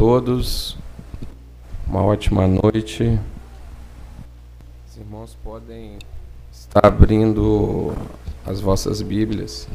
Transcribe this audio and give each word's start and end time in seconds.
todos. 0.00 0.78
Uma 1.86 2.02
ótima 2.02 2.46
noite. 2.46 3.20
Os 4.88 4.96
irmãos 4.96 5.36
podem 5.44 5.98
estar 6.50 6.86
abrindo 6.86 7.92
as 8.46 8.62
vossas 8.62 9.02
Bíblias 9.02 9.68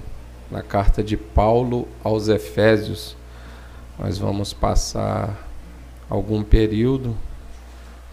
na 0.49 0.63
carta 0.63 1.03
de 1.03 1.15
Paulo 1.15 1.87
aos 2.03 2.27
Efésios. 2.27 3.15
Nós 3.99 4.17
vamos 4.17 4.51
passar 4.51 5.47
algum 6.09 6.41
período 6.41 7.15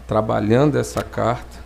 trabalhando 0.07 0.77
essa 0.77 1.01
carta 1.01 1.63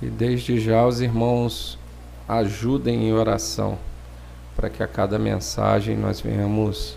e 0.00 0.06
desde 0.06 0.58
já 0.58 0.86
os 0.86 1.02
irmãos 1.02 1.78
ajudem 2.26 3.08
em 3.08 3.12
oração 3.12 3.78
para 4.56 4.70
que 4.70 4.82
a 4.82 4.88
cada 4.88 5.18
mensagem 5.18 5.98
nós 5.98 6.18
venhamos 6.18 6.96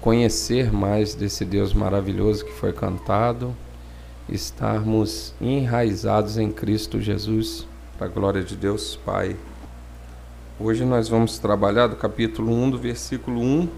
conhecer 0.00 0.72
mais 0.72 1.14
desse 1.14 1.44
Deus 1.44 1.74
maravilhoso 1.74 2.44
que 2.44 2.52
foi 2.52 2.72
cantado, 2.72 3.54
estarmos 4.28 5.34
enraizados 5.40 6.38
em 6.38 6.50
Cristo 6.50 7.00
Jesus, 7.00 7.66
para 7.98 8.06
a 8.06 8.10
glória 8.10 8.42
de 8.42 8.56
Deus 8.56 8.96
Pai. 8.96 9.36
Hoje 10.58 10.86
nós 10.86 11.08
vamos 11.08 11.38
trabalhar 11.38 11.86
do 11.86 11.96
capítulo 11.96 12.50
1, 12.50 12.70
do 12.70 12.78
versículo 12.78 13.42
1 13.42 13.68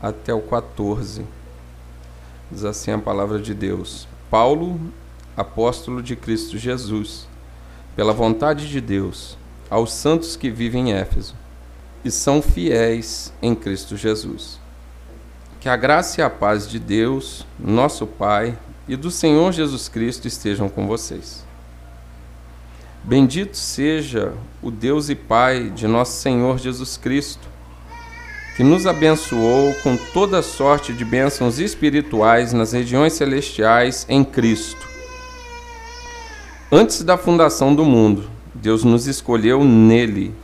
até 0.00 0.34
o 0.34 0.42
14. 0.42 1.24
Diz 2.50 2.64
assim 2.64 2.90
a 2.90 2.98
palavra 2.98 3.38
de 3.38 3.54
Deus: 3.54 4.06
Paulo, 4.30 4.78
apóstolo 5.34 6.02
de 6.02 6.16
Cristo 6.16 6.58
Jesus, 6.58 7.26
pela 7.96 8.12
vontade 8.12 8.68
de 8.68 8.80
Deus, 8.80 9.38
aos 9.70 9.90
santos 9.94 10.36
que 10.36 10.50
vivem 10.50 10.90
em 10.90 10.92
Éfeso 10.92 11.34
e 12.04 12.10
são 12.10 12.42
fiéis 12.42 13.32
em 13.40 13.54
Cristo 13.54 13.96
Jesus 13.96 14.61
que 15.62 15.68
a 15.68 15.76
graça 15.76 16.20
e 16.20 16.24
a 16.24 16.28
paz 16.28 16.68
de 16.68 16.80
Deus, 16.80 17.46
nosso 17.56 18.04
Pai, 18.04 18.58
e 18.88 18.96
do 18.96 19.12
Senhor 19.12 19.52
Jesus 19.52 19.88
Cristo 19.88 20.26
estejam 20.26 20.68
com 20.68 20.88
vocês. 20.88 21.44
Bendito 23.04 23.56
seja 23.56 24.32
o 24.60 24.72
Deus 24.72 25.08
e 25.08 25.14
Pai 25.14 25.70
de 25.70 25.86
nosso 25.86 26.20
Senhor 26.20 26.58
Jesus 26.58 26.96
Cristo, 26.96 27.46
que 28.56 28.64
nos 28.64 28.88
abençoou 28.88 29.72
com 29.84 29.96
toda 29.96 30.42
sorte 30.42 30.92
de 30.92 31.04
bênçãos 31.04 31.60
espirituais 31.60 32.52
nas 32.52 32.72
regiões 32.72 33.12
celestiais 33.12 34.04
em 34.08 34.24
Cristo. 34.24 34.88
Antes 36.72 37.04
da 37.04 37.16
fundação 37.16 37.72
do 37.72 37.84
mundo, 37.84 38.28
Deus 38.52 38.82
nos 38.82 39.06
escolheu 39.06 39.62
nele 39.62 40.34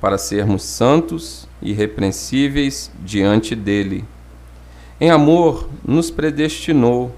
para 0.00 0.16
sermos 0.16 0.62
santos 0.62 1.48
e 1.60 1.70
irrepreensíveis 1.70 2.92
diante 3.02 3.56
dele 3.56 4.04
em 5.00 5.10
amor, 5.10 5.68
nos 5.86 6.10
predestinou 6.10 7.14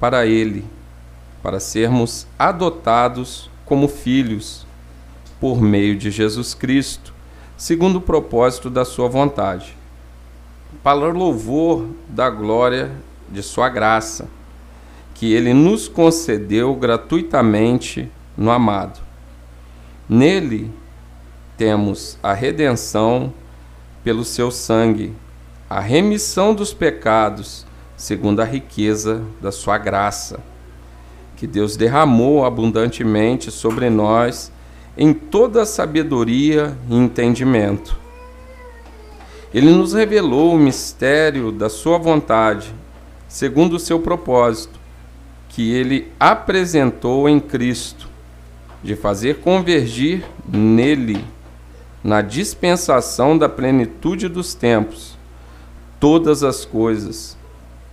para 0.00 0.26
Ele, 0.26 0.64
para 1.42 1.60
sermos 1.60 2.26
adotados 2.38 3.48
como 3.64 3.86
filhos, 3.86 4.66
por 5.40 5.60
meio 5.60 5.96
de 5.96 6.10
Jesus 6.10 6.54
Cristo, 6.54 7.14
segundo 7.56 7.96
o 7.96 8.00
propósito 8.00 8.68
da 8.68 8.84
Sua 8.84 9.08
vontade, 9.08 9.76
para 10.82 11.12
louvor 11.12 11.86
da 12.08 12.28
glória 12.28 12.90
de 13.28 13.42
Sua 13.42 13.68
graça, 13.68 14.28
que 15.14 15.32
Ele 15.32 15.54
nos 15.54 15.86
concedeu 15.86 16.74
gratuitamente 16.74 18.10
no 18.36 18.50
amado. 18.50 19.00
Nele 20.08 20.70
temos 21.56 22.18
a 22.20 22.32
redenção 22.32 23.32
pelo 24.02 24.24
Seu 24.24 24.50
sangue 24.50 25.14
a 25.74 25.80
remissão 25.80 26.54
dos 26.54 26.72
pecados, 26.72 27.66
segundo 27.96 28.38
a 28.38 28.44
riqueza 28.44 29.24
da 29.42 29.50
sua 29.50 29.76
graça, 29.76 30.38
que 31.36 31.48
Deus 31.48 31.76
derramou 31.76 32.44
abundantemente 32.44 33.50
sobre 33.50 33.90
nós 33.90 34.52
em 34.96 35.12
toda 35.12 35.66
sabedoria 35.66 36.78
e 36.88 36.94
entendimento. 36.94 37.98
Ele 39.52 39.68
nos 39.72 39.94
revelou 39.94 40.54
o 40.54 40.58
mistério 40.60 41.50
da 41.50 41.68
sua 41.68 41.98
vontade, 41.98 42.72
segundo 43.26 43.74
o 43.74 43.80
seu 43.80 43.98
propósito, 43.98 44.78
que 45.48 45.72
ele 45.74 46.06
apresentou 46.20 47.28
em 47.28 47.40
Cristo, 47.40 48.08
de 48.80 48.94
fazer 48.94 49.40
convergir 49.40 50.24
nele, 50.48 51.24
na 52.04 52.22
dispensação 52.22 53.36
da 53.36 53.48
plenitude 53.48 54.28
dos 54.28 54.54
tempos, 54.54 55.14
todas 56.04 56.44
as 56.44 56.66
coisas, 56.66 57.34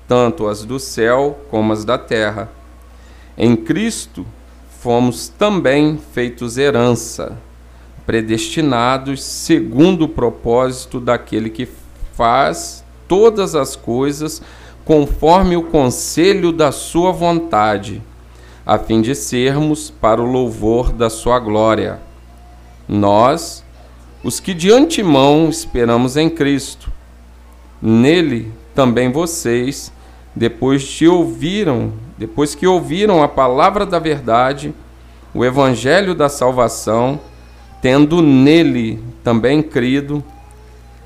tanto 0.05 0.49
as 0.49 0.65
do 0.65 0.77
céu 0.77 1.39
como 1.49 1.71
as 1.71 1.85
da 1.85 1.97
terra. 1.97 2.51
Em 3.37 3.55
Cristo 3.55 4.25
fomos 4.81 5.29
também 5.29 5.97
feitos 6.11 6.57
herança, 6.57 7.37
predestinados 8.05 9.23
segundo 9.23 10.03
o 10.03 10.09
propósito 10.09 10.99
daquele 10.99 11.49
que 11.49 11.65
faz 12.11 12.83
todas 13.07 13.55
as 13.55 13.77
coisas 13.77 14.41
conforme 14.83 15.55
o 15.55 15.63
conselho 15.63 16.51
da 16.51 16.73
sua 16.73 17.13
vontade, 17.13 18.01
a 18.65 18.77
fim 18.77 19.01
de 19.01 19.15
sermos 19.15 19.89
para 19.89 20.21
o 20.21 20.29
louvor 20.29 20.91
da 20.91 21.09
sua 21.09 21.39
glória. 21.39 22.01
Nós, 22.89 23.63
os 24.21 24.41
que 24.41 24.53
de 24.53 24.69
antemão 24.69 25.47
esperamos 25.47 26.17
em 26.17 26.29
Cristo, 26.29 26.91
Nele 27.81 28.51
também 28.75 29.11
vocês, 29.11 29.91
depois 30.35 30.83
de 30.83 31.07
ouviram, 31.07 31.93
depois 32.17 32.53
que 32.53 32.67
ouviram 32.67 33.23
a 33.23 33.27
palavra 33.27 33.85
da 33.85 33.97
verdade, 33.97 34.73
o 35.33 35.43
evangelho 35.43 36.13
da 36.13 36.29
salvação, 36.29 37.19
tendo 37.81 38.21
nele 38.21 39.03
também 39.23 39.63
crido, 39.63 40.23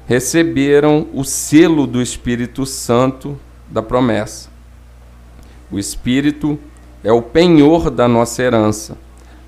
receberam 0.08 1.08
o 1.13 1.24
selo 1.24 1.88
do 1.88 2.02
Espírito 2.02 2.66
Santo 2.66 3.40
da 3.69 3.81
promessa. 3.81 4.50
O 5.72 5.80
Espírito 5.80 6.59
é 7.03 7.12
o 7.12 7.22
penhor 7.22 7.90
da 7.90 8.07
nossa 8.07 8.44
herança, 8.44 8.97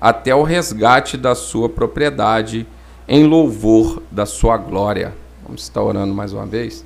até 0.00 0.34
o 0.34 0.42
resgate 0.42 1.16
da 1.16 1.34
sua 1.34 1.68
propriedade, 1.68 2.66
em 3.06 3.24
louvor 3.24 4.02
da 4.10 4.26
sua 4.26 4.56
glória. 4.56 5.14
Vamos 5.42 5.62
estar 5.62 5.82
orando 5.82 6.14
mais 6.14 6.32
uma 6.32 6.46
vez? 6.46 6.84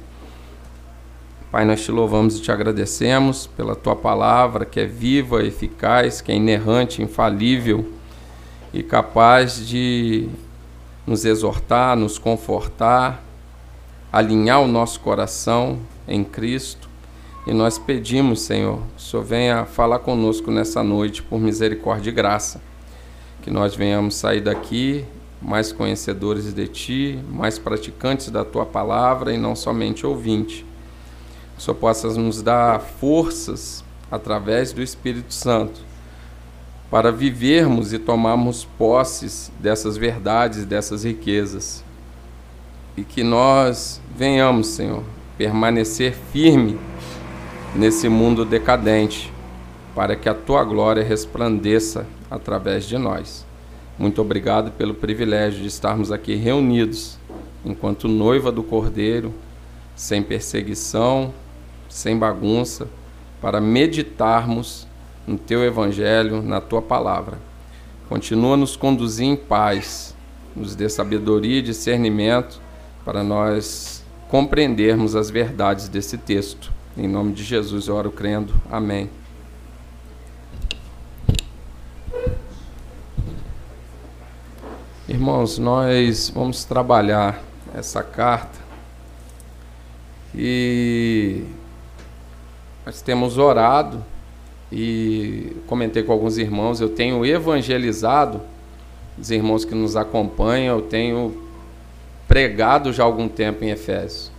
Pai, 1.52 1.66
nós 1.66 1.82
te 1.82 1.92
louvamos 1.92 2.38
e 2.38 2.40
te 2.40 2.50
agradecemos 2.50 3.46
pela 3.46 3.76
tua 3.76 3.94
palavra 3.94 4.64
que 4.64 4.80
é 4.80 4.86
viva, 4.86 5.44
eficaz, 5.44 6.22
que 6.22 6.32
é 6.32 6.34
inerrante, 6.34 7.02
infalível 7.02 7.92
e 8.72 8.82
capaz 8.82 9.68
de 9.68 10.30
nos 11.06 11.26
exortar, 11.26 11.94
nos 11.94 12.16
confortar, 12.16 13.22
alinhar 14.10 14.62
o 14.62 14.66
nosso 14.66 14.98
coração 15.00 15.78
em 16.08 16.24
Cristo. 16.24 16.88
E 17.46 17.52
nós 17.52 17.78
pedimos, 17.78 18.40
Senhor, 18.40 18.78
que 18.96 19.02
o 19.02 19.04
Senhor 19.04 19.22
venha 19.22 19.66
falar 19.66 19.98
conosco 19.98 20.50
nessa 20.50 20.82
noite 20.82 21.22
por 21.22 21.38
misericórdia 21.38 22.08
e 22.08 22.14
graça. 22.14 22.62
Que 23.42 23.50
nós 23.50 23.76
venhamos 23.76 24.14
sair 24.14 24.40
daqui 24.40 25.04
mais 25.38 25.70
conhecedores 25.70 26.50
de 26.54 26.66
Ti, 26.66 27.18
mais 27.28 27.58
praticantes 27.58 28.30
da 28.30 28.42
Tua 28.42 28.64
palavra 28.64 29.34
e 29.34 29.36
não 29.36 29.54
somente 29.54 30.06
ouvintes 30.06 30.64
Senhor 31.62 31.76
possa 31.76 32.08
nos 32.08 32.42
dar 32.42 32.80
forças 32.80 33.84
através 34.10 34.72
do 34.72 34.82
Espírito 34.82 35.32
Santo 35.32 35.80
para 36.90 37.12
vivermos 37.12 37.92
e 37.92 38.00
tomarmos 38.00 38.64
posses 38.76 39.50
dessas 39.60 39.96
verdades, 39.96 40.64
dessas 40.64 41.04
riquezas. 41.04 41.84
E 42.96 43.04
que 43.04 43.22
nós 43.22 44.00
venhamos, 44.14 44.66
Senhor, 44.66 45.04
permanecer 45.38 46.14
firme 46.32 46.78
nesse 47.76 48.08
mundo 48.08 48.44
decadente, 48.44 49.32
para 49.94 50.16
que 50.16 50.28
a 50.28 50.34
tua 50.34 50.64
glória 50.64 51.04
resplandeça 51.04 52.06
através 52.28 52.84
de 52.84 52.98
nós. 52.98 53.46
Muito 53.96 54.20
obrigado 54.20 54.72
pelo 54.72 54.94
privilégio 54.94 55.62
de 55.62 55.68
estarmos 55.68 56.10
aqui 56.10 56.34
reunidos 56.34 57.18
enquanto 57.64 58.08
noiva 58.08 58.50
do 58.50 58.64
Cordeiro, 58.64 59.32
sem 59.94 60.22
perseguição, 60.22 61.32
sem 61.92 62.18
bagunça, 62.18 62.88
para 63.40 63.60
meditarmos 63.60 64.86
no 65.26 65.36
teu 65.36 65.62
evangelho, 65.62 66.40
na 66.40 66.58
tua 66.58 66.80
palavra. 66.80 67.38
Continua 68.08 68.56
nos 68.56 68.76
conduzir 68.76 69.26
em 69.26 69.36
paz, 69.36 70.16
nos 70.56 70.74
dê 70.74 70.88
sabedoria 70.88 71.58
e 71.58 71.62
discernimento 71.62 72.60
para 73.04 73.22
nós 73.22 74.02
compreendermos 74.28 75.14
as 75.14 75.28
verdades 75.28 75.86
desse 75.86 76.16
texto. 76.16 76.72
Em 76.96 77.06
nome 77.06 77.34
de 77.34 77.44
Jesus, 77.44 77.88
eu 77.88 77.94
oro 77.94 78.10
crendo. 78.10 78.54
Amém. 78.70 79.10
Irmãos, 85.06 85.58
nós 85.58 86.30
vamos 86.34 86.64
trabalhar 86.64 87.42
essa 87.74 88.02
carta 88.02 88.58
e 90.34 91.44
nós 92.84 93.00
temos 93.00 93.38
orado 93.38 94.04
e 94.70 95.56
comentei 95.66 96.02
com 96.02 96.12
alguns 96.12 96.38
irmãos, 96.38 96.80
eu 96.80 96.88
tenho 96.88 97.24
evangelizado 97.24 98.40
os 99.18 99.30
irmãos 99.30 99.64
que 99.64 99.74
nos 99.74 99.96
acompanham, 99.96 100.78
eu 100.78 100.82
tenho 100.82 101.36
pregado 102.26 102.92
já 102.92 103.02
há 103.02 103.06
algum 103.06 103.28
tempo 103.28 103.62
em 103.64 103.70
Efésios. 103.70 104.32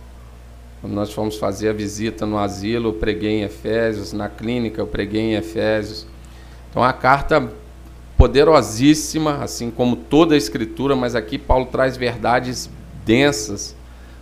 Quando 0.80 0.92
nós 0.92 1.12
fomos 1.12 1.38
fazer 1.38 1.68
a 1.68 1.72
visita 1.72 2.26
no 2.26 2.36
asilo, 2.36 2.88
eu 2.88 2.92
preguei 2.92 3.40
em 3.40 3.42
Efésios, 3.42 4.12
na 4.12 4.28
clínica 4.28 4.80
eu 4.80 4.86
preguei 4.86 5.20
em 5.20 5.34
Efésios. 5.34 6.06
Então 6.70 6.82
a 6.82 6.92
carta 6.92 7.48
poderosíssima, 8.18 9.42
assim 9.42 9.70
como 9.70 9.96
toda 9.96 10.34
a 10.34 10.38
escritura, 10.38 10.94
mas 10.94 11.14
aqui 11.14 11.38
Paulo 11.38 11.66
traz 11.66 11.96
verdades 11.96 12.68
densas 13.04 13.74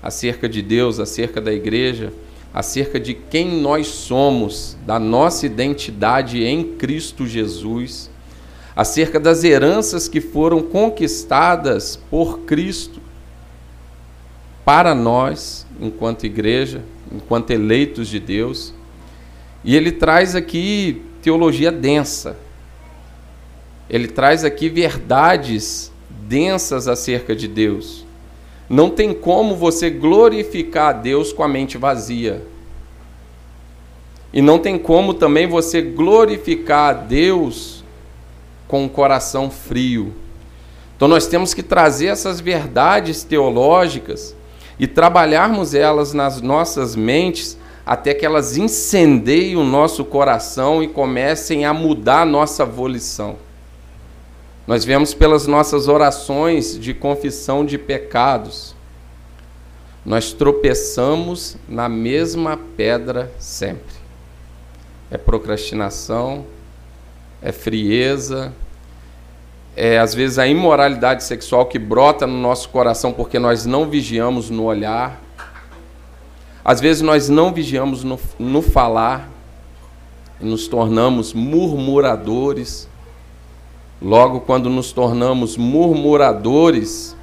acerca 0.02 0.48
de 0.48 0.60
Deus, 0.60 1.00
acerca 1.00 1.40
da 1.40 1.52
igreja, 1.52 2.12
acerca 2.52 3.00
de 3.00 3.14
quem 3.14 3.60
nós 3.60 3.86
somos, 3.86 4.76
da 4.86 4.98
nossa 4.98 5.46
identidade 5.46 6.42
em 6.44 6.62
Cristo 6.76 7.26
Jesus, 7.26 8.10
acerca 8.76 9.18
das 9.18 9.44
heranças 9.44 10.08
que 10.08 10.20
foram 10.20 10.62
conquistadas 10.62 11.96
por 12.10 12.40
Cristo 12.40 13.00
para 14.64 14.94
nós, 14.94 15.66
enquanto 15.80 16.24
igreja, 16.24 16.82
enquanto 17.10 17.50
eleitos 17.50 18.08
de 18.08 18.20
Deus. 18.20 18.72
E 19.64 19.76
ele 19.76 19.92
traz 19.92 20.34
aqui 20.34 21.02
teologia 21.20 21.72
densa. 21.72 22.36
Ele 23.88 24.08
traz 24.08 24.44
aqui 24.44 24.68
verdades 24.68 25.92
densas 26.08 26.88
acerca 26.88 27.34
de 27.34 27.48
Deus. 27.48 28.04
Não 28.72 28.88
tem 28.88 29.12
como 29.12 29.54
você 29.54 29.90
glorificar 29.90 30.88
a 30.88 30.92
Deus 30.94 31.30
com 31.30 31.42
a 31.42 31.48
mente 31.48 31.76
vazia. 31.76 32.42
E 34.32 34.40
não 34.40 34.58
tem 34.58 34.78
como 34.78 35.12
também 35.12 35.46
você 35.46 35.82
glorificar 35.82 36.88
a 36.88 36.92
Deus 36.94 37.84
com 38.66 38.86
o 38.86 38.88
coração 38.88 39.50
frio. 39.50 40.14
Então 40.96 41.06
nós 41.06 41.26
temos 41.26 41.52
que 41.52 41.62
trazer 41.62 42.06
essas 42.06 42.40
verdades 42.40 43.22
teológicas 43.22 44.34
e 44.78 44.86
trabalharmos 44.86 45.74
elas 45.74 46.14
nas 46.14 46.40
nossas 46.40 46.96
mentes 46.96 47.58
até 47.84 48.14
que 48.14 48.24
elas 48.24 48.56
incendeiem 48.56 49.54
o 49.54 49.64
nosso 49.64 50.02
coração 50.02 50.82
e 50.82 50.88
comecem 50.88 51.66
a 51.66 51.74
mudar 51.74 52.22
a 52.22 52.24
nossa 52.24 52.64
volição. 52.64 53.36
Nós 54.66 54.84
vemos 54.84 55.12
pelas 55.12 55.46
nossas 55.46 55.88
orações 55.88 56.78
de 56.78 56.94
confissão 56.94 57.64
de 57.64 57.76
pecados, 57.76 58.74
nós 60.04 60.32
tropeçamos 60.32 61.56
na 61.68 61.88
mesma 61.88 62.56
pedra 62.76 63.32
sempre. 63.38 63.94
É 65.10 65.18
procrastinação, 65.18 66.44
é 67.40 67.50
frieza, 67.50 68.52
é 69.76 69.98
às 69.98 70.14
vezes 70.14 70.38
a 70.38 70.46
imoralidade 70.46 71.24
sexual 71.24 71.66
que 71.66 71.78
brota 71.78 72.26
no 72.26 72.38
nosso 72.38 72.68
coração 72.68 73.12
porque 73.12 73.38
nós 73.38 73.66
não 73.66 73.88
vigiamos 73.88 74.48
no 74.48 74.64
olhar. 74.64 75.20
Às 76.64 76.80
vezes 76.80 77.02
nós 77.02 77.28
não 77.28 77.52
vigiamos 77.52 78.04
no, 78.04 78.18
no 78.38 78.62
falar 78.62 79.28
e 80.40 80.44
nos 80.44 80.68
tornamos 80.68 81.32
murmuradores 81.32 82.88
Logo, 84.02 84.40
quando 84.40 84.68
nos 84.68 84.90
tornamos 84.90 85.56
murmuradores, 85.56 87.16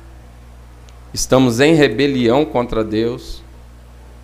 estamos 1.13 1.59
em 1.59 1.73
rebelião 1.73 2.45
contra 2.45 2.85
Deus, 2.85 3.43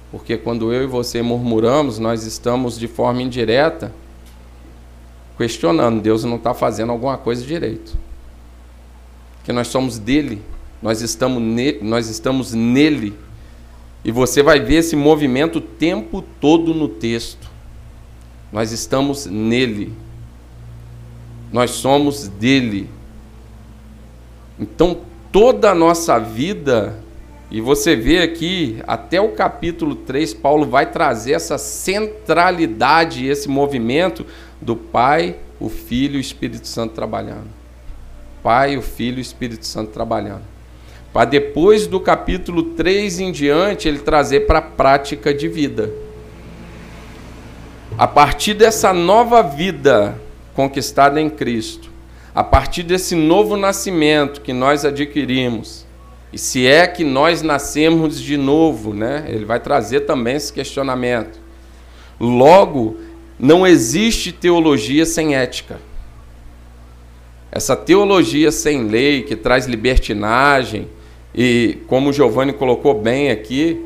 porque 0.10 0.38
quando 0.38 0.72
eu 0.72 0.84
e 0.84 0.88
você 0.88 1.22
murmuramos, 1.22 2.00
nós 2.00 2.24
estamos 2.24 2.80
de 2.80 2.88
forma 2.88 3.22
indireta 3.22 3.94
questionando: 5.38 6.02
Deus 6.02 6.24
não 6.24 6.38
está 6.38 6.54
fazendo 6.54 6.94
alguma 6.94 7.18
coisa 7.18 7.46
direito. 7.46 7.98
Que 9.44 9.52
nós 9.52 9.68
somos 9.68 10.00
dele, 10.00 10.42
nós 10.82 11.02
estamos, 11.02 11.44
ne 11.44 11.74
nós 11.82 12.08
estamos 12.08 12.54
nele. 12.54 13.14
E 14.02 14.14
você 14.14 14.42
vai 14.42 14.62
ver 14.62 14.76
esse 14.76 14.96
movimento 14.96 15.58
o 15.58 15.62
tempo 15.62 16.24
todo 16.40 16.74
no 16.74 16.88
texto. 16.88 17.52
Nós 18.50 18.72
estamos 18.72 19.26
nele 19.26 20.05
nós 21.56 21.72
somos 21.72 22.28
dele. 22.28 22.90
Então, 24.60 24.98
toda 25.32 25.72
a 25.72 25.74
nossa 25.74 26.20
vida, 26.20 27.00
e 27.50 27.62
você 27.62 27.96
vê 27.96 28.22
aqui, 28.22 28.80
até 28.86 29.22
o 29.22 29.30
capítulo 29.30 29.96
3, 29.96 30.34
Paulo 30.34 30.66
vai 30.66 30.92
trazer 30.92 31.32
essa 31.32 31.58
centralidade, 31.58 33.26
esse 33.26 33.48
movimento 33.48 34.26
do 34.62 34.76
Pai, 34.76 35.38
o 35.58 35.70
Filho 35.70 36.16
e 36.16 36.18
o 36.18 36.20
Espírito 36.20 36.68
Santo 36.68 36.94
trabalhando. 36.94 37.48
Pai, 38.44 38.76
o 38.76 38.82
Filho 38.82 39.16
e 39.16 39.20
o 39.20 39.22
Espírito 39.22 39.66
Santo 39.66 39.92
trabalhando. 39.92 40.44
Para 41.14 41.24
depois 41.24 41.88
do 41.88 42.02
capítulo 42.02 42.64
3 42.74 43.22
em 43.22 43.32
diante, 43.32 43.88
ele 43.88 44.00
trazer 44.00 44.42
para 44.42 44.60
a 44.60 44.62
prática 44.62 45.34
de 45.34 45.48
vida. 45.48 45.90
A 47.98 48.06
partir 48.06 48.56
dessa 48.56 48.92
nova 48.92 49.42
vida, 49.42 50.20
conquistada 50.56 51.22
em 51.22 51.30
Cristo, 51.30 51.92
a 52.34 52.44
partir 52.44 52.84
desse 52.84 53.14
novo 53.14 53.56
nascimento 53.58 54.42
que 54.42 54.54
nós 54.54 54.86
adquirimos, 54.86 55.86
e 56.34 56.38
se 56.38 56.66
é 56.66 56.88
que 56.88 57.04
nós 57.04 57.42
nascemos 57.42 58.20
de 58.20 58.36
novo, 58.36 58.94
né? 58.94 59.26
Ele 59.28 59.46
vai 59.46 59.60
trazer 59.60 60.02
também 60.02 60.36
esse 60.36 60.52
questionamento. 60.52 61.40
Logo, 62.20 62.98
não 63.40 63.66
existe 63.66 64.34
teologia 64.34 65.06
sem 65.06 65.36
ética. 65.36 65.80
Essa 67.50 67.74
teologia 67.74 68.52
sem 68.52 68.84
lei 68.84 69.24
que 69.24 69.36
traz 69.36 69.66
libertinagem 69.66 70.90
e 71.34 71.78
como 71.88 72.10
o 72.10 72.14
Giovanni 72.14 72.52
colocou 72.52 72.94
bem 72.94 73.32
aqui, 73.32 73.82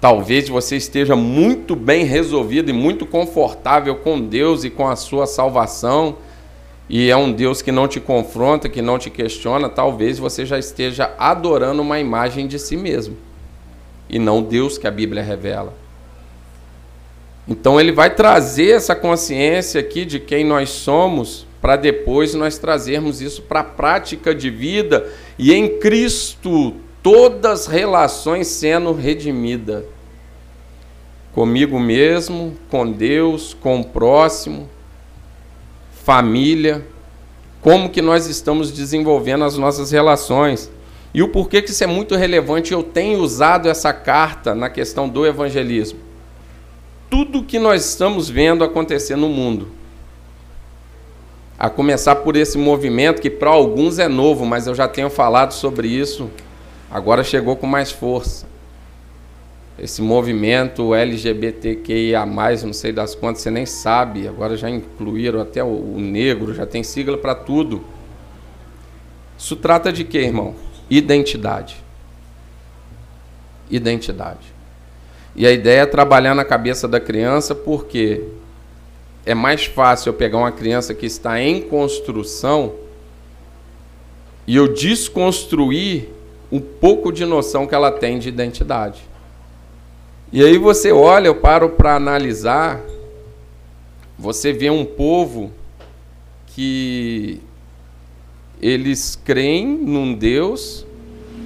Talvez 0.00 0.48
você 0.48 0.76
esteja 0.76 1.14
muito 1.14 1.76
bem 1.76 2.04
resolvido 2.04 2.70
e 2.70 2.72
muito 2.72 3.04
confortável 3.04 3.96
com 3.96 4.18
Deus 4.18 4.64
e 4.64 4.70
com 4.70 4.88
a 4.88 4.96
sua 4.96 5.26
salvação, 5.26 6.16
e 6.88 7.10
é 7.10 7.16
um 7.16 7.30
Deus 7.30 7.60
que 7.60 7.70
não 7.70 7.86
te 7.86 8.00
confronta, 8.00 8.68
que 8.68 8.80
não 8.80 8.98
te 8.98 9.10
questiona. 9.10 9.68
Talvez 9.68 10.18
você 10.18 10.46
já 10.46 10.58
esteja 10.58 11.14
adorando 11.18 11.82
uma 11.82 12.00
imagem 12.00 12.48
de 12.48 12.58
si 12.58 12.76
mesmo, 12.76 13.16
e 14.08 14.18
não 14.18 14.42
Deus 14.42 14.78
que 14.78 14.86
a 14.86 14.90
Bíblia 14.90 15.22
revela. 15.22 15.74
Então 17.46 17.78
ele 17.78 17.92
vai 17.92 18.14
trazer 18.14 18.70
essa 18.70 18.96
consciência 18.96 19.80
aqui 19.80 20.06
de 20.06 20.18
quem 20.18 20.44
nós 20.44 20.70
somos, 20.70 21.46
para 21.60 21.76
depois 21.76 22.34
nós 22.34 22.56
trazermos 22.56 23.20
isso 23.20 23.42
para 23.42 23.60
a 23.60 23.64
prática 23.64 24.34
de 24.34 24.48
vida 24.48 25.06
e 25.38 25.52
em 25.52 25.78
Cristo 25.78 26.74
todas 27.02 27.62
as 27.62 27.66
relações 27.66 28.46
sendo 28.46 28.92
redimidas. 28.92 29.84
Comigo 31.32 31.78
mesmo, 31.78 32.56
com 32.70 32.90
Deus, 32.90 33.54
com 33.54 33.80
o 33.80 33.84
próximo, 33.84 34.68
família, 36.04 36.84
como 37.60 37.88
que 37.88 38.02
nós 38.02 38.26
estamos 38.26 38.72
desenvolvendo 38.72 39.44
as 39.44 39.56
nossas 39.56 39.90
relações. 39.90 40.70
E 41.14 41.22
o 41.22 41.28
porquê 41.28 41.62
que 41.62 41.70
isso 41.70 41.84
é 41.84 41.86
muito 41.86 42.16
relevante, 42.16 42.72
eu 42.72 42.82
tenho 42.82 43.20
usado 43.20 43.68
essa 43.68 43.92
carta 43.92 44.54
na 44.54 44.68
questão 44.68 45.08
do 45.08 45.26
evangelismo. 45.26 46.00
Tudo 47.08 47.42
que 47.42 47.58
nós 47.58 47.84
estamos 47.84 48.28
vendo 48.28 48.64
acontecer 48.64 49.16
no 49.16 49.28
mundo, 49.28 49.68
a 51.58 51.68
começar 51.68 52.16
por 52.16 52.36
esse 52.36 52.56
movimento 52.56 53.20
que 53.20 53.28
para 53.28 53.50
alguns 53.50 53.98
é 53.98 54.08
novo, 54.08 54.46
mas 54.46 54.66
eu 54.66 54.74
já 54.74 54.88
tenho 54.88 55.10
falado 55.10 55.52
sobre 55.52 55.88
isso 55.88 56.30
agora 56.90 57.22
chegou 57.22 57.56
com 57.56 57.66
mais 57.66 57.90
força. 57.90 58.46
Esse 59.78 60.02
movimento 60.02 60.94
LGBTQIA, 60.94 62.26
não 62.26 62.72
sei 62.72 62.92
das 62.92 63.14
quantas, 63.14 63.42
você 63.42 63.50
nem 63.50 63.64
sabe, 63.64 64.28
agora 64.28 64.56
já 64.56 64.68
incluíram 64.68 65.40
até 65.40 65.64
o, 65.64 65.94
o 65.94 65.98
negro, 65.98 66.52
já 66.52 66.66
tem 66.66 66.82
sigla 66.82 67.16
para 67.16 67.34
tudo. 67.34 67.82
Isso 69.38 69.56
trata 69.56 69.90
de 69.90 70.04
quê, 70.04 70.18
irmão? 70.18 70.54
Identidade. 70.90 71.82
Identidade. 73.70 74.52
E 75.34 75.46
a 75.46 75.50
ideia 75.50 75.82
é 75.82 75.86
trabalhar 75.86 76.34
na 76.34 76.44
cabeça 76.44 76.86
da 76.86 77.00
criança, 77.00 77.54
porque 77.54 78.22
é 79.24 79.34
mais 79.34 79.64
fácil 79.64 80.10
eu 80.10 80.14
pegar 80.14 80.36
uma 80.36 80.52
criança 80.52 80.92
que 80.92 81.06
está 81.06 81.40
em 81.40 81.62
construção 81.62 82.74
e 84.46 84.56
eu 84.56 84.72
desconstruir 84.74 86.08
um 86.50 86.60
pouco 86.60 87.12
de 87.12 87.24
noção 87.24 87.66
que 87.66 87.74
ela 87.74 87.92
tem 87.92 88.18
de 88.18 88.28
identidade. 88.28 89.02
E 90.32 90.44
aí 90.44 90.58
você 90.58 90.92
olha, 90.92 91.28
eu 91.28 91.34
paro 91.34 91.70
para 91.70 91.94
analisar, 91.94 92.80
você 94.18 94.52
vê 94.52 94.70
um 94.70 94.84
povo 94.84 95.52
que 96.46 97.40
eles 98.60 99.16
creem 99.16 99.66
num 99.66 100.14
Deus, 100.14 100.86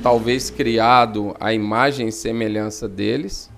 talvez 0.03 0.51
criado 0.51 1.35
à 1.39 1.53
imagem 1.53 2.09
e 2.09 2.13
semelhança 2.13 2.89
deles, 2.89 3.51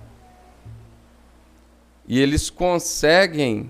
e 2.07 2.19
eles 2.19 2.49
conseguem 2.49 3.69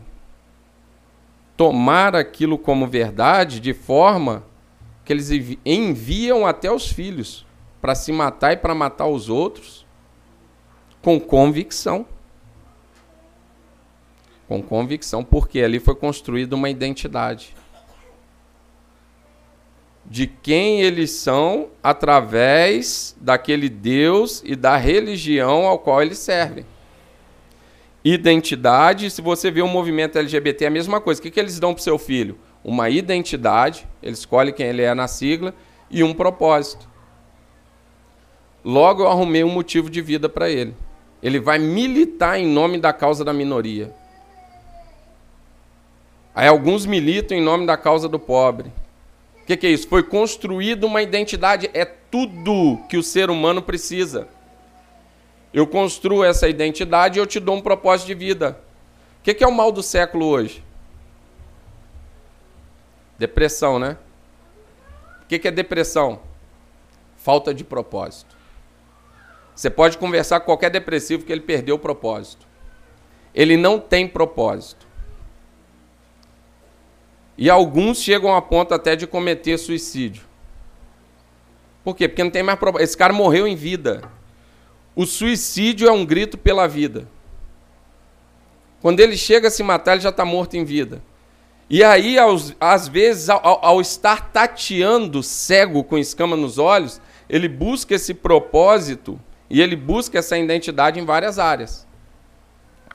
tomar 1.55 2.15
aquilo 2.15 2.55
como 2.55 2.85
verdade 2.85 3.59
de 3.59 3.73
forma 3.73 4.43
que 5.03 5.11
eles 5.11 5.31
enviam 5.65 6.45
até 6.45 6.71
os 6.71 6.87
filhos 6.87 7.46
para 7.81 7.95
se 7.95 8.11
matar 8.11 8.53
e 8.53 8.57
para 8.57 8.73
matar 8.73 9.07
os 9.07 9.29
outros 9.29 9.85
com 11.01 11.19
convicção. 11.19 12.05
Com 14.47 14.61
convicção, 14.61 15.23
porque 15.23 15.61
ali 15.61 15.79
foi 15.79 15.95
construída 15.95 16.55
uma 16.55 16.69
identidade 16.69 17.55
de 20.09 20.25
quem 20.25 20.81
eles 20.81 21.11
são 21.11 21.67
através 21.83 23.15
daquele 23.19 23.67
Deus 23.67 24.41
e 24.45 24.55
da 24.55 24.77
religião 24.77 25.67
ao 25.67 25.77
qual 25.77 26.01
eles 26.01 26.17
servem. 26.17 26.65
Identidade, 28.03 29.09
se 29.09 29.21
você 29.21 29.51
vê 29.51 29.61
o 29.61 29.67
movimento 29.67 30.17
LGBT, 30.17 30.63
é 30.63 30.67
a 30.67 30.71
mesma 30.71 31.01
coisa. 31.01 31.19
O 31.19 31.23
que, 31.23 31.29
que 31.29 31.39
eles 31.39 31.59
dão 31.59 31.73
para 31.73 31.81
o 31.81 31.83
seu 31.83 31.97
filho? 31.97 32.39
Uma 32.63 32.89
identidade, 32.89 33.85
ele 34.01 34.13
escolhe 34.13 34.53
quem 34.53 34.67
ele 34.67 34.81
é 34.81 34.93
na 34.93 35.09
sigla, 35.09 35.53
e 35.91 36.03
um 36.03 36.13
propósito. 36.13 36.87
Logo 38.67 39.03
eu 39.03 39.07
arrumei 39.07 39.45
um 39.45 39.49
motivo 39.49 39.89
de 39.89 40.01
vida 40.01 40.27
para 40.27 40.49
ele. 40.49 40.75
Ele 41.23 41.39
vai 41.39 41.57
militar 41.57 42.37
em 42.37 42.45
nome 42.45 42.77
da 42.77 42.91
causa 42.91 43.23
da 43.23 43.31
minoria. 43.31 43.95
Aí 46.35 46.49
alguns 46.49 46.85
militam 46.85 47.37
em 47.37 47.41
nome 47.41 47.65
da 47.65 47.77
causa 47.77 48.09
do 48.09 48.19
pobre. 48.19 48.69
O 49.41 49.45
que, 49.45 49.55
que 49.55 49.67
é 49.67 49.69
isso? 49.69 49.87
Foi 49.87 50.03
construída 50.03 50.85
uma 50.85 51.01
identidade. 51.01 51.69
É 51.73 51.85
tudo 51.85 52.83
que 52.89 52.97
o 52.97 53.01
ser 53.01 53.29
humano 53.29 53.61
precisa. 53.61 54.27
Eu 55.53 55.65
construo 55.65 56.21
essa 56.21 56.49
identidade 56.49 57.17
e 57.17 57.21
eu 57.21 57.25
te 57.25 57.39
dou 57.39 57.55
um 57.55 57.61
propósito 57.61 58.07
de 58.07 58.15
vida. 58.15 58.59
O 59.21 59.23
que 59.23 59.41
é 59.45 59.47
o 59.47 59.55
mal 59.55 59.71
do 59.71 59.81
século 59.81 60.25
hoje? 60.25 60.61
Depressão, 63.17 63.79
né? 63.79 63.97
O 65.23 65.25
que 65.25 65.47
é 65.47 65.51
depressão? 65.51 66.19
Falta 67.15 67.53
de 67.53 67.63
propósito. 67.63 68.36
Você 69.57 69.71
pode 69.71 69.97
conversar 69.97 70.39
com 70.39 70.45
qualquer 70.45 70.69
depressivo 70.69 71.25
que 71.25 71.31
ele 71.31 71.41
perdeu 71.41 71.77
o 71.77 71.79
propósito. 71.79 72.45
Ele 73.33 73.57
não 73.57 73.79
tem 73.79 74.07
propósito. 74.07 74.85
E 77.35 77.49
alguns 77.49 77.99
chegam 77.99 78.35
a 78.35 78.41
ponto 78.41 78.75
até 78.75 78.95
de 78.95 79.07
cometer 79.07 79.57
suicídio. 79.57 80.21
Por 81.83 81.95
quê? 81.95 82.07
Porque 82.07 82.23
não 82.23 82.29
tem 82.29 82.43
mais 82.43 82.59
propósito. 82.59 82.83
Esse 82.83 82.95
cara 82.95 83.11
morreu 83.11 83.47
em 83.47 83.55
vida. 83.55 84.03
O 84.95 85.07
suicídio 85.07 85.87
é 85.87 85.91
um 85.91 86.05
grito 86.05 86.37
pela 86.37 86.67
vida. 86.67 87.09
Quando 88.79 88.99
ele 88.99 89.17
chega 89.17 89.47
a 89.47 89.51
se 89.51 89.63
matar, 89.63 89.93
ele 89.93 90.01
já 90.01 90.09
está 90.09 90.23
morto 90.23 90.55
em 90.55 90.63
vida. 90.63 91.01
E 91.67 91.83
aí, 91.83 92.19
aos, 92.19 92.55
às 92.59 92.87
vezes, 92.87 93.27
ao, 93.27 93.41
ao, 93.65 93.81
estar 93.81 94.31
tateando 94.31 95.23
cego 95.23 95.83
com 95.83 95.97
escama 95.97 96.35
nos 96.35 96.59
olhos, 96.59 97.01
ele 97.27 97.49
busca 97.49 97.95
esse 97.95 98.13
propósito 98.13 99.19
e 99.49 99.61
ele 99.61 99.75
busca 99.75 100.19
essa 100.19 100.37
identidade 100.37 100.99
em 100.99 101.05
várias 101.05 101.39
áreas. 101.39 101.87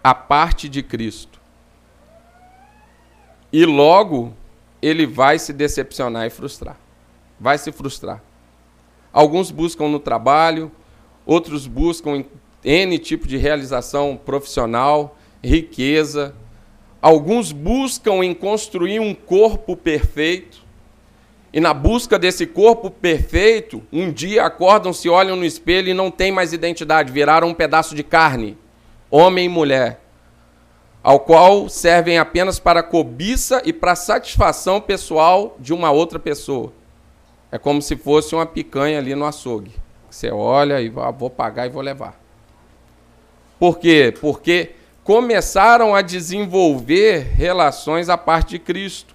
A 0.02 0.14
parte 0.14 0.68
de 0.68 0.82
Cristo. 0.82 1.40
E 3.52 3.64
logo 3.64 4.34
ele 4.80 5.06
vai 5.06 5.38
se 5.38 5.52
decepcionar 5.52 6.26
e 6.26 6.30
frustrar. 6.30 6.76
Vai 7.38 7.58
se 7.58 7.70
frustrar. 7.70 8.22
Alguns 9.12 9.50
buscam 9.50 9.88
no 9.88 10.00
trabalho, 10.00 10.72
outros 11.26 11.66
buscam 11.66 12.24
N 12.64 12.98
tipo 12.98 13.26
de 13.26 13.36
realização 13.36 14.16
profissional, 14.16 15.16
riqueza. 15.42 16.34
Alguns 17.00 17.52
buscam 17.52 18.24
em 18.24 18.34
construir 18.34 19.00
um 19.00 19.14
corpo 19.14 19.76
perfeito. 19.76 20.61
E 21.52 21.60
na 21.60 21.74
busca 21.74 22.18
desse 22.18 22.46
corpo 22.46 22.90
perfeito, 22.90 23.82
um 23.92 24.10
dia 24.10 24.44
acordam, 24.44 24.92
se 24.92 25.08
olham 25.08 25.36
no 25.36 25.44
espelho 25.44 25.88
e 25.88 25.94
não 25.94 26.10
têm 26.10 26.32
mais 26.32 26.52
identidade, 26.52 27.12
viraram 27.12 27.48
um 27.48 27.54
pedaço 27.54 27.94
de 27.94 28.02
carne, 28.02 28.56
homem 29.10 29.44
e 29.44 29.48
mulher, 29.50 30.00
ao 31.02 31.20
qual 31.20 31.68
servem 31.68 32.16
apenas 32.16 32.58
para 32.58 32.82
cobiça 32.82 33.60
e 33.66 33.72
para 33.72 33.94
satisfação 33.94 34.80
pessoal 34.80 35.56
de 35.58 35.74
uma 35.74 35.90
outra 35.90 36.18
pessoa. 36.18 36.72
É 37.50 37.58
como 37.58 37.82
se 37.82 37.96
fosse 37.96 38.34
uma 38.34 38.46
picanha 38.46 38.98
ali 38.98 39.14
no 39.14 39.26
açougue. 39.26 39.72
Você 40.08 40.30
olha 40.30 40.80
e 40.80 40.90
ah, 40.96 41.10
vou 41.10 41.28
pagar 41.28 41.66
e 41.66 41.70
vou 41.70 41.82
levar. 41.82 42.18
Por 43.58 43.78
quê? 43.78 44.14
Porque 44.20 44.70
começaram 45.04 45.94
a 45.94 46.00
desenvolver 46.00 47.32
relações 47.34 48.08
à 48.08 48.16
parte 48.16 48.50
de 48.52 48.58
Cristo. 48.58 49.14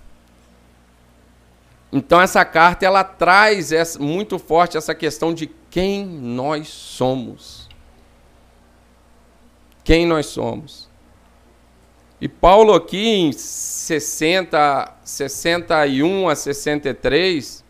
Então 1.92 2.20
essa 2.20 2.44
carta 2.44 2.86
ela 2.86 3.04
traz 3.04 3.72
essa, 3.72 3.98
muito 4.00 4.38
forte 4.38 4.78
essa 4.78 4.94
questão 4.94 5.34
de 5.34 5.48
quem 5.70 6.06
nós 6.06 6.68
somos. 6.68 7.68
Quem 9.84 10.06
nós 10.06 10.26
somos. 10.26 10.90
E 12.20 12.28
Paulo 12.28 12.74
aqui 12.74 13.08
em 13.08 13.32
60, 13.32 14.96
61 15.04 16.30
a 16.30 16.36
63, 16.36 17.64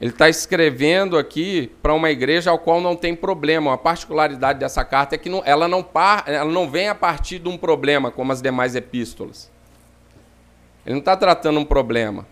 ele 0.00 0.10
está 0.10 0.28
escrevendo 0.28 1.16
aqui 1.16 1.72
para 1.82 1.94
uma 1.94 2.10
igreja 2.10 2.50
ao 2.50 2.58
qual 2.58 2.80
não 2.80 2.94
tem 2.94 3.16
problema. 3.16 3.72
A 3.72 3.78
particularidade 3.78 4.58
dessa 4.58 4.84
carta 4.84 5.14
é 5.14 5.18
que 5.18 5.30
não, 5.30 5.42
ela, 5.46 5.66
não 5.66 5.82
par, 5.82 6.24
ela 6.26 6.50
não 6.50 6.70
vem 6.70 6.88
a 6.88 6.94
partir 6.94 7.38
de 7.38 7.48
um 7.48 7.56
problema, 7.56 8.10
como 8.10 8.30
as 8.30 8.42
demais 8.42 8.76
epístolas. 8.76 9.50
Ele 10.84 10.94
não 10.94 11.00
está 11.00 11.16
tratando 11.16 11.58
um 11.58 11.64
problema. 11.64 12.26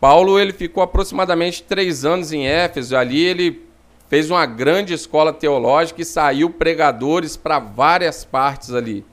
Paulo 0.00 0.38
ele 0.38 0.52
ficou 0.52 0.82
aproximadamente 0.82 1.62
três 1.62 2.04
anos 2.04 2.32
em 2.32 2.46
Éfeso. 2.46 2.96
Ali 2.96 3.24
ele 3.24 3.68
fez 4.08 4.30
uma 4.30 4.46
grande 4.46 4.94
escola 4.94 5.32
teológica 5.32 6.00
e 6.00 6.04
saiu 6.04 6.50
pregadores 6.50 7.36
para 7.36 7.58
várias 7.58 8.24
partes 8.24 8.72
ali. 8.72 9.04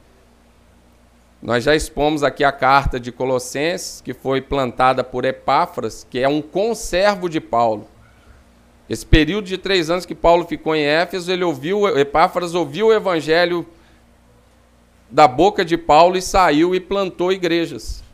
Nós 1.42 1.64
já 1.64 1.76
expomos 1.76 2.24
aqui 2.24 2.44
a 2.44 2.52
carta 2.52 3.00
de 3.00 3.12
Colossenses, 3.12 4.02
que 4.02 4.14
foi 4.14 4.42
plantada 4.42 5.04
por 5.04 5.26
Epáfras, 5.26 6.06
que 6.10 6.20
é 6.20 6.28
um 6.28 6.42
conservo 6.42 7.30
de 7.30 7.40
Paulo. 7.40 7.88
Esse 8.90 9.06
período 9.06 9.46
de 9.46 9.58
três 9.58 9.90
anos 9.90 10.06
que 10.06 10.16
Paulo 10.16 10.46
ficou 10.46 10.76
em 10.76 10.84
Éfeso, 10.84 11.32
ele 11.32 11.44
ouviu, 11.44 11.88
Epáfras 11.98 12.54
ouviu 12.54 12.88
o 12.88 12.94
evangelho 12.94 13.66
da 15.10 15.28
boca 15.28 15.66
de 15.66 15.78
Paulo 15.78 16.18
e 16.18 16.22
saiu 16.22 16.74
e 16.74 16.80
plantou 16.80 17.32
igrejas. 17.32 18.05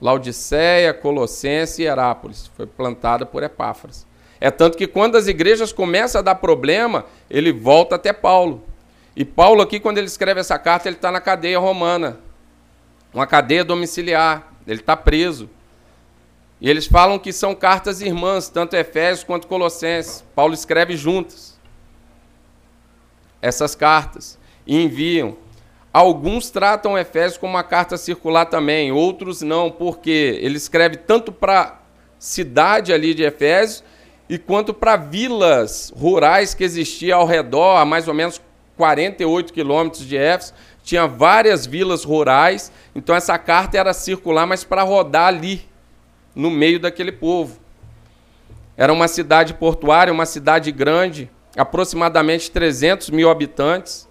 Laodiceia, 0.00 0.94
Colossense 0.94 1.82
e 1.82 1.86
Herápolis. 1.86 2.50
Foi 2.56 2.66
plantada 2.66 3.26
por 3.26 3.42
Epáfras. 3.42 4.06
É 4.40 4.50
tanto 4.50 4.78
que 4.78 4.86
quando 4.86 5.16
as 5.16 5.26
igrejas 5.26 5.72
começam 5.72 6.20
a 6.20 6.22
dar 6.22 6.36
problema, 6.36 7.06
ele 7.28 7.52
volta 7.52 7.96
até 7.96 8.12
Paulo. 8.12 8.62
E 9.16 9.24
Paulo 9.24 9.60
aqui, 9.60 9.80
quando 9.80 9.98
ele 9.98 10.06
escreve 10.06 10.40
essa 10.40 10.58
carta, 10.58 10.88
ele 10.88 10.96
está 10.96 11.10
na 11.10 11.20
cadeia 11.20 11.58
romana. 11.58 12.20
Uma 13.12 13.26
cadeia 13.26 13.64
domiciliar. 13.64 14.52
Ele 14.66 14.80
está 14.80 14.96
preso. 14.96 15.50
E 16.60 16.68
eles 16.68 16.86
falam 16.86 17.18
que 17.18 17.32
são 17.32 17.54
cartas 17.54 18.00
irmãs, 18.00 18.48
tanto 18.48 18.76
Efésios 18.76 19.24
quanto 19.24 19.46
Colossenses. 19.46 20.24
Paulo 20.34 20.54
escreve 20.54 20.96
juntas 20.96 21.58
essas 23.40 23.74
cartas 23.74 24.38
e 24.66 24.82
enviam. 24.82 25.36
Alguns 25.98 26.48
tratam 26.48 26.96
Efésios 26.96 27.36
como 27.36 27.54
uma 27.54 27.64
carta 27.64 27.96
circular 27.96 28.46
também, 28.46 28.92
outros 28.92 29.42
não, 29.42 29.68
porque 29.68 30.38
ele 30.40 30.56
escreve 30.56 30.96
tanto 30.96 31.32
para 31.32 31.60
a 31.60 31.74
cidade 32.20 32.92
ali 32.92 33.12
de 33.12 33.24
Efésios 33.24 33.82
e 34.28 34.38
quanto 34.38 34.72
para 34.72 34.94
vilas 34.94 35.92
rurais 35.96 36.54
que 36.54 36.62
existiam 36.62 37.18
ao 37.18 37.26
redor, 37.26 37.78
a 37.78 37.84
mais 37.84 38.06
ou 38.06 38.14
menos 38.14 38.40
48 38.76 39.52
quilômetros 39.52 40.06
de 40.06 40.16
Éfeso, 40.16 40.54
tinha 40.84 41.04
várias 41.08 41.66
vilas 41.66 42.04
rurais, 42.04 42.70
então 42.94 43.12
essa 43.12 43.36
carta 43.36 43.76
era 43.76 43.92
circular, 43.92 44.46
mas 44.46 44.62
para 44.62 44.84
rodar 44.84 45.26
ali, 45.26 45.68
no 46.32 46.48
meio 46.48 46.78
daquele 46.78 47.10
povo. 47.10 47.58
Era 48.76 48.92
uma 48.92 49.08
cidade 49.08 49.52
portuária, 49.52 50.12
uma 50.12 50.26
cidade 50.26 50.70
grande, 50.70 51.28
aproximadamente 51.56 52.52
300 52.52 53.10
mil 53.10 53.28
habitantes. 53.28 54.07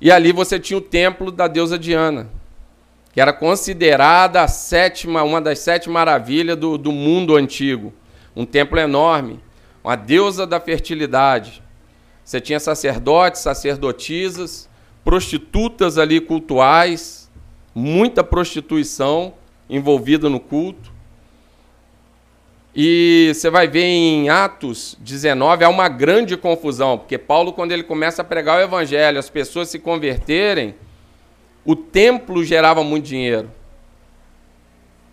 E 0.00 0.10
ali 0.10 0.32
você 0.32 0.58
tinha 0.58 0.78
o 0.78 0.82
templo 0.82 1.30
da 1.30 1.48
deusa 1.48 1.78
Diana, 1.78 2.28
que 3.12 3.20
era 3.20 3.32
considerada 3.32 4.42
a 4.42 4.48
sétima, 4.48 5.22
uma 5.22 5.40
das 5.40 5.58
sete 5.60 5.88
maravilhas 5.88 6.56
do, 6.56 6.76
do 6.76 6.92
mundo 6.92 7.34
antigo. 7.34 7.92
Um 8.34 8.44
templo 8.44 8.78
enorme, 8.78 9.40
uma 9.82 9.96
deusa 9.96 10.46
da 10.46 10.60
fertilidade. 10.60 11.62
Você 12.22 12.40
tinha 12.40 12.60
sacerdotes, 12.60 13.40
sacerdotisas, 13.40 14.68
prostitutas 15.04 15.96
ali 15.96 16.20
cultuais, 16.20 17.30
muita 17.74 18.24
prostituição 18.24 19.34
envolvida 19.70 20.28
no 20.28 20.40
culto. 20.40 20.92
E 22.78 23.32
você 23.32 23.48
vai 23.48 23.66
ver 23.66 23.84
em 23.84 24.28
Atos 24.28 24.98
19, 25.00 25.64
há 25.64 25.68
uma 25.70 25.88
grande 25.88 26.36
confusão, 26.36 26.98
porque 26.98 27.16
Paulo, 27.16 27.54
quando 27.54 27.72
ele 27.72 27.82
começa 27.82 28.20
a 28.20 28.24
pregar 28.24 28.58
o 28.58 28.62
evangelho, 28.62 29.18
as 29.18 29.30
pessoas 29.30 29.70
se 29.70 29.78
converterem, 29.78 30.74
o 31.64 31.74
templo 31.74 32.44
gerava 32.44 32.84
muito 32.84 33.06
dinheiro. 33.06 33.50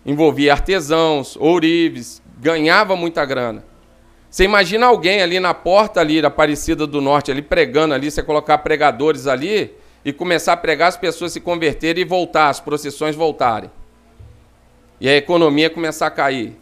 Envolvia 0.05 0.51
artesãos, 0.51 1.37
ourives, 1.37 2.21
ganhava 2.37 2.97
muita 2.97 3.23
grana. 3.23 3.63
Você 4.29 4.43
imagina 4.43 4.87
alguém 4.87 5.21
ali 5.21 5.39
na 5.39 5.53
porta 5.53 6.01
ali 6.01 6.21
da 6.21 6.27
Aparecida 6.27 6.85
do 6.85 6.99
Norte, 6.99 7.31
ali 7.31 7.41
pregando 7.41 7.93
ali, 7.93 8.11
você 8.11 8.21
colocar 8.21 8.57
pregadores 8.57 9.25
ali 9.25 9.73
e 10.03 10.11
começar 10.11 10.51
a 10.51 10.57
pregar, 10.57 10.89
as 10.89 10.97
pessoas 10.97 11.31
se 11.31 11.39
converterem 11.39 12.01
e 12.01 12.05
voltar, 12.05 12.49
as 12.49 12.59
procissões 12.59 13.15
voltarem. 13.15 13.71
E 14.99 15.07
a 15.07 15.15
economia 15.15 15.69
começar 15.69 16.07
a 16.07 16.11
cair. 16.11 16.61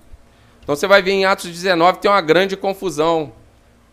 Então 0.63 0.75
você 0.75 0.87
vai 0.87 1.01
ver 1.01 1.11
em 1.11 1.25
Atos 1.25 1.49
19 1.49 1.99
tem 1.99 2.09
uma 2.09 2.21
grande 2.21 2.55
confusão, 2.55 3.33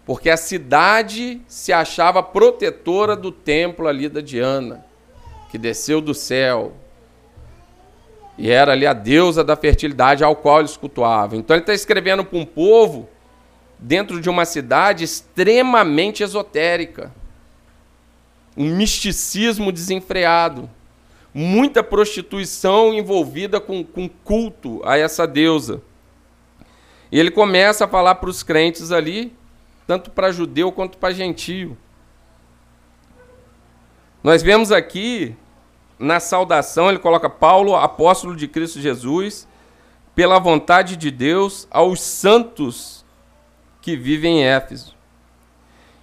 porque 0.04 0.30
a 0.30 0.36
cidade 0.36 1.40
se 1.46 1.72
achava 1.72 2.22
protetora 2.22 3.16
do 3.16 3.32
templo 3.32 3.88
ali 3.88 4.08
da 4.08 4.20
Diana, 4.20 4.84
que 5.50 5.58
desceu 5.58 6.00
do 6.00 6.14
céu. 6.14 6.72
E 8.36 8.50
era 8.50 8.72
ali 8.72 8.86
a 8.86 8.92
deusa 8.92 9.42
da 9.42 9.56
fertilidade 9.56 10.22
ao 10.22 10.36
qual 10.36 10.60
eles 10.60 10.76
cultuavam. 10.76 11.40
Então 11.40 11.56
ele 11.56 11.62
está 11.62 11.74
escrevendo 11.74 12.24
para 12.24 12.38
um 12.38 12.44
povo 12.44 13.08
dentro 13.78 14.20
de 14.20 14.30
uma 14.30 14.44
cidade 14.44 15.02
extremamente 15.02 16.22
esotérica. 16.22 17.12
Um 18.56 18.74
misticismo 18.76 19.72
desenfreado. 19.72 20.70
Muita 21.34 21.82
prostituição 21.82 22.94
envolvida 22.94 23.60
com, 23.60 23.84
com 23.84 24.08
culto 24.08 24.80
a 24.84 24.96
essa 24.96 25.26
deusa. 25.26 25.82
E 27.10 27.18
ele 27.18 27.30
começa 27.30 27.84
a 27.84 27.88
falar 27.88 28.16
para 28.16 28.28
os 28.30 28.42
crentes 28.42 28.92
ali, 28.92 29.36
tanto 29.86 30.10
para 30.10 30.30
judeu 30.30 30.70
quanto 30.70 30.98
para 30.98 31.14
gentio. 31.14 31.76
Nós 34.22 34.42
vemos 34.42 34.70
aqui 34.70 35.34
na 35.98 36.20
saudação, 36.20 36.88
ele 36.88 36.98
coloca 36.98 37.30
Paulo, 37.30 37.74
apóstolo 37.74 38.36
de 38.36 38.46
Cristo 38.46 38.80
Jesus, 38.80 39.48
pela 40.14 40.38
vontade 40.38 40.96
de 40.96 41.10
Deus, 41.10 41.66
aos 41.70 42.00
santos 42.00 43.04
que 43.80 43.96
vivem 43.96 44.40
em 44.40 44.44
Éfeso 44.44 44.98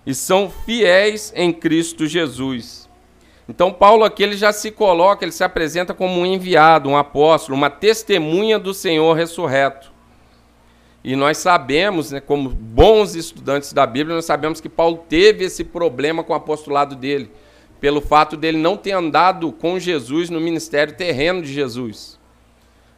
e 0.05 0.13
são 0.13 0.49
fiéis 0.49 1.33
em 1.35 1.51
Cristo 1.51 2.05
Jesus. 2.05 2.87
Então, 3.49 3.71
Paulo 3.71 4.03
aqui 4.03 4.23
ele 4.23 4.37
já 4.37 4.53
se 4.53 4.71
coloca, 4.71 5.25
ele 5.25 5.31
se 5.31 5.43
apresenta 5.43 5.93
como 5.93 6.19
um 6.19 6.25
enviado, 6.25 6.89
um 6.89 6.97
apóstolo, 6.97 7.57
uma 7.57 7.69
testemunha 7.69 8.59
do 8.59 8.73
Senhor 8.73 9.13
ressurreto. 9.13 9.91
E 11.05 11.15
nós 11.15 11.37
sabemos, 11.37 12.09
né, 12.09 12.19
como 12.19 12.49
bons 12.49 13.13
estudantes 13.13 13.71
da 13.71 13.85
Bíblia, 13.85 14.15
nós 14.15 14.25
sabemos 14.25 14.59
que 14.59 14.67
Paulo 14.67 15.05
teve 15.07 15.45
esse 15.45 15.63
problema 15.63 16.23
com 16.23 16.33
o 16.33 16.35
apostolado 16.35 16.95
dele, 16.95 17.29
pelo 17.79 18.01
fato 18.01 18.35
dele 18.35 18.57
não 18.57 18.75
ter 18.75 18.93
andado 18.93 19.51
com 19.51 19.77
Jesus 19.77 20.31
no 20.31 20.41
ministério 20.41 20.95
terreno 20.95 21.43
de 21.43 21.53
Jesus. 21.53 22.19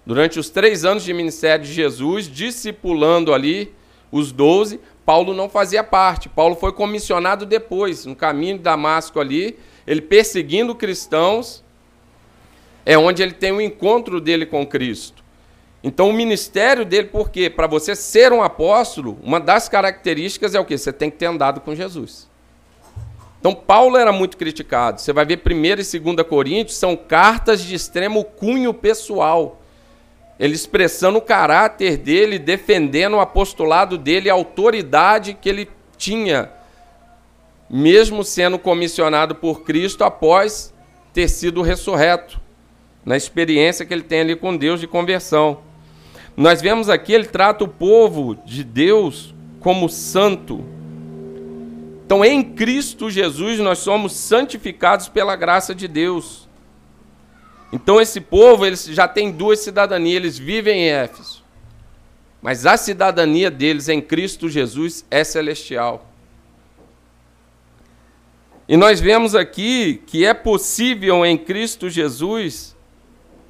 Durante 0.06 0.40
os 0.40 0.50
três 0.50 0.86
anos 0.86 1.04
de 1.04 1.12
ministério 1.14 1.66
de 1.66 1.74
Jesus, 1.74 2.32
discipulando 2.32 3.34
ali 3.34 3.76
os 4.10 4.32
doze, 4.32 4.80
Paulo 5.06 5.34
não 5.34 5.50
fazia 5.50 5.84
parte. 5.84 6.30
Paulo 6.30 6.56
foi 6.56 6.72
comissionado 6.72 7.46
depois, 7.46 8.06
no 8.06 8.16
caminho 8.16 8.56
de 8.56 8.64
Damasco 8.64 9.20
ali, 9.20 9.60
ele 9.86 10.00
perseguindo 10.00 10.74
cristãos, 10.74 11.62
é 12.86 12.98
onde 12.98 13.22
ele 13.22 13.34
tem 13.34 13.52
o 13.52 13.56
um 13.56 13.62
encontro 13.62 14.22
dele 14.22 14.46
com 14.46 14.66
Cristo. 14.66 15.27
Então, 15.84 16.10
o 16.10 16.14
ministério 16.14 16.84
dele, 16.84 17.08
por 17.08 17.30
quê? 17.30 17.50
Para 17.50 17.68
você 17.68 17.96
ser 17.96 18.34
um 18.34 18.42
apóstolo, 18.42 19.18
uma 19.22 19.40
das 19.40 19.70
características 19.70 20.56
é 20.56 20.60
o 20.60 20.66
quê? 20.66 20.78
Você 20.78 20.92
tem 20.92 21.10
que 21.10 21.18
ter 21.18 21.28
andado 21.28 21.62
com 21.62 21.76
Jesus. 21.76 22.28
Então, 23.40 23.54
Paulo 23.54 23.98
era 23.98 24.12
muito 24.12 24.36
criticado. 24.36 25.00
Você 25.00 25.14
vai 25.14 25.26
ver 25.26 25.42
1 25.46 25.66
e 25.96 26.00
2 26.00 26.28
Coríntios, 26.28 26.78
são 26.78 26.96
cartas 26.96 27.62
de 27.62 27.76
extremo 27.76 28.24
cunho 28.24 28.74
pessoal. 28.74 29.62
Ele 30.40 30.54
expressando 30.54 31.20
o 31.20 31.22
caráter 31.22 31.98
dele, 31.98 32.38
defendendo 32.38 33.16
o 33.16 33.20
apostolado 33.20 33.98
dele, 33.98 34.30
a 34.30 34.34
autoridade 34.34 35.34
que 35.34 35.48
ele 35.48 35.70
tinha, 35.98 36.52
mesmo 37.70 38.24
sendo 38.24 38.60
comissionado 38.60 39.36
por 39.36 39.62
Cristo 39.64 40.04
após 40.04 40.74
ter 41.14 41.28
sido 41.28 41.62
ressurreto, 41.62 42.40
na 43.04 43.18
experiência 43.18 43.86
que 43.86 43.94
ele 43.94 44.04
tem 44.04 44.22
ali 44.22 44.36
com 44.36 44.56
Deus 44.56 44.80
de 44.80 44.88
conversão. 44.88 45.67
Nós 46.38 46.62
vemos 46.62 46.88
aqui, 46.88 47.14
ele 47.14 47.26
trata 47.26 47.64
o 47.64 47.68
povo 47.68 48.36
de 48.46 48.64
Deus 48.64 49.34
como 49.60 49.90
santo. 49.90 50.64
Então, 52.06 52.24
em 52.24 52.44
Cristo 52.44 53.10
Jesus, 53.10 53.58
nós 53.58 53.80
somos 53.80 54.14
santificados 54.14 55.10
pela 55.10 55.36
graça 55.36 55.74
de 55.74 55.88
Deus. 55.88 56.48
Então, 57.74 58.00
esse 58.00 58.22
povo, 58.22 58.68
eles 58.68 58.86
já 58.86 59.08
tem 59.08 59.32
duas 59.32 59.60
cidadanias, 59.60 60.16
eles 60.16 60.38
vivem 60.38 60.84
em 60.84 60.90
Éfeso. 60.90 61.44
Mas 62.40 62.68
a 62.68 62.78
cidadania 62.78 63.50
deles 63.50 63.90
em 63.90 64.00
Cristo 64.00 64.48
Jesus 64.48 65.04
é 65.10 65.24
celestial. 65.24 66.08
E 68.70 68.78
nós 68.78 69.00
vemos 69.00 69.34
aqui 69.34 70.04
que 70.06 70.24
é 70.24 70.36
possível 70.36 71.26
em 71.26 71.36
Cristo 71.36 71.90
Jesus, 71.90 72.76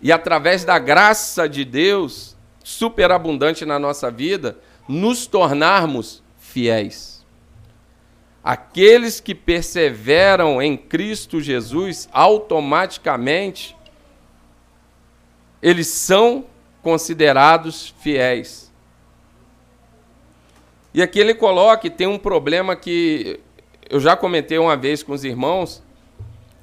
e 0.01 0.09
através 0.09 0.63
da 0.63 0.79
graça 0.79 1.49
de 1.49 1.65
Deus, 1.65 2.36
superabundante 2.67 3.63
na 3.63 3.79
nossa 3.79 4.11
vida, 4.11 4.57
nos 4.89 5.25
tornarmos 5.25 6.21
fiéis. 6.37 7.25
Aqueles 8.43 9.21
que 9.21 9.33
perseveram 9.33 10.61
em 10.61 10.75
Cristo 10.75 11.39
Jesus, 11.39 12.09
automaticamente, 12.11 13.73
eles 15.61 15.87
são 15.87 16.45
considerados 16.81 17.95
fiéis. 18.01 18.69
E 20.93 21.01
aqui 21.01 21.21
ele 21.21 21.33
coloca, 21.33 21.89
tem 21.89 22.05
um 22.05 22.19
problema 22.19 22.75
que 22.75 23.39
eu 23.89 24.01
já 24.01 24.13
comentei 24.13 24.57
uma 24.57 24.75
vez 24.75 25.01
com 25.01 25.13
os 25.13 25.23
irmãos, 25.23 25.81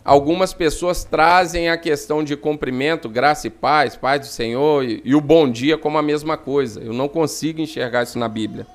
Algumas 0.04 0.52
pessoas 0.52 1.02
trazem 1.02 1.70
a 1.70 1.78
questão 1.78 2.22
de 2.22 2.36
cumprimento, 2.36 3.08
graça 3.08 3.46
e 3.46 3.50
paz, 3.50 3.96
paz 3.96 4.20
do 4.20 4.26
Senhor 4.26 4.84
e, 4.84 5.00
e 5.02 5.14
o 5.14 5.20
bom 5.20 5.50
dia 5.50 5.78
como 5.78 5.96
a 5.96 6.02
mesma 6.02 6.36
coisa. 6.36 6.82
Eu 6.82 6.92
não 6.92 7.08
consigo 7.08 7.60
enxergar 7.60 8.02
isso 8.02 8.18
na 8.18 8.28
Bíblia. 8.28 8.66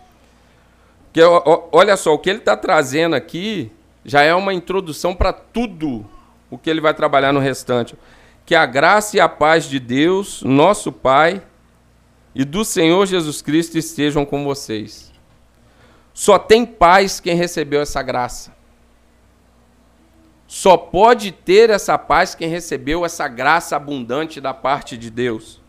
Porque, 1.06 1.22
olha 1.72 1.96
só, 1.96 2.14
o 2.14 2.18
que 2.18 2.32
ele 2.32 2.40
está 2.40 2.58
trazendo 2.58 3.16
aqui 3.16 3.72
já 4.04 4.24
é 4.24 4.34
uma 4.34 4.54
introdução 4.54 5.14
para 5.14 5.32
tudo 5.32 6.04
o 6.50 6.58
que 6.58 6.70
ele 6.70 6.82
vai 6.82 6.96
trabalhar 6.96 7.32
no 7.32 7.40
restante. 7.40 7.96
Que 8.44 8.56
a 8.56 8.66
graça 8.66 9.18
e 9.18 9.20
a 9.20 9.30
paz 9.30 9.66
de 9.66 9.80
Deus, 9.80 10.42
nosso 10.42 10.92
Pai, 10.92 11.44
e 12.34 12.44
do 12.44 12.66
Senhor 12.66 13.06
Jesus 13.06 13.42
Cristo 13.42 13.78
estejam 13.78 14.26
com 14.26 14.44
vocês. 14.44 15.12
Só 16.12 16.40
tem 16.40 16.66
paz 16.66 17.20
quem 17.20 17.36
recebeu 17.36 17.82
essa 17.82 18.02
graça. 18.02 18.59
Só 20.50 20.76
pode 20.76 21.32
ter 21.32 21.70
essa 21.70 21.96
paz 21.96 22.34
quem 22.34 22.50
recebeu 22.50 23.06
essa 23.06 23.28
graça 23.28 23.76
abundante 23.76 24.42
da 24.42 24.52
parte 24.52 24.98
de 24.98 25.12
Deus. 25.12 25.62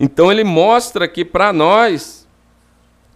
Então 0.00 0.32
ele 0.32 0.44
mostra 0.44 1.04
aqui 1.04 1.26
para 1.26 1.52
nós 1.52 2.26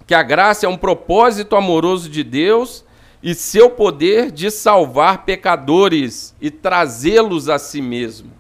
que 0.07 0.15
a 0.15 0.23
graça 0.23 0.67
é 0.67 0.69
um 0.69 0.77
propósito 0.77 1.57
amoroso 1.57 2.11
de 2.11 2.23
Deus 2.23 2.85
e 3.23 3.35
seu 3.35 3.71
poder 3.71 4.31
de 4.31 4.51
salvar 4.51 5.25
pecadores 5.25 6.37
e 6.39 6.51
trazê-los 6.51 7.49
a 7.49 7.59
si 7.59 7.81
mesmo. 7.81 8.31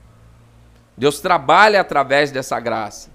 Deus 0.98 1.20
trabalha 1.20 1.80
através 1.80 2.30
dessa 2.30 2.60
graça. 2.60 3.08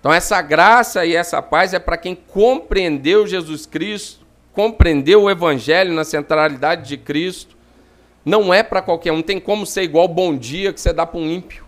Então, 0.00 0.12
essa 0.12 0.42
graça 0.42 1.06
e 1.06 1.14
essa 1.14 1.40
paz 1.40 1.72
é 1.72 1.78
para 1.78 1.96
quem 1.96 2.16
compreendeu 2.16 3.24
Jesus 3.24 3.66
Cristo, 3.66 4.26
compreendeu 4.52 5.22
o 5.22 5.30
Evangelho 5.30 5.94
na 5.94 6.02
centralidade 6.02 6.88
de 6.88 6.96
Cristo, 6.96 7.59
não 8.24 8.52
é 8.52 8.62
para 8.62 8.82
qualquer 8.82 9.12
um. 9.12 9.22
Tem 9.22 9.40
como 9.40 9.64
ser 9.64 9.82
igual 9.82 10.06
bom 10.08 10.36
dia 10.36 10.72
que 10.72 10.80
você 10.80 10.92
dá 10.92 11.06
para 11.06 11.18
um 11.18 11.26
ímpio. 11.30 11.64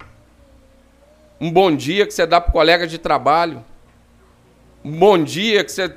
Um 1.40 1.50
bom 1.50 1.74
dia 1.74 2.06
que 2.06 2.12
você 2.12 2.26
dá 2.26 2.40
para 2.40 2.52
colega 2.52 2.86
de 2.86 2.98
trabalho. 2.98 3.64
Um 4.84 4.98
bom 4.98 5.22
dia 5.22 5.64
que 5.64 5.72
você 5.72 5.94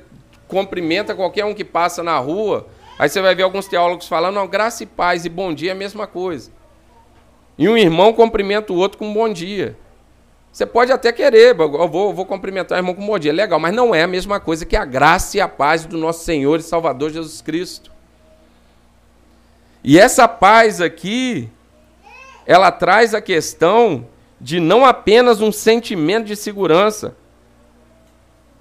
cumprimenta 0.48 1.14
qualquer 1.14 1.44
um 1.44 1.54
que 1.54 1.64
passa 1.64 2.02
na 2.02 2.18
rua. 2.18 2.66
Aí 2.98 3.08
você 3.08 3.20
vai 3.20 3.34
ver 3.34 3.42
alguns 3.42 3.68
teólogos 3.68 4.08
falando, 4.08 4.36
não, 4.36 4.46
graça 4.46 4.82
e 4.82 4.86
paz 4.86 5.24
e 5.24 5.28
bom 5.28 5.52
dia 5.52 5.70
é 5.70 5.72
a 5.72 5.76
mesma 5.76 6.06
coisa. 6.06 6.50
E 7.58 7.68
um 7.68 7.76
irmão 7.76 8.12
cumprimenta 8.12 8.72
o 8.72 8.76
outro 8.76 8.98
com 8.98 9.06
um 9.06 9.14
bom 9.14 9.30
dia. 9.30 9.76
Você 10.50 10.64
pode 10.64 10.90
até 10.90 11.12
querer, 11.12 11.54
eu 11.54 11.88
vou, 11.88 12.08
eu 12.08 12.14
vou 12.14 12.24
cumprimentar 12.24 12.76
o 12.76 12.80
irmão 12.80 12.94
com 12.94 13.02
um 13.02 13.06
bom 13.06 13.18
dia, 13.18 13.30
legal, 13.30 13.60
mas 13.60 13.74
não 13.74 13.94
é 13.94 14.02
a 14.02 14.06
mesma 14.06 14.40
coisa 14.40 14.64
que 14.64 14.74
a 14.74 14.86
graça 14.86 15.36
e 15.36 15.40
a 15.40 15.46
paz 15.46 15.84
do 15.84 15.98
nosso 15.98 16.24
Senhor 16.24 16.58
e 16.58 16.62
Salvador 16.62 17.10
Jesus 17.10 17.42
Cristo. 17.42 17.92
E 19.88 20.00
essa 20.00 20.26
paz 20.26 20.80
aqui, 20.80 21.48
ela 22.44 22.72
traz 22.72 23.14
a 23.14 23.20
questão 23.20 24.08
de 24.40 24.58
não 24.58 24.84
apenas 24.84 25.40
um 25.40 25.52
sentimento 25.52 26.26
de 26.26 26.34
segurança, 26.34 27.16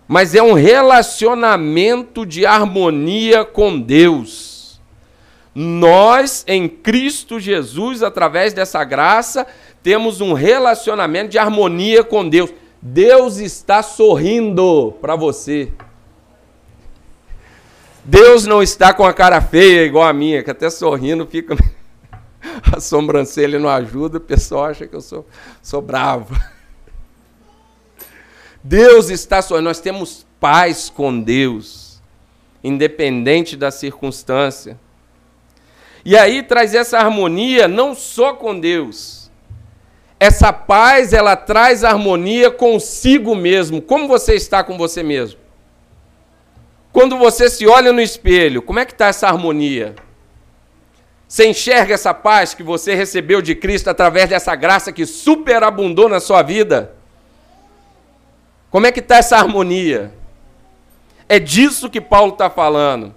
mas 0.07 0.35
é 0.35 0.43
um 0.43 0.53
relacionamento 0.53 2.27
de 2.27 2.45
harmonia 2.45 3.43
com 3.43 3.79
Deus. 3.79 4.79
Nós, 5.55 6.45
em 6.47 6.69
Cristo 6.69 7.39
Jesus, 7.39 8.03
através 8.03 8.53
dessa 8.53 8.83
graça, 8.83 9.47
temos 9.81 10.21
um 10.21 10.33
relacionamento 10.33 11.29
de 11.31 11.39
harmonia 11.39 12.03
com 12.03 12.29
Deus. 12.29 12.53
Deus 12.79 13.37
está 13.37 13.81
sorrindo 13.81 14.93
para 15.01 15.15
você. 15.15 15.71
Deus 18.07 18.45
não 18.45 18.61
está 18.61 18.93
com 18.93 19.03
a 19.03 19.11
cara 19.11 19.41
feia 19.41 19.83
igual 19.83 20.07
a 20.07 20.13
minha, 20.13 20.43
que 20.43 20.51
até 20.51 20.69
sorrindo 20.69 21.25
fica. 21.25 21.55
A 22.71 22.79
sobrancelha 22.79 23.57
não 23.57 23.67
ajuda, 23.67 24.19
o 24.19 24.21
pessoal 24.21 24.65
acha 24.65 24.85
que 24.85 24.95
eu 24.95 25.01
sou, 25.01 25.27
sou 25.63 25.81
bravo. 25.81 26.39
Deus 28.63 29.09
está 29.09 29.41
sorrindo, 29.41 29.67
nós 29.67 29.79
temos 29.79 30.25
paz 30.39 30.87
com 30.87 31.19
Deus, 31.19 31.99
independente 32.63 33.57
da 33.57 33.71
circunstância. 33.71 34.79
E 36.05 36.15
aí 36.15 36.43
traz 36.43 36.75
essa 36.75 36.99
harmonia 36.99 37.67
não 37.67 37.95
só 37.95 38.33
com 38.33 38.57
Deus. 38.57 39.31
Essa 40.19 40.53
paz, 40.53 41.11
ela 41.11 41.35
traz 41.35 41.83
harmonia 41.83 42.51
consigo 42.51 43.35
mesmo. 43.35 43.81
Como 43.81 44.07
você 44.07 44.35
está 44.35 44.63
com 44.63 44.77
você 44.77 45.01
mesmo? 45.01 45.44
Quando 46.95 47.17
você 47.17 47.49
se 47.49 47.67
olha 47.67 47.91
no 47.91 47.99
espelho, 47.99 48.61
como 48.61 48.79
é 48.79 48.85
que 48.85 48.93
está 48.93 49.07
essa 49.07 49.27
harmonia? 49.27 49.95
Você 51.27 51.45
enxerga 51.45 51.93
essa 51.93 52.13
paz 52.13 52.53
que 52.53 52.63
você 52.63 52.95
recebeu 52.95 53.41
de 53.41 53.53
Cristo 53.53 53.89
através 53.89 54.29
dessa 54.29 54.55
graça 54.55 54.93
que 54.93 55.05
superabundou 55.05 56.07
na 56.07 56.21
sua 56.21 56.41
vida? 56.41 56.95
Como 58.71 58.87
é 58.87 58.93
que 58.93 59.01
está 59.01 59.17
essa 59.17 59.35
harmonia? 59.35 60.13
É 61.27 61.37
disso 61.37 61.89
que 61.89 61.99
Paulo 61.99 62.31
está 62.31 62.49
falando. 62.49 63.13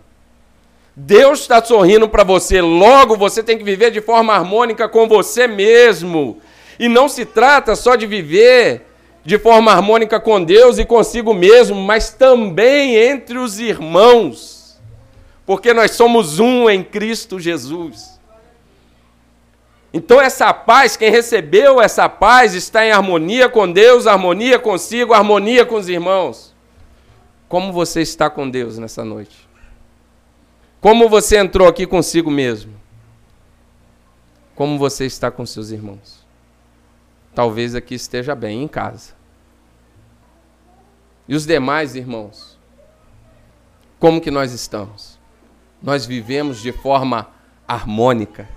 Deus 0.97 1.43
está 1.43 1.65
sorrindo 1.65 2.09
para 2.09 2.25
você, 2.25 2.61
logo 2.61 3.17
você 3.17 3.45
tem 3.45 3.57
que 3.57 3.63
viver 3.63 3.93
de 3.93 4.01
forma 4.01 4.35
harmônica 4.35 4.89
com 4.89 5.07
você 5.07 5.47
mesmo. 5.47 6.43
E 6.81 6.89
não 6.89 7.09
se 7.09 7.25
trata 7.25 7.77
só 7.77 7.95
de 7.95 8.09
viver 8.09 8.88
de 9.29 9.39
forma 9.39 9.71
harmônica 9.71 10.19
com 10.19 10.43
Deus 10.43 10.79
e 10.79 10.87
consigo 10.87 11.35
mesmo, 11.35 11.77
mas 11.77 12.09
também 12.09 12.97
entre 12.97 13.37
os 13.37 13.61
irmãos, 13.61 14.81
porque 15.45 15.75
nós 15.75 15.91
somos 15.91 16.39
um 16.39 16.71
em 16.71 16.83
Cristo 16.83 17.39
Jesus. 17.39 18.19
Então, 19.93 20.19
essa 20.19 20.55
paz, 20.55 20.97
quem 20.97 21.11
recebeu 21.11 21.79
essa 21.79 22.09
paz, 22.09 22.55
está 22.55 22.87
em 22.87 22.91
harmonia 22.91 23.51
com 23.51 23.71
Deus, 23.71 24.07
harmonia 24.07 24.59
consigo, 24.59 25.13
harmonia 25.13 25.67
com 25.67 25.75
os 25.75 25.91
irmãos. 25.91 26.55
Como 27.51 27.71
você 27.71 28.01
está 28.01 28.31
com 28.31 28.49
Deus 28.49 28.79
nessa 28.79 29.05
noite? 29.05 29.47
Como 30.81 31.07
você 31.07 31.37
entrou 31.37 31.69
aqui 31.69 31.87
consigo 31.87 32.31
mesmo? 32.31 32.73
Como 34.55 34.79
você 34.79 35.05
está 35.05 35.31
com 35.31 35.45
seus 35.45 35.69
irmãos? 35.69 36.27
Talvez 37.35 37.75
aqui 37.75 37.95
esteja 37.95 38.35
bem 38.35 38.63
em 38.63 38.69
casa. 38.69 39.18
E 41.29 41.35
os 41.35 41.45
demais 41.45 41.95
irmãos? 41.95 42.59
Como 43.99 44.21
que 44.21 44.31
nós 44.31 44.53
estamos? 44.53 45.19
Nós 45.83 46.07
vivemos 46.07 46.63
de 46.63 46.73
forma 46.73 47.29
harmônica. 47.67 48.49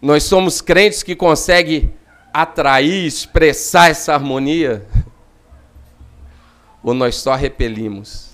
Nós 0.00 0.22
somos 0.22 0.60
crentes 0.60 1.02
que 1.02 1.16
conseguem 1.16 1.92
atrair, 2.32 3.04
expressar 3.04 3.90
essa 3.90 4.14
harmonia? 4.14 4.86
Ou 6.82 6.94
nós 6.94 7.16
só 7.16 7.34
repelimos? 7.34 8.28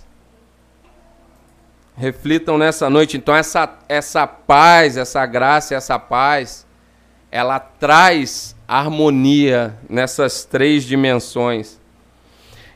Reflitam 1.97 2.59
nessa 2.59 2.90
noite, 2.90 3.17
então, 3.17 3.35
essa, 3.35 3.79
essa 3.88 4.27
paz, 4.27 4.97
essa 4.97 5.25
graça, 5.25 5.75
essa 5.75 5.99
paz, 5.99 6.67
ela 7.31 7.59
traz 7.59 8.55
harmonia 8.67 9.79
nessas 9.88 10.45
três 10.45 10.85
dimensões. 10.85 11.81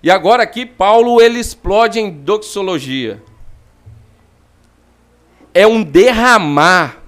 E 0.02 0.10
agora 0.10 0.42
aqui 0.42 0.64
Paulo 0.64 1.20
ele 1.20 1.38
explode 1.40 1.98
em 1.98 2.10
doxologia. 2.10 3.22
É 5.52 5.66
um 5.66 5.82
derramar. 5.82 6.98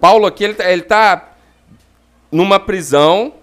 Paulo 0.00 0.26
aqui 0.26 0.44
ele 0.44 0.52
está 0.54 1.16
tá 1.16 1.32
numa 2.30 2.58
prisão, 2.58 3.34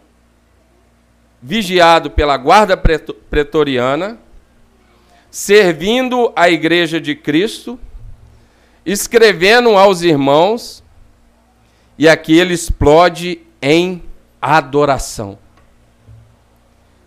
vigiado 1.41 2.09
pela 2.09 2.37
guarda 2.37 2.75
pretoriana, 2.77 4.17
servindo 5.29 6.31
a 6.35 6.49
igreja 6.49 6.99
de 6.99 7.13
Cristo, 7.13 7.79
escrevendo 8.85 9.77
aos 9.77 10.01
irmãos, 10.01 10.83
e 11.97 12.07
aqui 12.07 12.37
ele 12.37 12.53
explode 12.53 13.41
em 13.61 14.01
adoração. 14.41 15.37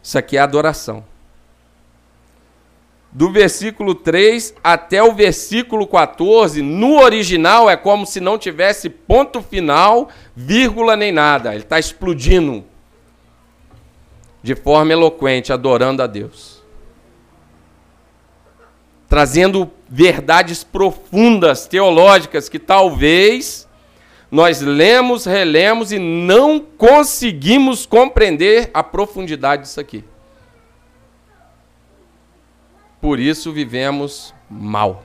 Isso 0.02 0.18
aqui 0.18 0.36
é 0.36 0.40
adoração 0.40 1.07
do 3.18 3.32
versículo 3.32 3.96
3 3.96 4.54
até 4.62 5.02
o 5.02 5.12
versículo 5.12 5.88
14, 5.88 6.62
no 6.62 7.00
original 7.00 7.68
é 7.68 7.76
como 7.76 8.06
se 8.06 8.20
não 8.20 8.38
tivesse 8.38 8.88
ponto 8.88 9.42
final, 9.42 10.08
vírgula 10.36 10.96
nem 10.96 11.10
nada. 11.10 11.52
Ele 11.52 11.64
está 11.64 11.80
explodindo 11.80 12.64
de 14.40 14.54
forma 14.54 14.92
eloquente, 14.92 15.52
adorando 15.52 16.00
a 16.00 16.06
Deus. 16.06 16.62
Trazendo 19.08 19.68
verdades 19.88 20.62
profundas, 20.62 21.66
teológicas, 21.66 22.48
que 22.48 22.60
talvez 22.60 23.66
nós 24.30 24.60
lemos, 24.60 25.24
relemos 25.24 25.90
e 25.90 25.98
não 25.98 26.60
conseguimos 26.60 27.84
compreender 27.84 28.70
a 28.72 28.84
profundidade 28.84 29.62
disso 29.62 29.80
aqui. 29.80 30.04
Por 33.00 33.20
isso 33.20 33.52
vivemos 33.52 34.34
mal. 34.50 35.04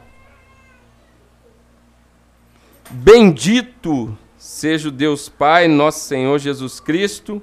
Bendito 2.89 4.17
seja 4.37 4.89
o 4.89 4.91
Deus 4.91 5.29
Pai, 5.29 5.67
nosso 5.67 5.99
Senhor 5.99 6.39
Jesus 6.39 6.79
Cristo, 6.79 7.41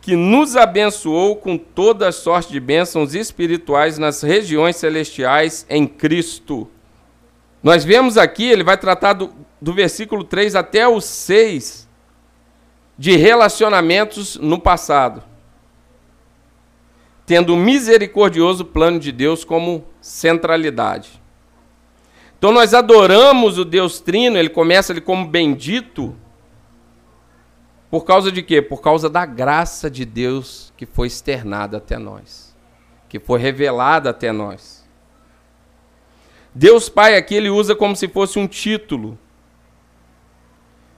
que 0.00 0.16
nos 0.16 0.56
abençoou 0.56 1.36
com 1.36 1.58
toda 1.58 2.10
sorte 2.10 2.52
de 2.52 2.60
bênçãos 2.60 3.14
espirituais 3.14 3.98
nas 3.98 4.22
regiões 4.22 4.76
celestiais 4.76 5.66
em 5.68 5.86
Cristo. 5.86 6.68
Nós 7.62 7.84
vemos 7.84 8.16
aqui, 8.16 8.44
ele 8.44 8.64
vai 8.64 8.78
tratar 8.78 9.12
do, 9.12 9.32
do 9.60 9.74
versículo 9.74 10.24
3 10.24 10.54
até 10.54 10.86
o 10.86 11.00
6, 11.00 11.86
de 12.98 13.16
relacionamentos 13.16 14.36
no 14.36 14.58
passado 14.58 15.22
tendo 17.26 17.54
o 17.54 17.56
misericordioso 17.56 18.64
plano 18.64 19.00
de 19.00 19.10
Deus 19.10 19.44
como 19.44 19.84
centralidade. 20.00 21.20
Então 22.38 22.52
nós 22.52 22.72
adoramos 22.72 23.58
o 23.58 23.64
Deus 23.64 23.98
Trino, 23.98 24.38
ele 24.38 24.48
começa 24.48 24.92
ali 24.92 25.00
como 25.00 25.26
bendito, 25.26 26.14
por 27.90 28.04
causa 28.04 28.30
de 28.30 28.42
quê? 28.42 28.62
Por 28.62 28.80
causa 28.80 29.10
da 29.10 29.26
graça 29.26 29.90
de 29.90 30.04
Deus 30.04 30.72
que 30.76 30.86
foi 30.86 31.08
externada 31.08 31.78
até 31.78 31.98
nós, 31.98 32.54
que 33.08 33.18
foi 33.18 33.40
revelada 33.40 34.10
até 34.10 34.30
nós. 34.30 34.86
Deus 36.54 36.88
Pai 36.88 37.16
aqui 37.16 37.34
ele 37.34 37.50
usa 37.50 37.74
como 37.74 37.96
se 37.96 38.08
fosse 38.08 38.38
um 38.38 38.46
título 38.46 39.18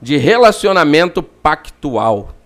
de 0.01 0.17
relacionamento 0.17 1.23
pactual 1.23 2.38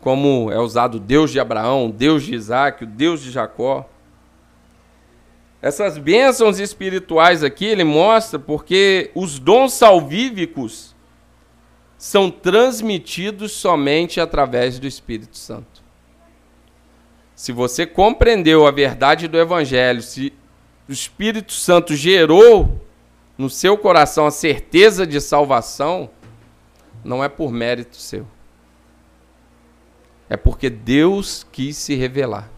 como 0.00 0.50
é 0.50 0.58
usado 0.58 0.98
Deus 0.98 1.30
de 1.30 1.38
Abraão, 1.38 1.90
Deus 1.90 2.22
de 2.22 2.34
Isaac, 2.34 2.84
o 2.84 2.86
Deus 2.86 3.22
de 3.22 3.30
Jacó. 3.30 3.88
Essas 5.60 5.98
bênçãos 5.98 6.58
espirituais 6.58 7.44
aqui 7.44 7.66
ele 7.66 7.84
mostra 7.84 8.38
porque 8.38 9.10
os 9.14 9.38
dons 9.38 9.74
salvíficos 9.74 10.94
são 11.98 12.30
transmitidos 12.30 13.52
somente 13.52 14.20
através 14.20 14.78
do 14.78 14.86
Espírito 14.86 15.36
Santo. 15.36 15.82
Se 17.34 17.52
você 17.52 17.86
compreendeu 17.86 18.66
a 18.66 18.70
verdade 18.70 19.28
do 19.28 19.38
Evangelho, 19.38 20.00
se 20.00 20.32
o 20.88 20.92
Espírito 20.92 21.52
Santo 21.52 21.94
gerou 21.94 22.80
no 23.36 23.50
seu 23.50 23.76
coração 23.76 24.26
a 24.26 24.30
certeza 24.30 25.06
de 25.06 25.20
salvação, 25.20 26.08
não 27.04 27.22
é 27.22 27.28
por 27.28 27.52
mérito 27.52 27.96
seu 27.96 28.26
é 30.30 30.36
porque 30.36 30.70
Deus 30.70 31.44
quis 31.50 31.76
se 31.76 31.96
revelar. 31.96 32.48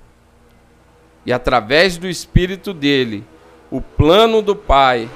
E 1.24 1.32
através 1.32 1.96
do 1.96 2.06
Espírito 2.06 2.74
dele, 2.74 3.24
o 3.70 3.80
plano 3.80 4.42
do 4.42 4.54
Pai, 4.54 5.08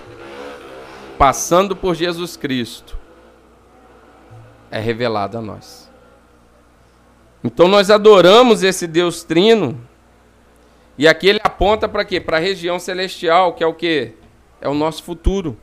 passando 1.19 1.77
por 1.77 1.95
Jesus 1.95 2.35
Cristo, 2.35 2.97
é 4.71 4.81
revelado 4.81 5.37
a 5.37 5.43
nós. 5.43 5.91
Então 7.45 7.69
nós 7.69 7.91
adoramos 7.91 8.63
esse 8.63 8.87
Deus 8.87 9.23
Trino. 9.23 9.79
E 10.97 11.07
aqui 11.07 11.29
ele 11.29 11.41
aponta 11.45 11.87
para 11.87 12.07
quê? 12.07 12.19
Para 12.19 12.39
a 12.39 12.41
região 12.41 12.79
celestial, 12.79 13.53
que 13.53 13.63
é 13.63 13.67
o 13.67 13.75
quê? 13.75 14.15
É 14.63 14.69
o 14.69 14.75
nosso 14.75 15.03
futuro. 15.03 15.59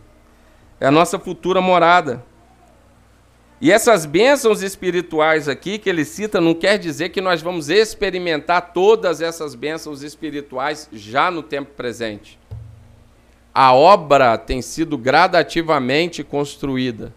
É 0.79 0.85
a 0.85 0.91
nossa 0.91 1.17
futura 1.17 1.59
morada. 1.59 2.23
E 3.63 3.71
essas 3.71 4.05
bênçãos 4.05 4.61
espirituais 4.61 5.47
aqui 5.47 5.77
que 5.77 5.89
ele 5.89 6.03
cita 6.03 6.41
não 6.41 6.53
quer 6.53 6.77
dizer 6.77 7.07
que 7.11 7.21
nós 7.21 7.41
vamos 7.41 7.69
experimentar 7.69 8.73
todas 8.73 9.21
essas 9.21 9.55
bênçãos 9.55 10.03
espirituais 10.03 10.89
já 10.91 11.31
no 11.31 11.41
tempo 11.41 11.71
presente. 11.71 12.37
A 13.53 13.73
obra 13.73 14.37
tem 14.37 14.61
sido 14.61 14.97
gradativamente 14.97 16.25
construída, 16.25 17.13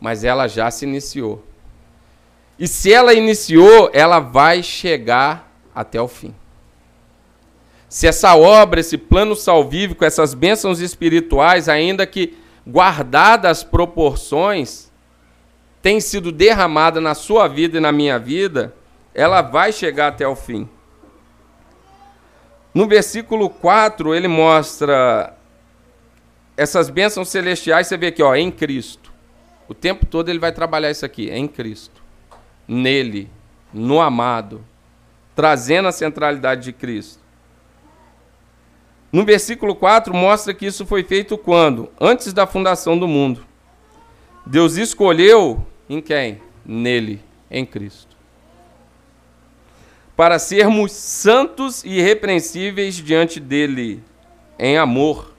mas 0.00 0.24
ela 0.24 0.48
já 0.48 0.70
se 0.70 0.86
iniciou. 0.86 1.44
E 2.58 2.66
se 2.66 2.90
ela 2.90 3.12
iniciou, 3.12 3.90
ela 3.92 4.20
vai 4.20 4.62
chegar 4.62 5.52
até 5.74 6.00
o 6.00 6.08
fim. 6.08 6.34
Se 7.90 8.06
essa 8.06 8.34
obra, 8.34 8.80
esse 8.80 8.96
plano 8.96 9.36
salvífico, 9.36 10.02
essas 10.02 10.32
bênçãos 10.32 10.80
espirituais, 10.80 11.68
ainda 11.68 12.06
que 12.06 12.38
guardadas 12.66 13.50
as 13.50 13.62
proporções, 13.62 14.83
tem 15.84 16.00
sido 16.00 16.32
derramada 16.32 16.98
na 16.98 17.14
sua 17.14 17.46
vida 17.46 17.76
e 17.76 17.80
na 17.80 17.92
minha 17.92 18.18
vida, 18.18 18.74
ela 19.12 19.42
vai 19.42 19.70
chegar 19.70 20.08
até 20.08 20.26
o 20.26 20.34
fim. 20.34 20.66
No 22.72 22.88
versículo 22.88 23.50
4, 23.50 24.14
ele 24.14 24.26
mostra 24.26 25.36
essas 26.56 26.88
bênçãos 26.88 27.28
celestiais, 27.28 27.86
você 27.86 27.98
vê 27.98 28.06
aqui, 28.06 28.22
ó, 28.22 28.34
em 28.34 28.50
Cristo. 28.50 29.12
O 29.68 29.74
tempo 29.74 30.06
todo 30.06 30.30
ele 30.30 30.38
vai 30.38 30.52
trabalhar 30.52 30.90
isso 30.90 31.04
aqui, 31.04 31.28
em 31.28 31.46
Cristo. 31.46 32.02
Nele, 32.66 33.30
no 33.70 34.00
amado, 34.00 34.64
trazendo 35.36 35.88
a 35.88 35.92
centralidade 35.92 36.62
de 36.62 36.72
Cristo. 36.72 37.22
No 39.12 39.22
versículo 39.22 39.74
4 39.74 40.14
mostra 40.14 40.54
que 40.54 40.64
isso 40.64 40.86
foi 40.86 41.04
feito 41.04 41.36
quando? 41.36 41.90
Antes 42.00 42.32
da 42.32 42.46
fundação 42.46 42.98
do 42.98 43.06
mundo. 43.06 43.44
Deus 44.46 44.78
escolheu 44.78 45.66
em 45.88 46.00
quem? 46.00 46.40
Nele, 46.64 47.20
em 47.50 47.64
Cristo. 47.64 48.16
Para 50.16 50.38
sermos 50.38 50.92
santos 50.92 51.84
e 51.84 51.98
irrepreensíveis 51.98 52.94
diante 52.94 53.40
dele, 53.40 54.02
em 54.58 54.78
amor. 54.78 55.34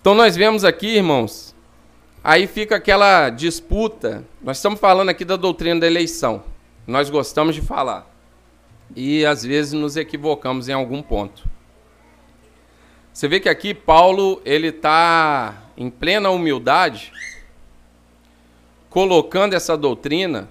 Então 0.00 0.14
nós 0.14 0.34
vemos 0.34 0.64
aqui, 0.64 0.96
irmãos, 0.96 1.54
aí 2.22 2.46
fica 2.46 2.76
aquela 2.76 3.30
disputa. 3.30 4.24
Nós 4.42 4.56
estamos 4.56 4.80
falando 4.80 5.08
aqui 5.08 5.24
da 5.24 5.36
doutrina 5.36 5.80
da 5.80 5.86
eleição. 5.86 6.42
Nós 6.86 7.08
gostamos 7.08 7.54
de 7.54 7.60
falar. 7.60 8.10
E 8.96 9.24
às 9.24 9.44
vezes 9.44 9.72
nos 9.72 9.96
equivocamos 9.96 10.68
em 10.68 10.72
algum 10.72 11.00
ponto. 11.00 11.48
Você 13.12 13.28
vê 13.28 13.38
que 13.38 13.48
aqui 13.48 13.74
Paulo 13.74 14.40
ele 14.44 14.68
está 14.68 15.54
em 15.76 15.90
plena 15.90 16.30
humildade 16.30 17.12
colocando 18.90 19.54
essa 19.54 19.76
doutrina, 19.76 20.48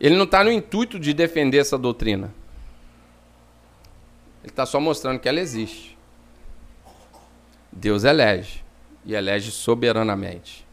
ele 0.00 0.16
não 0.16 0.24
está 0.24 0.44
no 0.44 0.52
intuito 0.52 0.98
de 0.98 1.12
defender 1.12 1.58
essa 1.58 1.76
doutrina. 1.76 2.32
Ele 4.42 4.52
está 4.52 4.64
só 4.64 4.80
mostrando 4.80 5.18
que 5.18 5.28
ela 5.28 5.40
existe. 5.40 5.98
Deus 7.72 8.04
elege 8.04 8.64
e 9.04 9.12
elege 9.14 9.50
soberanamente. 9.50 10.64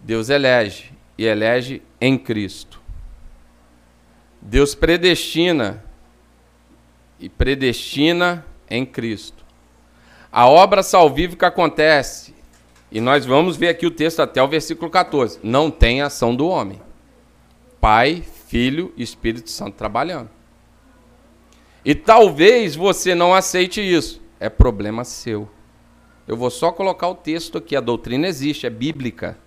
Deus 0.00 0.28
elege 0.28 0.92
e 1.16 1.24
elege 1.24 1.80
em 2.00 2.18
Cristo. 2.18 2.82
Deus 4.42 4.74
predestina 4.74 5.82
e 7.18 7.28
predestina 7.28 8.44
em 8.68 8.84
Cristo. 8.84 9.44
A 10.30 10.48
obra 10.48 10.82
salvífica 10.82 11.46
acontece 11.46 12.35
e 12.90 13.00
nós 13.00 13.26
vamos 13.26 13.56
ver 13.56 13.68
aqui 13.68 13.86
o 13.86 13.90
texto 13.90 14.20
até 14.20 14.42
o 14.42 14.48
versículo 14.48 14.90
14. 14.90 15.40
Não 15.42 15.70
tem 15.70 16.02
ação 16.02 16.34
do 16.34 16.46
homem. 16.46 16.80
Pai, 17.80 18.22
Filho 18.46 18.92
e 18.96 19.02
Espírito 19.02 19.50
Santo 19.50 19.76
trabalhando. 19.76 20.30
E 21.84 21.94
talvez 21.94 22.74
você 22.74 23.14
não 23.14 23.34
aceite 23.34 23.80
isso. 23.80 24.22
É 24.38 24.48
problema 24.48 25.04
seu. 25.04 25.48
Eu 26.26 26.36
vou 26.36 26.50
só 26.50 26.72
colocar 26.72 27.08
o 27.08 27.14
texto 27.14 27.58
aqui. 27.58 27.76
A 27.76 27.80
doutrina 27.80 28.26
existe, 28.26 28.66
é 28.66 28.70
bíblica. 28.70 29.38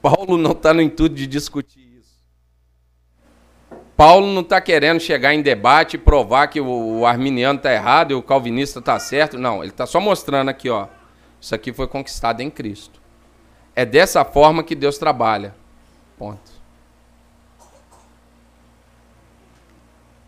Paulo 0.00 0.36
não 0.36 0.52
está 0.52 0.72
no 0.74 0.82
intuito 0.82 1.14
de 1.14 1.26
discutir 1.26 1.98
isso. 1.98 2.18
Paulo 3.96 4.26
não 4.26 4.42
está 4.42 4.60
querendo 4.60 5.00
chegar 5.00 5.34
em 5.34 5.42
debate 5.42 5.94
e 5.94 5.98
provar 5.98 6.48
que 6.48 6.60
o 6.60 7.06
arminiano 7.06 7.58
está 7.58 7.72
errado 7.72 8.10
e 8.10 8.14
o 8.14 8.22
calvinista 8.22 8.80
está 8.80 8.98
certo. 8.98 9.38
Não, 9.38 9.62
ele 9.62 9.72
está 9.72 9.86
só 9.86 10.00
mostrando 10.00 10.48
aqui, 10.48 10.68
ó. 10.68 10.88
Isso 11.44 11.54
aqui 11.54 11.74
foi 11.74 11.86
conquistado 11.86 12.40
em 12.40 12.48
Cristo. 12.48 12.98
É 13.76 13.84
dessa 13.84 14.24
forma 14.24 14.64
que 14.64 14.74
Deus 14.74 14.96
trabalha. 14.96 15.54
Ponto. 16.16 16.40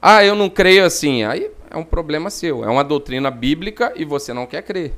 Ah, 0.03 0.23
eu 0.23 0.35
não 0.35 0.51
creio 0.51 0.85
assim. 0.85 1.25
Aí 1.25 1.51
é 1.71 1.77
um 1.79 1.83
problema 1.83 2.29
seu. 2.29 2.63
É 2.63 2.69
uma 2.69 2.85
doutrina 2.85 3.31
bíblica 3.31 3.95
e 3.97 4.05
você 4.05 4.35
não 4.35 4.45
quer 4.45 4.61
crer. 4.61 4.93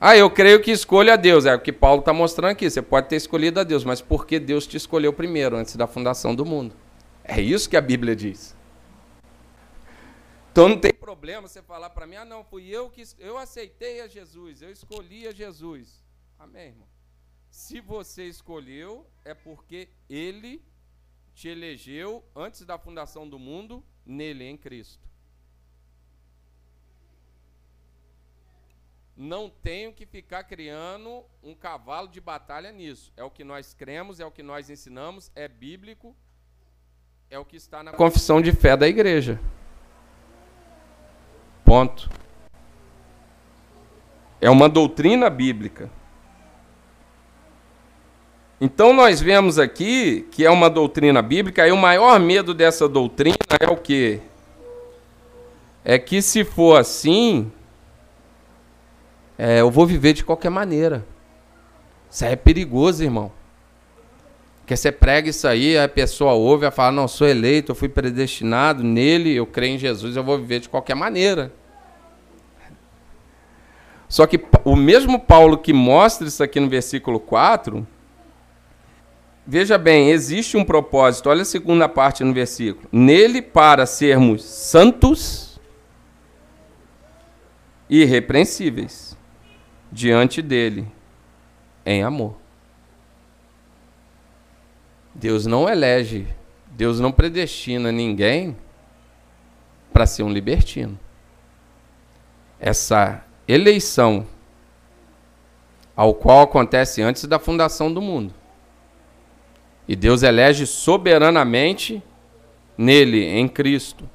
Ah, 0.00 0.16
eu 0.16 0.30
creio 0.30 0.62
que 0.62 0.70
escolha 0.70 1.12
a 1.12 1.16
Deus. 1.16 1.44
É 1.44 1.54
o 1.54 1.60
que 1.60 1.70
Paulo 1.70 2.00
está 2.00 2.14
mostrando 2.14 2.52
aqui. 2.52 2.70
Você 2.70 2.80
pode 2.80 3.06
ter 3.06 3.16
escolhido 3.16 3.60
a 3.60 3.64
Deus, 3.64 3.84
mas 3.84 4.00
por 4.00 4.26
que 4.26 4.40
Deus 4.40 4.66
te 4.66 4.78
escolheu 4.78 5.12
primeiro, 5.12 5.56
antes 5.56 5.76
da 5.76 5.86
fundação 5.86 6.34
do 6.34 6.46
mundo? 6.46 6.74
É 7.22 7.38
isso 7.38 7.68
que 7.68 7.76
a 7.76 7.82
Bíblia 7.82 8.16
diz. 8.16 8.56
Então 10.58 10.68
não 10.68 10.80
tem 10.80 10.92
problema 10.92 11.46
você 11.46 11.62
falar 11.62 11.88
para 11.90 12.04
mim, 12.04 12.16
ah, 12.16 12.24
não, 12.24 12.42
fui 12.42 12.66
eu 12.66 12.90
que 12.90 13.04
eu 13.20 13.38
aceitei 13.38 14.00
a 14.00 14.08
Jesus, 14.08 14.60
eu 14.60 14.72
escolhi 14.72 15.28
a 15.28 15.30
Jesus. 15.30 16.04
Amém, 16.36 16.70
irmão. 16.70 16.88
Se 17.48 17.80
você 17.80 18.24
escolheu, 18.24 19.06
é 19.24 19.34
porque 19.34 19.88
ele 20.10 20.60
te 21.32 21.46
elegeu 21.46 22.24
antes 22.34 22.64
da 22.66 22.76
fundação 22.76 23.28
do 23.28 23.38
mundo, 23.38 23.84
nele, 24.04 24.42
em 24.42 24.56
Cristo. 24.56 25.06
Não 29.16 29.48
tenho 29.48 29.92
que 29.92 30.06
ficar 30.06 30.42
criando 30.42 31.24
um 31.40 31.54
cavalo 31.54 32.08
de 32.08 32.20
batalha 32.20 32.72
nisso. 32.72 33.12
É 33.16 33.22
o 33.22 33.30
que 33.30 33.44
nós 33.44 33.74
cremos, 33.74 34.18
é 34.18 34.26
o 34.26 34.32
que 34.32 34.42
nós 34.42 34.68
ensinamos, 34.68 35.30
é 35.36 35.46
bíblico, 35.46 36.16
é 37.30 37.38
o 37.38 37.44
que 37.44 37.56
está 37.56 37.80
na 37.80 37.92
confissão 37.92 38.42
de 38.42 38.50
fé 38.50 38.76
da 38.76 38.88
igreja. 38.88 39.40
Ponto. 41.68 42.08
É 44.40 44.48
uma 44.48 44.70
doutrina 44.70 45.28
bíblica. 45.28 45.90
Então 48.58 48.94
nós 48.94 49.20
vemos 49.20 49.58
aqui 49.58 50.26
que 50.30 50.46
é 50.46 50.50
uma 50.50 50.70
doutrina 50.70 51.20
bíblica, 51.20 51.68
e 51.68 51.70
o 51.70 51.76
maior 51.76 52.18
medo 52.18 52.54
dessa 52.54 52.88
doutrina 52.88 53.36
é 53.60 53.68
o 53.68 53.76
quê? 53.76 54.20
É 55.84 55.98
que 55.98 56.22
se 56.22 56.42
for 56.42 56.80
assim, 56.80 57.52
é, 59.36 59.60
eu 59.60 59.70
vou 59.70 59.84
viver 59.84 60.14
de 60.14 60.24
qualquer 60.24 60.50
maneira. 60.50 61.04
Isso 62.10 62.24
aí 62.24 62.32
é 62.32 62.36
perigoso, 62.36 63.04
irmão. 63.04 63.30
Porque 64.60 64.74
você 64.74 64.90
prega 64.90 65.28
isso 65.28 65.46
aí, 65.46 65.76
a 65.76 65.86
pessoa 65.86 66.32
ouve 66.32 66.66
e 66.66 66.70
fala, 66.70 66.92
não, 66.92 67.06
sou 67.06 67.28
eleito, 67.28 67.72
eu 67.72 67.76
fui 67.76 67.90
predestinado 67.90 68.82
nele, 68.82 69.34
eu 69.34 69.44
creio 69.44 69.74
em 69.74 69.78
Jesus, 69.78 70.16
eu 70.16 70.24
vou 70.24 70.38
viver 70.38 70.60
de 70.60 70.68
qualquer 70.70 70.96
maneira. 70.96 71.52
Só 74.08 74.26
que 74.26 74.42
o 74.64 74.74
mesmo 74.74 75.20
Paulo 75.20 75.58
que 75.58 75.72
mostra 75.72 76.26
isso 76.26 76.42
aqui 76.42 76.58
no 76.58 76.68
versículo 76.68 77.20
4, 77.20 77.86
veja 79.46 79.76
bem, 79.76 80.10
existe 80.10 80.56
um 80.56 80.64
propósito. 80.64 81.28
Olha 81.28 81.42
a 81.42 81.44
segunda 81.44 81.88
parte 81.88 82.24
no 82.24 82.32
versículo. 82.32 82.88
Nele 82.90 83.42
para 83.42 83.84
sermos 83.84 84.42
santos 84.42 85.60
e 87.88 88.02
irrepreensíveis 88.02 89.16
diante 89.92 90.40
dele 90.40 90.86
em 91.84 92.02
amor. 92.02 92.36
Deus 95.14 95.46
não 95.46 95.68
elege, 95.68 96.26
Deus 96.70 97.00
não 97.00 97.10
predestina 97.10 97.90
ninguém 97.90 98.56
para 99.92 100.06
ser 100.06 100.22
um 100.22 100.30
libertino. 100.30 100.98
Essa 102.60 103.24
eleição, 103.48 104.26
ao 105.96 106.14
qual 106.14 106.42
acontece 106.42 107.00
antes 107.02 107.24
da 107.24 107.38
fundação 107.38 107.92
do 107.92 108.02
mundo. 108.02 108.34
E 109.88 109.96
Deus 109.96 110.22
elege 110.22 110.66
soberanamente 110.66 112.02
nele, 112.76 113.24
em 113.24 113.48
Cristo. 113.48 114.08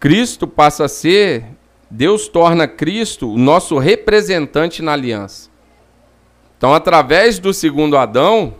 Cristo 0.00 0.46
passa 0.46 0.86
a 0.86 0.88
ser, 0.88 1.44
Deus 1.88 2.26
torna 2.26 2.66
Cristo 2.66 3.32
o 3.32 3.38
nosso 3.38 3.78
representante 3.78 4.82
na 4.82 4.92
aliança. 4.92 5.48
Então, 6.58 6.74
através 6.74 7.38
do 7.38 7.54
segundo 7.54 7.96
Adão, 7.96 8.54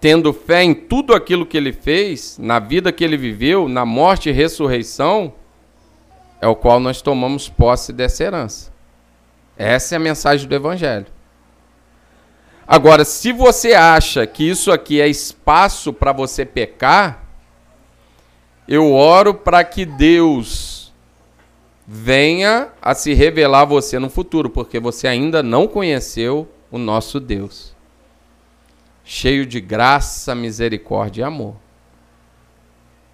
tendo 0.00 0.32
fé 0.32 0.64
em 0.64 0.74
tudo 0.74 1.14
aquilo 1.14 1.44
que 1.44 1.56
ele 1.56 1.72
fez, 1.72 2.38
na 2.38 2.58
vida 2.58 2.90
que 2.90 3.04
ele 3.04 3.16
viveu, 3.16 3.68
na 3.68 3.84
morte 3.84 4.30
e 4.30 4.32
ressurreição, 4.32 5.34
é 6.40 6.46
o 6.46 6.56
qual 6.56 6.80
nós 6.80 7.02
tomamos 7.02 7.48
posse 7.48 7.92
dessa 7.92 8.24
herança. 8.24 8.72
Essa 9.56 9.94
é 9.94 9.96
a 9.96 10.00
mensagem 10.00 10.48
do 10.48 10.54
Evangelho. 10.54 11.06
Agora, 12.66 13.04
se 13.04 13.32
você 13.32 13.74
acha 13.74 14.26
que 14.26 14.48
isso 14.48 14.70
aqui 14.70 15.00
é 15.00 15.08
espaço 15.08 15.92
para 15.92 16.12
você 16.12 16.46
pecar, 16.46 17.24
eu 18.66 18.92
oro 18.92 19.34
para 19.34 19.64
que 19.64 19.84
Deus 19.84 20.92
venha 21.86 22.68
a 22.80 22.94
se 22.94 23.12
revelar 23.12 23.62
a 23.62 23.64
você 23.64 23.98
no 23.98 24.08
futuro, 24.08 24.48
porque 24.48 24.78
você 24.78 25.08
ainda 25.08 25.42
não 25.42 25.66
conheceu 25.66 26.48
o 26.70 26.78
nosso 26.78 27.18
Deus, 27.18 27.74
cheio 29.04 29.44
de 29.44 29.60
graça, 29.60 30.32
misericórdia 30.36 31.22
e 31.22 31.24
amor. 31.24 31.56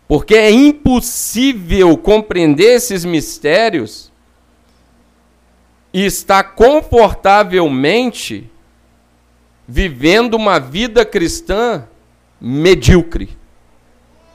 Porque 0.09 0.35
é 0.35 0.51
impossível 0.51 1.97
compreender 1.99 2.75
esses 2.75 3.05
mistérios 3.05 4.13
e 5.93 6.05
estar 6.05 6.43
confortavelmente 6.55 8.49
vivendo 9.67 10.35
uma 10.35 10.61
vida 10.61 11.05
cristã 11.05 11.89
medíocre. 12.41 13.37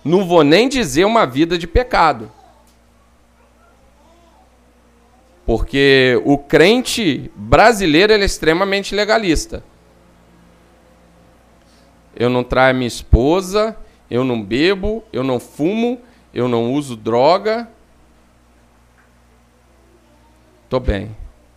Não 0.04 0.28
vou 0.28 0.44
nem 0.44 0.68
dizer 0.68 1.06
uma 1.06 1.26
vida 1.26 1.58
de 1.58 1.68
pecado. 1.68 2.30
Porque 5.46 6.22
o 6.26 6.38
crente 6.38 7.32
brasileiro 7.36 8.12
é 8.12 8.20
extremamente 8.20 8.94
legalista. 8.94 9.64
Eu 12.16 12.30
não 12.30 12.44
traio 12.44 12.76
minha 12.76 12.88
esposa, 12.88 13.78
eu 14.12 14.26
não 14.26 14.44
bebo, 14.44 15.02
eu 15.14 15.24
não 15.24 15.40
fumo, 15.40 16.02
eu 16.34 16.50
não 16.50 16.74
uso 16.74 16.98
droga. 16.98 17.70
Tô 20.70 20.82
bem. 20.82 21.16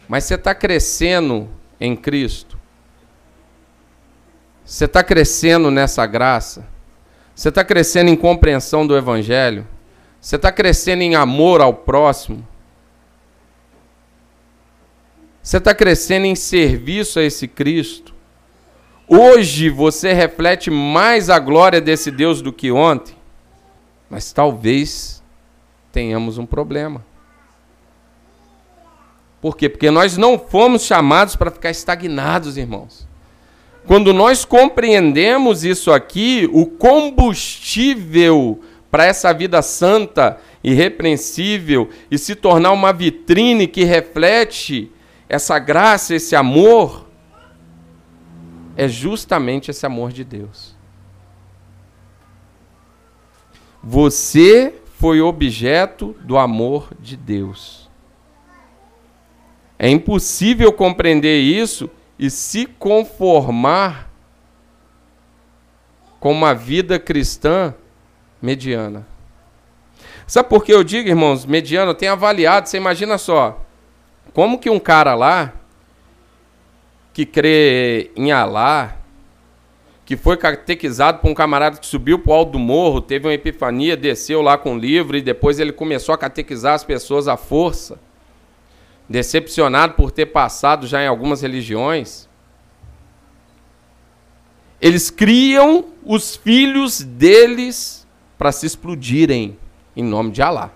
Mas 0.08 0.22
você 0.22 0.36
está 0.36 0.54
crescendo 0.54 1.48
em 1.80 1.96
Cristo? 1.96 2.56
Você 4.64 4.84
está 4.84 5.02
crescendo 5.02 5.68
nessa 5.68 6.06
graça? 6.06 6.64
Você 7.34 7.48
está 7.48 7.64
crescendo 7.64 8.08
em 8.08 8.16
compreensão 8.16 8.86
do 8.86 8.96
Evangelho? 8.96 9.66
Você 10.20 10.36
está 10.36 10.52
crescendo 10.52 11.02
em 11.02 11.16
amor 11.16 11.60
ao 11.60 11.74
próximo? 11.74 12.46
Você 15.42 15.56
está 15.56 15.74
crescendo 15.74 16.26
em 16.26 16.36
serviço 16.36 17.18
a 17.18 17.24
esse 17.24 17.48
Cristo? 17.48 18.13
Hoje 19.06 19.68
você 19.68 20.12
reflete 20.12 20.70
mais 20.70 21.28
a 21.28 21.38
glória 21.38 21.80
desse 21.80 22.10
Deus 22.10 22.40
do 22.40 22.52
que 22.52 22.70
ontem? 22.70 23.14
Mas 24.08 24.32
talvez 24.32 25.22
tenhamos 25.92 26.38
um 26.38 26.46
problema. 26.46 27.04
Por 29.42 29.56
quê? 29.56 29.68
Porque 29.68 29.90
nós 29.90 30.16
não 30.16 30.38
fomos 30.38 30.84
chamados 30.84 31.36
para 31.36 31.50
ficar 31.50 31.70
estagnados, 31.70 32.56
irmãos. 32.56 33.06
Quando 33.86 34.14
nós 34.14 34.46
compreendemos 34.46 35.64
isso 35.64 35.92
aqui, 35.92 36.48
o 36.50 36.64
combustível 36.64 38.60
para 38.90 39.04
essa 39.04 39.34
vida 39.34 39.60
santa, 39.60 40.38
irrepreensível 40.62 41.90
e 42.10 42.16
se 42.16 42.34
tornar 42.34 42.72
uma 42.72 42.92
vitrine 42.92 43.66
que 43.66 43.84
reflete 43.84 44.90
essa 45.28 45.58
graça, 45.58 46.14
esse 46.14 46.34
amor, 46.34 47.03
é 48.76 48.88
justamente 48.88 49.70
esse 49.70 49.84
amor 49.86 50.12
de 50.12 50.24
Deus. 50.24 50.74
Você 53.82 54.74
foi 54.98 55.20
objeto 55.20 56.16
do 56.22 56.38
amor 56.38 56.88
de 56.98 57.16
Deus. 57.16 57.90
É 59.78 59.88
impossível 59.88 60.72
compreender 60.72 61.40
isso 61.40 61.90
e 62.18 62.30
se 62.30 62.66
conformar 62.66 64.10
com 66.18 66.32
uma 66.32 66.54
vida 66.54 66.98
cristã 66.98 67.74
mediana. 68.40 69.06
Sabe 70.26 70.48
por 70.48 70.64
que 70.64 70.72
eu 70.72 70.82
digo, 70.82 71.08
irmãos, 71.08 71.44
mediano? 71.44 71.90
Eu 71.90 71.94
tenho 71.94 72.12
avaliado, 72.12 72.66
você 72.68 72.78
imagina 72.78 73.18
só, 73.18 73.62
como 74.32 74.58
que 74.58 74.70
um 74.70 74.80
cara 74.80 75.14
lá, 75.14 75.52
que 77.14 77.24
crê 77.24 78.10
em 78.14 78.30
Alá, 78.32 78.98
que 80.04 80.16
foi 80.16 80.36
catequizado 80.36 81.20
por 81.20 81.30
um 81.30 81.34
camarada 81.34 81.78
que 81.78 81.86
subiu 81.86 82.18
para 82.18 82.32
o 82.32 82.34
alto 82.34 82.52
do 82.52 82.58
morro, 82.58 83.00
teve 83.00 83.26
uma 83.26 83.32
epifania, 83.32 83.96
desceu 83.96 84.42
lá 84.42 84.58
com 84.58 84.74
o 84.74 84.78
livro 84.78 85.16
e 85.16 85.22
depois 85.22 85.58
ele 85.58 85.72
começou 85.72 86.14
a 86.14 86.18
catequizar 86.18 86.74
as 86.74 86.84
pessoas 86.84 87.26
à 87.26 87.38
força 87.38 87.98
decepcionado 89.08 89.94
por 89.94 90.10
ter 90.10 90.26
passado 90.26 90.86
já 90.86 91.02
em 91.02 91.06
algumas 91.06 91.42
religiões, 91.42 92.28
eles 94.80 95.10
criam 95.10 95.86
os 96.04 96.36
filhos 96.36 97.00
deles 97.00 98.06
para 98.36 98.52
se 98.52 98.66
explodirem 98.66 99.56
em 99.96 100.02
nome 100.02 100.30
de 100.30 100.42
Alá. 100.42 100.70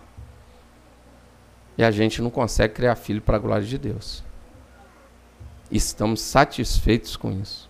E 1.76 1.84
a 1.84 1.90
gente 1.90 2.22
não 2.22 2.30
consegue 2.30 2.74
criar 2.74 2.96
filho 2.96 3.20
para 3.20 3.36
a 3.36 3.38
glória 3.40 3.66
de 3.66 3.78
Deus. 3.78 4.24
Estamos 5.70 6.20
satisfeitos 6.20 7.16
com 7.16 7.32
isso. 7.32 7.68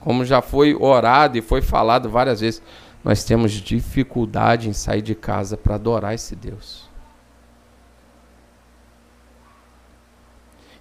Como 0.00 0.24
já 0.24 0.42
foi 0.42 0.74
orado 0.74 1.38
e 1.38 1.42
foi 1.42 1.62
falado 1.62 2.10
várias 2.10 2.40
vezes, 2.40 2.62
nós 3.02 3.24
temos 3.24 3.52
dificuldade 3.52 4.68
em 4.68 4.72
sair 4.72 5.00
de 5.02 5.14
casa 5.14 5.56
para 5.56 5.76
adorar 5.76 6.14
esse 6.14 6.36
Deus. 6.36 6.88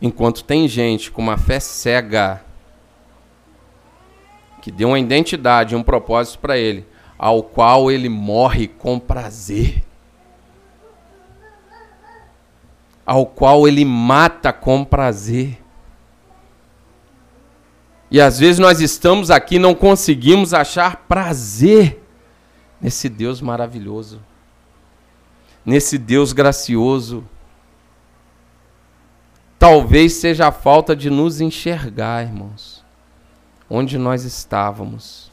Enquanto 0.02 0.44
tem 0.44 0.68
gente 0.68 1.10
com 1.10 1.22
uma 1.22 1.38
fé 1.38 1.62
cega, 1.62 2.44
que 4.62 4.72
deu 4.72 4.90
uma 4.90 5.00
identidade, 5.00 5.76
um 5.76 5.84
propósito 5.84 6.40
para 6.40 6.58
ele, 6.58 6.86
ao 7.18 7.44
qual 7.44 7.90
ele 7.90 8.10
morre 8.10 8.68
com 8.68 9.00
prazer, 9.00 9.82
ao 13.06 13.26
qual 13.26 13.68
ele 13.68 13.84
mata 13.84 14.54
com 14.54 14.84
prazer. 14.84 15.62
E 18.10 18.22
às 18.22 18.40
vezes 18.40 18.60
nós 18.60 18.80
estamos 18.80 19.32
aqui 19.32 19.58
não 19.58 19.74
conseguimos 19.74 20.54
achar 20.54 20.98
prazer 21.08 22.02
nesse 22.80 23.10
Deus 23.10 23.42
maravilhoso, 23.42 24.22
nesse 25.66 25.98
Deus 25.98 26.32
gracioso, 26.34 27.24
Talvez 29.64 30.16
seja 30.16 30.50
a 30.50 30.52
falta 30.52 30.94
de 30.94 31.10
nos 31.10 31.40
enxergar, 31.40 32.22
irmãos, 32.22 32.84
onde 33.70 33.98
nós 33.98 34.26
estávamos. 34.26 35.32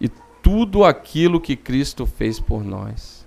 E 0.00 0.08
tudo 0.42 0.84
aquilo 0.84 1.40
que 1.40 1.54
Cristo 1.54 2.04
fez 2.04 2.40
por 2.40 2.64
nós. 2.64 3.19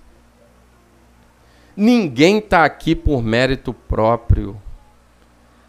Ninguém 1.76 2.38
está 2.38 2.64
aqui 2.64 2.94
por 2.94 3.22
mérito 3.22 3.72
próprio. 3.72 4.60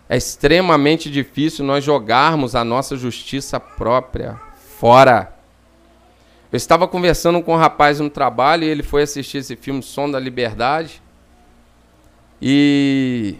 É 0.07 0.15
extremamente 0.15 1.09
difícil 1.09 1.65
nós 1.65 1.83
jogarmos 1.83 2.55
a 2.55 2.63
nossa 2.63 2.95
justiça 2.95 3.59
própria 3.59 4.39
fora. 4.77 5.33
Eu 6.51 6.57
estava 6.57 6.87
conversando 6.87 7.41
com 7.41 7.53
um 7.53 7.57
rapaz 7.57 7.99
no 7.99 8.09
trabalho 8.09 8.63
e 8.63 8.67
ele 8.67 8.83
foi 8.83 9.01
assistir 9.01 9.39
esse 9.39 9.55
filme 9.55 9.81
Som 9.81 10.11
da 10.11 10.19
Liberdade. 10.19 11.01
E 12.39 13.35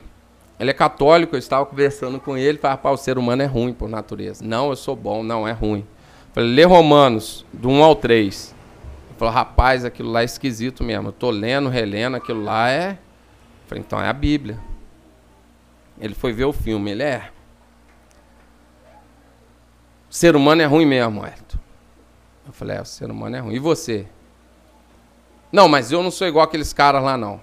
ele 0.60 0.72
é 0.72 0.74
católico, 0.74 1.36
eu 1.36 1.40
estava 1.40 1.66
conversando 1.66 2.20
com 2.20 2.36
ele, 2.36 2.58
falei, 2.58 2.76
rapaz, 2.76 3.00
o 3.00 3.04
ser 3.04 3.18
humano 3.18 3.44
é 3.44 3.46
ruim 3.46 3.74
por 3.74 3.88
natureza. 3.88 4.44
Não, 4.44 4.70
eu 4.70 4.76
sou 4.76 4.96
bom, 4.96 5.22
não, 5.22 5.48
é 5.48 5.52
ruim. 5.52 5.86
Falei, 6.34 6.50
lê 6.50 6.64
Romanos, 6.64 7.46
do 7.54 7.70
1 7.70 7.84
ao 7.84 7.96
3. 7.96 8.55
Falou, 9.18 9.34
rapaz, 9.34 9.86
aquilo 9.86 10.12
lá 10.12 10.22
é 10.22 10.26
esquisito 10.26 10.84
mesmo. 10.84 11.10
Eu 11.10 11.14
tô 11.14 11.30
lendo, 11.30 11.70
relendo, 11.70 12.16
aquilo 12.16 12.44
lá 12.44 12.70
é. 12.70 12.98
Falei, 13.68 13.84
então 13.86 14.02
é 14.02 14.10
a 14.10 14.14
Bíblia. 14.14 14.60
Ele 16.00 16.14
foi 16.14 16.34
ver 16.34 16.46
o 16.46 16.54
filme, 16.54 16.92
ele 16.92 17.04
é. 17.04 17.30
O 20.10 20.14
ser 20.14 20.36
humano 20.36 20.62
é 20.62 20.66
ruim 20.66 20.86
mesmo, 20.86 21.26
Elton. 21.26 21.58
Eu 22.46 22.54
falei, 22.54 22.78
é, 22.78 22.82
o 22.82 22.86
ser 22.86 23.10
humano 23.10 23.36
é 23.36 23.40
ruim. 23.40 23.56
E 23.56 23.60
você? 23.60 24.06
Não, 25.52 25.68
mas 25.68 25.92
eu 25.92 26.04
não 26.04 26.12
sou 26.12 26.28
igual 26.28 26.44
aqueles 26.44 26.74
caras 26.74 27.02
lá, 27.02 27.18
não. 27.18 27.36
Eu 27.36 27.42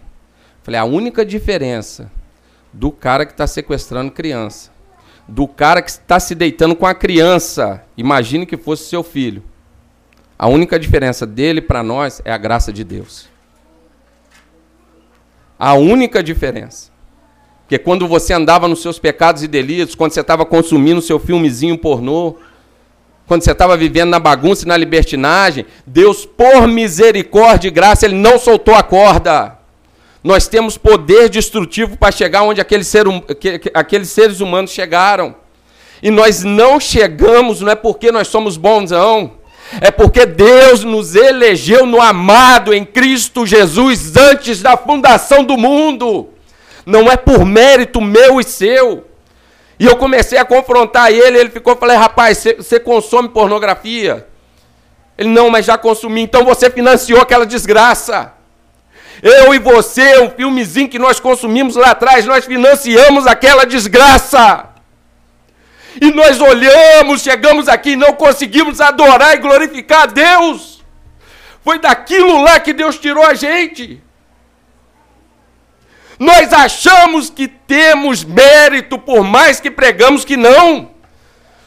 falei, 0.62 0.79
a 0.79 0.85
única 0.85 1.25
diferença 1.25 2.11
do 2.73 2.91
cara 2.91 3.25
que 3.25 3.33
está 3.33 3.47
sequestrando 3.47 4.12
criança, 4.12 4.70
do 5.27 5.49
cara 5.49 5.81
que 5.81 5.91
está 5.91 6.20
se 6.20 6.35
deitando 6.35 6.77
com 6.77 6.87
a 6.87 6.95
criança. 6.95 7.85
Imagine 7.97 8.47
que 8.47 8.57
fosse 8.57 8.85
seu 8.85 9.03
filho. 9.03 9.43
A 10.43 10.49
única 10.49 10.76
diferença 10.76 11.24
dele 11.24 11.61
para 11.61 11.84
nós 11.84 12.20
é 12.24 12.32
a 12.32 12.36
graça 12.36 12.72
de 12.72 12.82
Deus. 12.82 13.28
A 15.57 15.74
única 15.74 16.20
diferença. 16.20 16.90
Porque 17.61 17.78
quando 17.78 18.09
você 18.09 18.32
andava 18.32 18.66
nos 18.66 18.82
seus 18.82 18.99
pecados 18.99 19.45
e 19.45 19.47
delitos, 19.47 19.95
quando 19.95 20.11
você 20.11 20.20
estava 20.20 20.45
consumindo 20.45 21.01
seu 21.01 21.20
filmezinho 21.20 21.78
pornô, 21.78 22.34
quando 23.24 23.45
você 23.45 23.53
estava 23.53 23.76
vivendo 23.76 24.11
na 24.11 24.18
bagunça 24.18 24.64
e 24.64 24.68
na 24.68 24.76
libertinagem, 24.76 25.64
Deus, 25.86 26.26
por 26.26 26.66
misericórdia 26.66 27.68
e 27.68 27.70
graça, 27.70 28.05
Ele 28.05 28.16
não 28.16 28.36
soltou 28.36 28.74
a 28.74 28.82
corda. 28.82 29.59
Nós 30.24 30.49
temos 30.49 30.76
poder 30.76 31.28
destrutivo 31.28 31.97
para 31.97 32.11
chegar 32.11 32.43
onde 32.43 32.61
aqueles, 32.61 32.88
ser, 32.88 33.07
hum, 33.07 33.22
aqueles 33.74 34.09
seres 34.09 34.40
humanos 34.40 34.72
chegaram. 34.72 35.36
E 36.03 36.11
nós 36.11 36.43
não 36.43 36.80
chegamos, 36.80 37.61
não 37.61 37.70
é 37.70 37.76
porque 37.76 38.11
nós 38.11 38.26
somos 38.26 38.57
bons, 38.57 38.90
não. 38.90 39.40
É 39.81 39.91
porque 39.91 40.27
Deus 40.27 40.85
nos 40.85 41.14
elegeu 41.14 41.87
no 41.87 42.01
amado 42.01 42.75
em 42.75 42.85
Cristo 42.85 43.47
Jesus 43.47 44.16
antes 44.16 44.61
da 44.61 44.77
fundação 44.77 45.43
do 45.43 45.57
mundo. 45.57 46.29
Não 46.85 47.11
é 47.11 47.16
por 47.16 47.45
mérito 47.45 48.01
meu 48.01 48.41
e 48.41 48.45
seu. 48.45 49.07
E 49.79 49.87
eu 49.87 49.97
comecei 49.97 50.39
a 50.39 50.45
confrontar 50.45 51.11
ele, 51.11 51.39
ele 51.39 51.51
ficou, 51.51 51.77
falei, 51.77 51.97
rapaz, 51.97 52.45
você 52.57 52.79
consome 52.79 53.29
pornografia? 53.29 54.27
Ele, 55.16 55.29
não, 55.29 55.51
mas 55.51 55.66
já 55.66 55.79
consumi. 55.79 56.23
Então 56.23 56.45
você 56.45 56.70
financiou 56.70 57.20
aquela 57.20 57.47
desgraça. 57.47 58.33
Eu 59.23 59.55
e 59.55 59.59
você, 59.59 60.18
um 60.18 60.31
filmezinho 60.31 60.89
que 60.89 60.99
nós 60.99 61.20
consumimos 61.20 61.77
lá 61.77 61.91
atrás, 61.93 62.27
nós 62.27 62.45
financiamos 62.45 63.27
aquela 63.27 63.64
desgraça. 63.64 64.72
E 66.01 66.11
nós 66.11 66.40
olhamos, 66.40 67.22
chegamos 67.22 67.68
aqui 67.68 67.90
e 67.90 67.97
não 67.97 68.12
conseguimos 68.14 68.80
adorar 68.80 69.34
e 69.34 69.38
glorificar 69.38 70.03
a 70.03 70.07
Deus. 70.07 70.82
Foi 71.62 71.78
daquilo 71.78 72.43
lá 72.43 72.59
que 72.59 72.72
Deus 72.72 72.99
tirou 72.99 73.24
a 73.24 73.34
gente. 73.34 74.03
Nós 76.18 76.53
achamos 76.53 77.30
que 77.30 77.49
temos 77.49 78.24
mérito, 78.24 78.99
por 78.99 79.24
mais 79.24 79.61
que 79.61 79.70
pregamos 79.70 80.24
que 80.24 80.36
não. 80.36 80.90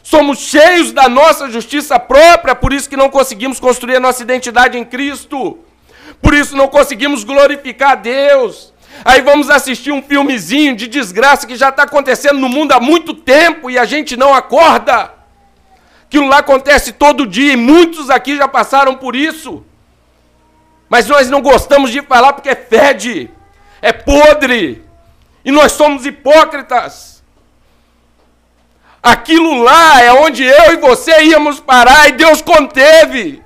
Somos 0.02 0.40
cheios 0.40 0.92
da 0.92 1.10
nossa 1.10 1.50
justiça 1.50 2.00
própria, 2.00 2.56
por 2.56 2.72
isso 2.72 2.90
que 2.90 2.96
não 2.96 3.10
conseguimos 3.10 3.60
construir 3.60 3.96
a 3.96 4.00
nossa 4.00 4.22
identidade 4.22 4.78
em 4.78 4.86
Cristo. 4.86 5.60
Por 6.22 6.34
isso 6.34 6.56
não 6.56 6.68
conseguimos 6.68 7.24
glorificar 7.24 7.92
a 7.92 7.96
Deus. 7.96 8.74
Aí 9.04 9.22
vamos 9.22 9.50
assistir 9.50 9.92
um 9.92 10.02
filmezinho 10.02 10.76
de 10.76 10.88
desgraça 10.88 11.46
que 11.46 11.56
já 11.56 11.70
está 11.70 11.84
acontecendo 11.84 12.40
no 12.40 12.50
mundo 12.50 12.72
há 12.72 12.80
muito 12.80 13.14
tempo 13.14 13.70
e 13.70 13.78
a 13.78 13.86
gente 13.86 14.16
não 14.16 14.34
acorda. 14.34 15.14
Aquilo 16.06 16.28
lá 16.28 16.38
acontece 16.38 16.94
todo 16.94 17.28
dia 17.28 17.54
e 17.54 17.58
muitos 17.58 18.10
aqui 18.10 18.38
já 18.38 18.48
passaram 18.48 18.96
por 18.96 19.16
isso. 19.16 19.64
Mas 20.88 21.08
nós 21.08 21.30
não 21.30 21.42
gostamos 21.42 21.92
de 21.92 22.02
falar 22.02 22.34
porque 22.34 22.56
fede 22.56 23.30
é 23.82 23.92
podre. 23.92 24.84
E 25.44 25.52
nós 25.52 25.74
somos 25.74 26.06
hipócritas. 26.06 27.24
Aquilo 29.02 29.62
lá 29.62 30.02
é 30.02 30.12
onde 30.12 30.44
eu 30.44 30.74
e 30.74 30.78
você 30.78 31.26
íamos 31.26 31.60
parar 31.60 32.10
e 32.10 32.14
Deus 32.14 32.42
conteve. 32.42 33.45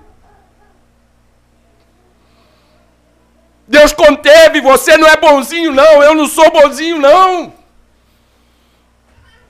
Deus 3.69 3.93
conteve, 3.93 4.61
você 4.61 4.97
não 4.97 5.07
é 5.07 5.15
bonzinho, 5.15 5.71
não, 5.71 6.01
eu 6.01 6.15
não 6.15 6.27
sou 6.27 6.49
bonzinho, 6.49 6.97
não. 6.97 7.53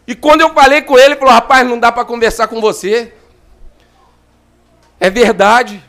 E 0.06 0.14
quando 0.14 0.42
eu 0.42 0.54
falei 0.54 0.82
com 0.82 0.98
ele, 0.98 1.14
ele 1.14 1.16
falou: 1.16 1.34
rapaz, 1.34 1.66
não 1.66 1.80
dá 1.80 1.90
para 1.90 2.04
conversar 2.04 2.50
com 2.50 2.60
você. 2.60 3.14
É 5.00 5.10
verdade. 5.10 5.82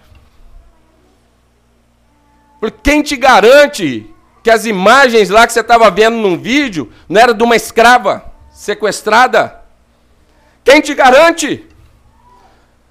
Porque 2.60 2.78
quem 2.84 3.02
te 3.02 3.16
garante 3.16 4.08
que 4.44 4.50
as 4.50 4.64
imagens 4.64 5.28
lá 5.28 5.44
que 5.44 5.52
você 5.52 5.60
estava 5.60 5.90
vendo 5.90 6.16
num 6.16 6.38
vídeo 6.38 6.92
não 7.08 7.20
era 7.20 7.34
de 7.34 7.42
uma 7.42 7.56
escrava 7.56 8.32
sequestrada? 8.52 9.60
Quem 10.62 10.80
te 10.80 10.94
garante? 10.94 11.66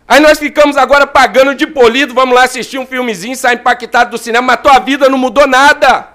Aí 0.10 0.20
nós 0.20 0.40
ficamos 0.40 0.76
agora 0.76 1.06
pagando 1.06 1.54
de 1.54 1.68
polido, 1.68 2.16
vamos 2.16 2.34
lá 2.34 2.46
assistir 2.46 2.80
um 2.80 2.88
filmezinho, 2.88 3.36
sair 3.36 3.58
impactado 3.58 4.10
do 4.10 4.18
cinema, 4.18 4.48
mas 4.48 4.62
tua 4.62 4.80
vida 4.80 5.08
não 5.08 5.20
mudou 5.20 5.46
nada. 5.46 6.08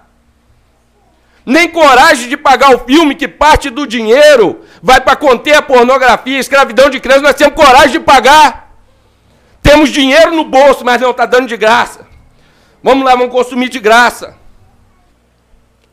Nem 1.46 1.68
coragem 1.68 2.28
de 2.28 2.36
pagar 2.36 2.74
o 2.74 2.80
filme, 2.80 3.14
que 3.14 3.28
parte 3.28 3.70
do 3.70 3.86
dinheiro 3.86 4.64
vai 4.82 5.00
para 5.00 5.14
conter 5.14 5.54
a 5.54 5.62
pornografia, 5.62 6.38
a 6.38 6.40
escravidão 6.40 6.90
de 6.90 6.98
crianças, 6.98 7.22
nós 7.22 7.34
temos 7.34 7.54
coragem 7.54 7.92
de 7.92 8.00
pagar. 8.00 8.74
Temos 9.62 9.90
dinheiro 9.90 10.34
no 10.34 10.42
bolso, 10.42 10.84
mas 10.84 11.00
não 11.00 11.12
está 11.12 11.24
dando 11.24 11.46
de 11.46 11.56
graça. 11.56 12.04
Vamos 12.82 13.04
lá, 13.04 13.12
vamos 13.12 13.30
consumir 13.30 13.68
de 13.68 13.78
graça. 13.78 14.36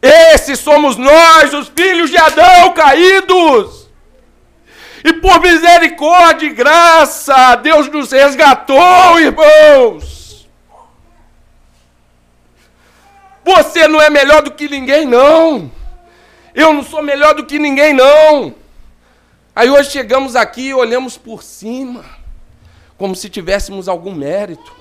Esses 0.02 0.58
somos 0.58 0.98
nós, 0.98 1.54
os 1.54 1.68
filhos 1.68 2.10
de 2.10 2.18
Adão 2.18 2.74
caídos. 2.74 3.81
E 5.04 5.14
por 5.14 5.40
misericórdia 5.42 6.48
e 6.48 6.54
graça, 6.54 7.56
Deus 7.56 7.88
nos 7.90 8.12
resgatou, 8.12 9.20
irmãos. 9.20 10.48
Você 13.44 13.88
não 13.88 14.02
é 14.02 14.10
melhor 14.10 14.44
do 14.44 14.52
que 14.52 14.70
ninguém, 14.70 15.06
não. 15.06 15.72
Eu 16.54 16.74
não 16.74 16.84
sou 16.84 17.02
melhor 17.02 17.34
do 17.34 17.46
que 17.46 17.58
ninguém, 17.58 17.94
não. 17.94 18.54
Aí 19.56 19.70
hoje 19.70 19.92
chegamos 19.92 20.36
aqui 20.36 20.68
e 20.68 20.74
olhamos 20.74 21.18
por 21.18 21.44
cima, 21.44 22.06
como 22.98 23.16
se 23.16 23.30
tivéssemos 23.30 23.90
algum 23.90 24.14
mérito. 24.14 24.74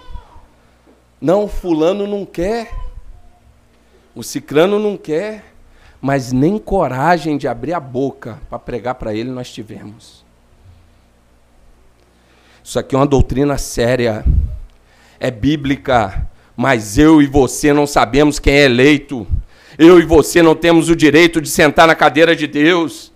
Não, 1.21 1.49
fulano 1.49 2.07
não 2.07 2.25
quer. 2.25 2.73
O 4.15 4.23
cicrano 4.23 4.79
não 4.79 4.97
quer, 4.97 5.50
mas 6.01 6.33
nem 6.33 6.59
coragem 6.59 7.37
de 7.37 7.47
abrir 7.47 7.75
a 7.75 7.81
boca 7.81 8.39
para 8.49 8.59
pregar 8.59 8.95
para 8.95 9.15
ele 9.15 9.31
nós 9.31 9.53
tivemos. 9.53 10.25
Isso 12.65 12.79
aqui 12.79 12.95
é 12.95 12.99
uma 12.99 13.07
doutrina 13.07 13.59
séria, 13.59 14.25
é 15.19 15.31
bíblica, 15.31 16.27
mas 16.57 16.97
eu 16.97 17.21
e 17.21 17.27
você 17.27 17.73
não 17.73 17.87
sabemos 17.87 18.39
quem 18.39 18.55
é 18.55 18.65
eleito. 18.65 19.27
Eu 19.79 19.99
e 19.99 20.05
você 20.05 20.43
não 20.43 20.55
temos 20.55 20.89
o 20.89 20.97
direito 20.97 21.41
de 21.41 21.49
sentar 21.49 21.87
na 21.87 21.95
cadeira 21.95 22.37
de 22.37 22.47
Deus. 22.47 23.11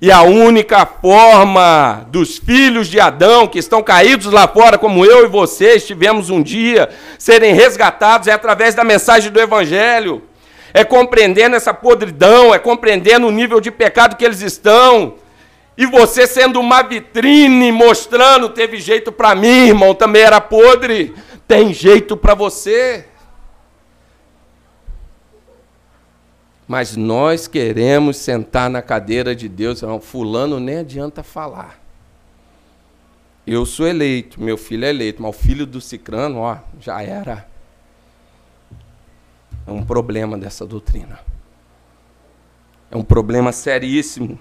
E 0.00 0.12
a 0.12 0.22
única 0.22 0.86
forma 0.86 2.06
dos 2.10 2.38
filhos 2.38 2.86
de 2.86 3.00
Adão 3.00 3.48
que 3.48 3.58
estão 3.58 3.82
caídos 3.82 4.32
lá 4.32 4.46
fora, 4.46 4.78
como 4.78 5.04
eu 5.04 5.24
e 5.24 5.28
você 5.28 5.74
estivemos 5.74 6.30
um 6.30 6.40
dia, 6.40 6.88
serem 7.18 7.52
resgatados 7.52 8.28
é 8.28 8.32
através 8.32 8.74
da 8.74 8.84
mensagem 8.84 9.32
do 9.32 9.40
Evangelho 9.40 10.27
é 10.72 10.84
compreendendo 10.84 11.56
essa 11.56 11.72
podridão, 11.72 12.54
é 12.54 12.58
compreendendo 12.58 13.26
o 13.26 13.30
nível 13.30 13.60
de 13.60 13.70
pecado 13.70 14.16
que 14.16 14.24
eles 14.24 14.40
estão. 14.40 15.14
E 15.76 15.86
você 15.86 16.26
sendo 16.26 16.58
uma 16.58 16.82
vitrine 16.82 17.70
mostrando, 17.70 18.48
teve 18.48 18.78
jeito 18.78 19.12
para 19.12 19.34
mim, 19.34 19.68
irmão, 19.68 19.94
também 19.94 20.22
era 20.22 20.40
podre, 20.40 21.14
tem 21.46 21.72
jeito 21.72 22.16
para 22.16 22.34
você. 22.34 23.06
Mas 26.66 26.96
nós 26.96 27.48
queremos 27.48 28.18
sentar 28.18 28.68
na 28.68 28.82
cadeira 28.82 29.34
de 29.34 29.48
Deus, 29.48 29.80
não, 29.80 30.00
fulano 30.00 30.60
nem 30.60 30.78
adianta 30.78 31.22
falar. 31.22 31.80
Eu 33.46 33.64
sou 33.64 33.86
eleito, 33.86 34.42
meu 34.42 34.58
filho 34.58 34.84
é 34.84 34.90
eleito, 34.90 35.22
mas 35.22 35.34
o 35.34 35.38
filho 35.38 35.64
do 35.64 35.80
Cicrano, 35.80 36.40
ó, 36.40 36.58
já 36.78 37.02
era. 37.02 37.46
É 39.68 39.70
um 39.70 39.84
problema 39.84 40.38
dessa 40.38 40.64
doutrina. 40.64 41.20
É 42.90 42.96
um 42.96 43.02
problema 43.02 43.52
seríssimo. 43.52 44.38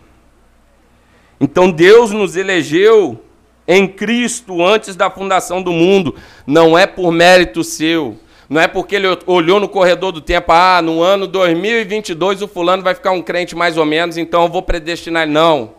Então 1.38 1.70
Deus 1.70 2.12
nos 2.12 2.38
elegeu 2.38 3.22
em 3.68 3.86
Cristo 3.86 4.64
antes 4.64 4.96
da 4.96 5.10
fundação 5.10 5.62
do 5.62 5.74
mundo. 5.74 6.16
Não 6.46 6.78
é 6.78 6.88
por 6.88 7.12
mérito 7.12 7.62
seu. 7.62 8.18
Não 8.50 8.62
é 8.62 8.70
porque 8.70 8.96
ele 8.96 9.08
olhou 9.26 9.60
no 9.60 9.68
corredor 9.68 10.14
do 10.14 10.22
tempo, 10.22 10.54
ah, 10.54 10.82
no 10.82 11.02
ano 11.02 11.28
2022 11.28 12.42
o 12.42 12.48
fulano 12.48 12.82
vai 12.82 12.96
ficar 12.96 13.12
um 13.12 13.22
crente 13.22 13.54
mais 13.54 13.78
ou 13.78 13.86
menos, 13.86 14.16
então 14.16 14.44
eu 14.44 14.50
vou 14.50 14.64
predestinar. 14.64 15.28
Não. 15.28 15.74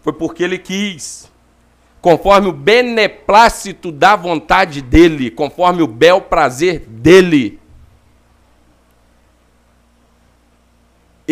Foi 0.00 0.14
porque 0.14 0.42
ele 0.42 0.56
quis. 0.56 1.30
Conforme 2.00 2.48
o 2.48 2.52
beneplácito 2.52 3.92
da 3.92 4.16
vontade 4.16 4.80
dele, 4.80 5.30
conforme 5.30 5.82
o 5.82 5.86
bel 5.86 6.22
prazer 6.22 6.80
dele. 6.88 7.60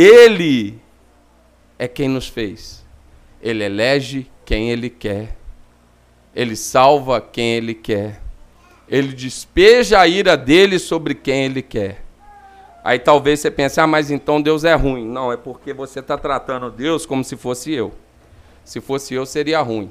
Ele 0.01 0.81
é 1.77 1.89
quem 1.89 2.09
nos 2.09 2.29
fez. 2.29 2.85
Ele 3.43 3.65
elege 3.65 4.31
quem 4.45 4.71
ele 4.71 4.89
quer. 4.89 5.37
Ele 6.33 6.55
salva 6.55 7.21
quem 7.21 7.55
ele 7.55 7.75
quer. 7.75 8.23
Ele 8.89 9.09
despeja 9.09 9.99
a 9.99 10.07
ira 10.07 10.37
dele 10.37 10.79
sobre 10.79 11.17
quem 11.17 11.47
ele 11.47 11.63
quer. 11.63 12.05
Aí 12.85 13.01
talvez 13.01 13.41
você 13.41 13.51
pense, 13.51 13.81
ah, 13.81 13.89
mas 13.89 14.09
então 14.09 14.41
Deus 14.41 14.63
é 14.63 14.73
ruim. 14.73 15.05
Não, 15.05 15.33
é 15.33 15.37
porque 15.37 15.73
você 15.73 15.99
está 15.99 16.17
tratando 16.17 16.71
Deus 16.71 17.05
como 17.05 17.25
se 17.25 17.37
fosse 17.37 17.73
eu. 17.73 17.93
Se 18.65 18.81
fosse 18.81 19.15
eu, 19.15 19.27
seria 19.27 19.61
ruim. 19.63 19.91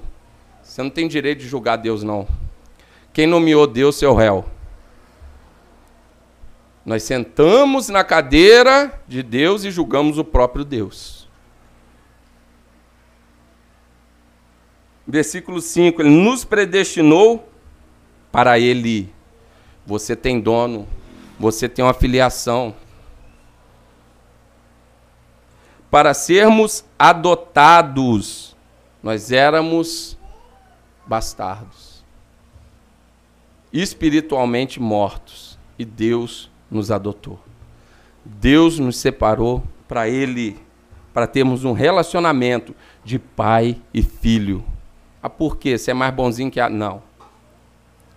Você 0.63 0.81
não 0.81 0.89
tem 0.89 1.09
direito 1.09 1.39
de 1.39 1.49
julgar 1.49 1.75
Deus, 1.75 2.01
não. 2.01 2.25
Quem 3.11 3.27
nomeou 3.27 3.67
Deus, 3.67 3.97
seu 3.97 4.15
réu? 4.15 4.45
Nós 6.87 7.03
sentamos 7.03 7.89
na 7.89 8.01
cadeira 8.01 8.97
de 9.05 9.21
Deus 9.21 9.65
e 9.65 9.71
julgamos 9.71 10.17
o 10.17 10.23
próprio 10.23 10.63
Deus. 10.63 11.27
Versículo 15.05 15.59
5: 15.59 16.01
Ele 16.01 16.09
nos 16.09 16.45
predestinou 16.45 17.45
para 18.31 18.57
Ele. 18.57 19.13
Você 19.85 20.15
tem 20.15 20.39
dono, 20.39 20.87
você 21.37 21.67
tem 21.67 21.83
uma 21.83 21.93
filiação. 21.93 22.73
Para 25.91 26.13
sermos 26.13 26.85
adotados, 26.97 28.55
nós 29.03 29.29
éramos 29.29 30.17
bastardos, 31.05 32.01
espiritualmente 33.73 34.79
mortos, 34.79 35.59
e 35.77 35.83
Deus 35.83 36.49
nos 36.69 36.91
adotou. 36.91 37.39
Deus 38.23 38.77
nos 38.79 38.97
separou 38.97 39.63
para 39.87 40.09
Ele, 40.09 40.57
para 41.13 41.25
termos 41.25 41.63
um 41.63 41.71
relacionamento 41.71 42.75
de 43.03 43.17
pai 43.17 43.77
e 43.93 44.01
filho. 44.01 44.63
Ah, 45.21 45.29
por 45.29 45.57
quê? 45.57 45.77
Você 45.77 45.91
é 45.91 45.93
mais 45.93 46.13
bonzinho 46.13 46.51
que 46.51 46.59
a. 46.59 46.69
Não. 46.69 47.01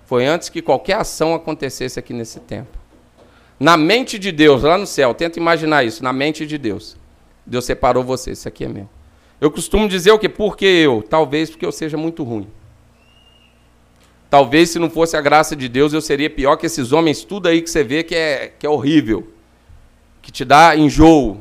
Foi 0.04 0.26
antes 0.26 0.48
que 0.48 0.60
qualquer 0.60 0.94
ação 0.94 1.34
acontecesse 1.34 1.98
aqui 1.98 2.12
nesse 2.12 2.40
tempo. 2.40 2.76
Na 3.58 3.76
mente 3.76 4.18
de 4.18 4.32
Deus, 4.32 4.62
lá 4.62 4.76
no 4.76 4.86
céu, 4.86 5.14
tenta 5.14 5.38
imaginar 5.38 5.84
isso, 5.84 6.02
na 6.02 6.12
mente 6.12 6.46
de 6.46 6.58
Deus. 6.58 6.96
Deus 7.46 7.64
separou 7.64 8.02
você, 8.02 8.32
isso 8.32 8.48
aqui 8.48 8.64
é 8.64 8.68
meu. 8.68 8.88
Eu 9.40 9.50
costumo 9.50 9.88
dizer 9.88 10.10
o 10.12 10.18
quê? 10.18 10.28
Por 10.28 10.56
que 10.56 10.64
eu? 10.64 11.02
Talvez 11.02 11.50
porque 11.50 11.64
eu 11.64 11.72
seja 11.72 11.96
muito 11.96 12.22
ruim. 12.22 12.46
Talvez 14.30 14.70
se 14.70 14.78
não 14.78 14.88
fosse 14.88 15.16
a 15.16 15.20
graça 15.20 15.56
de 15.56 15.68
Deus, 15.68 15.92
eu 15.92 16.00
seria 16.00 16.30
pior 16.30 16.56
que 16.56 16.64
esses 16.64 16.92
homens, 16.92 17.24
tudo 17.24 17.48
aí 17.48 17.60
que 17.60 17.68
você 17.68 17.82
vê 17.82 18.04
que 18.04 18.14
é, 18.14 18.52
que 18.56 18.64
é 18.64 18.70
horrível, 18.70 19.28
que 20.22 20.30
te 20.30 20.44
dá 20.44 20.76
enjoo. 20.76 21.40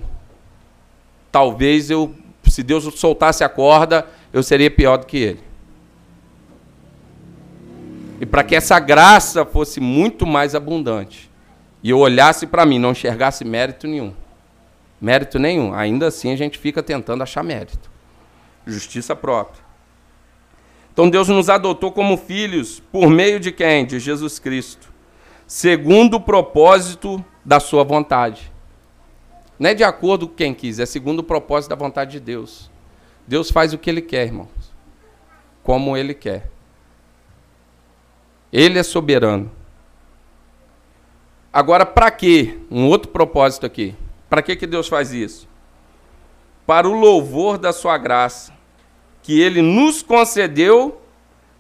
Talvez 1.32 1.92
eu, 1.92 2.16
se 2.46 2.64
Deus 2.64 2.84
soltasse 3.00 3.44
a 3.44 3.50
corda, 3.50 4.08
eu 4.34 4.42
seria 4.42 4.72
pior 4.72 4.98
do 4.98 5.06
que 5.06 5.18
ele. 5.18 5.40
E 8.20 8.26
para 8.26 8.44
que 8.44 8.56
essa 8.56 8.80
graça 8.80 9.46
fosse 9.46 9.80
muito 9.80 10.26
mais 10.26 10.56
abundante, 10.56 11.30
e 11.84 11.92
eu 11.92 12.00
olhasse 12.00 12.48
para 12.48 12.66
mim, 12.66 12.80
não 12.80 12.92
enxergasse 12.92 13.46
mérito 13.46 13.88
nenhum. 13.88 14.14
Mérito 15.00 15.40
nenhum. 15.40 15.74
Ainda 15.74 16.08
assim 16.08 16.34
a 16.34 16.36
gente 16.36 16.58
fica 16.58 16.84
tentando 16.84 17.24
achar 17.24 17.44
mérito. 17.44 17.90
Justiça 18.66 19.16
própria. 19.16 19.69
Então 21.00 21.10
Deus 21.10 21.30
nos 21.30 21.50
adotou 21.50 21.94
como 21.94 22.18
filhos 22.18 22.82
por 22.92 23.10
meio 23.10 23.40
de 23.40 23.54
quem? 23.54 23.86
De 23.86 24.02
Jesus 24.02 24.38
Cristo. 24.38 24.92
Segundo 25.48 26.16
o 26.16 26.20
propósito 26.20 27.24
da 27.46 27.58
sua 27.58 27.86
vontade. 27.86 28.52
Não 29.58 29.70
é 29.70 29.74
de 29.74 29.82
acordo 29.82 30.28
com 30.28 30.36
quem 30.36 30.54
quis, 30.54 30.78
é 30.78 30.86
segundo 30.86 31.20
o 31.20 31.24
propósito 31.24 31.70
da 31.70 31.78
vontade 31.78 32.12
de 32.12 32.20
Deus. 32.20 32.70
Deus 33.26 33.50
faz 33.50 33.72
o 33.72 33.78
que 33.78 33.90
ele 33.90 34.02
quer, 34.02 34.26
irmãos. 34.26 34.50
Como 35.64 35.96
ele 35.96 36.14
quer. 36.14 36.52
Ele 38.52 38.78
é 38.78 38.84
soberano. 38.84 39.50
Agora, 41.54 41.86
para 41.86 42.12
quê? 42.12 42.60
Um 42.70 42.86
outro 42.88 43.10
propósito 43.10 43.66
aqui. 43.66 43.96
Para 44.30 44.42
que, 44.42 44.54
que 44.54 44.68
Deus 44.68 44.90
faz 44.90 45.14
isso? 45.14 45.48
Para 46.68 46.90
o 46.90 46.94
louvor 46.94 47.58
da 47.58 47.72
sua 47.72 47.98
graça, 47.98 48.59
que 49.30 49.40
ele 49.40 49.62
nos 49.62 50.02
concedeu 50.02 51.00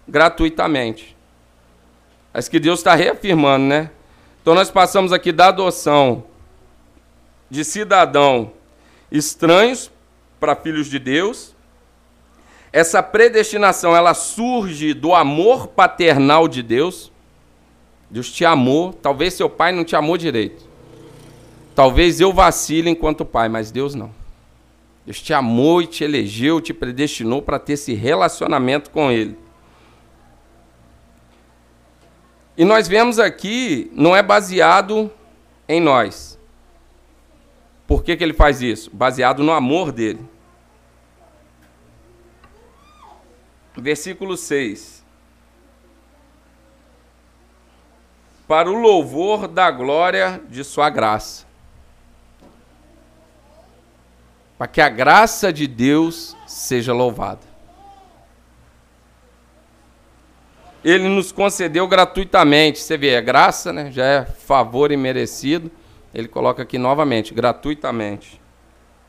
gratuitamente. 0.07 1.15
Mas 2.33 2.49
que 2.49 2.59
Deus 2.59 2.79
está 2.79 2.95
reafirmando, 2.95 3.63
né? 3.67 3.91
Então 4.41 4.55
nós 4.55 4.71
passamos 4.71 5.13
aqui 5.13 5.31
da 5.31 5.49
adoção 5.49 6.23
de 7.47 7.63
cidadão 7.63 8.53
estranhos 9.11 9.91
para 10.39 10.55
filhos 10.55 10.87
de 10.87 10.97
Deus. 10.97 11.53
Essa 12.73 13.03
predestinação, 13.03 13.95
ela 13.95 14.15
surge 14.15 14.95
do 14.95 15.13
amor 15.13 15.67
paternal 15.67 16.47
de 16.47 16.63
Deus. 16.63 17.11
Deus 18.09 18.31
te 18.31 18.43
amou, 18.43 18.93
talvez 18.93 19.35
seu 19.35 19.47
pai 19.47 19.71
não 19.71 19.83
te 19.83 19.95
amou 19.95 20.17
direito. 20.17 20.67
Talvez 21.75 22.19
eu 22.19 22.33
vacile 22.33 22.89
enquanto 22.89 23.23
pai, 23.23 23.47
mas 23.47 23.69
Deus 23.69 23.93
não. 23.93 24.18
Deus 25.05 25.21
te 25.21 25.33
amou 25.33 25.81
e 25.81 25.87
te 25.87 26.03
elegeu, 26.03 26.61
te 26.61 26.73
predestinou 26.73 27.41
para 27.41 27.57
ter 27.57 27.73
esse 27.73 27.93
relacionamento 27.93 28.89
com 28.91 29.11
Ele. 29.11 29.37
E 32.57 32.65
nós 32.65 32.87
vemos 32.87 33.19
aqui, 33.19 33.89
não 33.93 34.15
é 34.15 34.21
baseado 34.21 35.09
em 35.67 35.79
nós. 35.79 36.37
Por 37.87 38.03
que, 38.03 38.15
que 38.15 38.23
ele 38.23 38.33
faz 38.33 38.61
isso? 38.61 38.91
Baseado 38.93 39.41
no 39.41 39.51
amor 39.51 39.91
dele. 39.91 40.19
Versículo 43.75 44.35
6. 44.35 45.03
Para 48.47 48.69
o 48.69 48.79
louvor 48.79 49.47
da 49.47 49.71
glória 49.71 50.41
de 50.49 50.63
Sua 50.63 50.89
graça 50.89 51.48
para 54.59 54.67
que 54.67 54.81
a 54.81 54.89
graça 54.89 55.53
de 55.53 55.65
Deus 55.65 56.35
seja 56.45 56.91
louvada. 56.91 57.47
Ele 60.83 61.07
nos 61.07 61.31
concedeu 61.31 61.87
gratuitamente. 61.87 62.79
Você 62.79 62.97
vê, 62.97 63.11
é 63.11 63.21
graça, 63.21 63.71
né? 63.71 63.89
já 63.89 64.05
é 64.05 64.25
favor 64.25 64.91
imerecido. 64.91 65.71
Ele 66.13 66.27
coloca 66.27 66.61
aqui 66.61 66.77
novamente, 66.77 67.33
gratuitamente. 67.33 68.41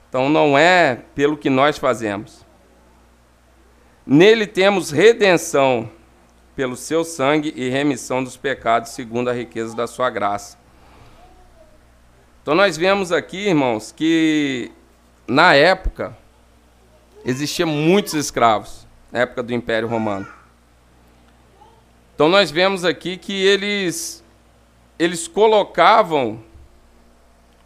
Então 0.09 0.29
não 0.29 0.57
é 0.57 1.03
pelo 1.17 1.37
que 1.37 1.51
nós 1.51 1.79
fazemos. 1.79 2.47
Nele 4.07 4.47
temos 4.47 4.93
redenção 4.93 5.91
pelo 6.55 6.77
seu 6.77 7.03
sangue 7.03 7.53
e 7.57 7.69
remissão 7.69 8.23
dos 8.23 8.37
pecados, 8.37 8.93
segundo 8.93 9.29
a 9.29 9.33
riqueza 9.33 9.75
da 9.75 9.89
sua 9.89 10.11
graça. 10.11 10.57
Então 12.41 12.55
nós 12.55 12.77
vemos 12.77 13.11
aqui, 13.11 13.49
irmãos, 13.49 13.91
que 13.91 14.71
na 15.31 15.55
época, 15.55 16.17
existia 17.25 17.65
muitos 17.65 18.15
escravos, 18.15 18.85
na 19.13 19.21
época 19.21 19.45
do 19.45 19.55
Império 19.55 19.87
Romano. 19.87 20.27
Então 22.13 22.29
nós 22.29 22.51
vemos 22.51 22.85
aqui 22.85 23.17
que 23.17 23.33
eles 23.33 24.25
eles 24.99 25.29
colocavam 25.29 26.43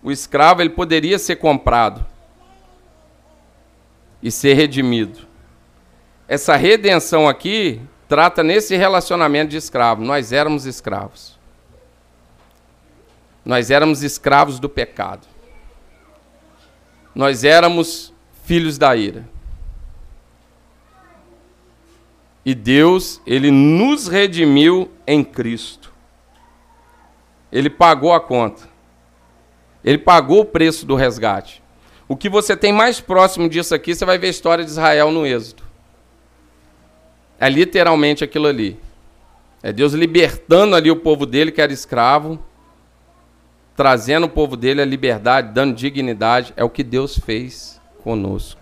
o 0.02 0.12
escravo, 0.12 0.60
ele 0.60 0.68
poderia 0.68 1.18
ser 1.18 1.36
comprado 1.36 2.04
e 4.22 4.30
ser 4.30 4.52
redimido. 4.52 5.26
Essa 6.28 6.56
redenção 6.56 7.26
aqui 7.26 7.80
trata 8.06 8.42
nesse 8.42 8.76
relacionamento 8.76 9.50
de 9.52 9.56
escravo. 9.56 10.04
Nós 10.04 10.32
éramos 10.32 10.66
escravos. 10.66 11.38
Nós 13.42 13.70
éramos 13.70 14.02
escravos 14.02 14.60
do 14.60 14.68
pecado 14.68 15.33
nós 17.14 17.44
éramos 17.44 18.12
filhos 18.44 18.76
da 18.76 18.94
ira. 18.96 19.24
E 22.44 22.54
Deus, 22.54 23.22
ele 23.26 23.50
nos 23.50 24.06
redimiu 24.06 24.90
em 25.06 25.24
Cristo. 25.24 25.92
Ele 27.50 27.70
pagou 27.70 28.12
a 28.12 28.20
conta. 28.20 28.68
Ele 29.82 29.96
pagou 29.96 30.40
o 30.40 30.44
preço 30.44 30.84
do 30.84 30.94
resgate. 30.94 31.62
O 32.06 32.16
que 32.16 32.28
você 32.28 32.56
tem 32.56 32.72
mais 32.72 33.00
próximo 33.00 33.48
disso 33.48 33.74
aqui, 33.74 33.94
você 33.94 34.04
vai 34.04 34.18
ver 34.18 34.26
a 34.26 34.30
história 34.30 34.64
de 34.64 34.70
Israel 34.70 35.10
no 35.10 35.26
Êxodo. 35.26 35.62
É 37.38 37.48
literalmente 37.48 38.22
aquilo 38.22 38.46
ali. 38.46 38.78
É 39.62 39.72
Deus 39.72 39.94
libertando 39.94 40.76
ali 40.76 40.90
o 40.90 40.96
povo 40.96 41.24
dele 41.24 41.50
que 41.50 41.60
era 41.60 41.72
escravo 41.72 42.38
trazendo 43.76 44.26
o 44.26 44.30
povo 44.30 44.56
dele 44.56 44.80
a 44.80 44.84
liberdade, 44.84 45.52
dando 45.52 45.74
dignidade, 45.74 46.52
é 46.56 46.64
o 46.64 46.70
que 46.70 46.82
Deus 46.82 47.18
fez 47.18 47.80
conosco. 48.02 48.60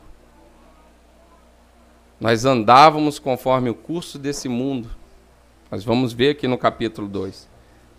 Nós 2.19 2.45
andávamos 2.45 3.19
conforme 3.19 3.69
o 3.69 3.75
curso 3.75 4.19
desse 4.19 4.49
mundo. 4.49 4.89
Nós 5.71 5.85
vamos 5.85 6.13
ver 6.13 6.31
aqui 6.31 6.47
no 6.47 6.57
capítulo 6.57 7.09
2. 7.09 7.49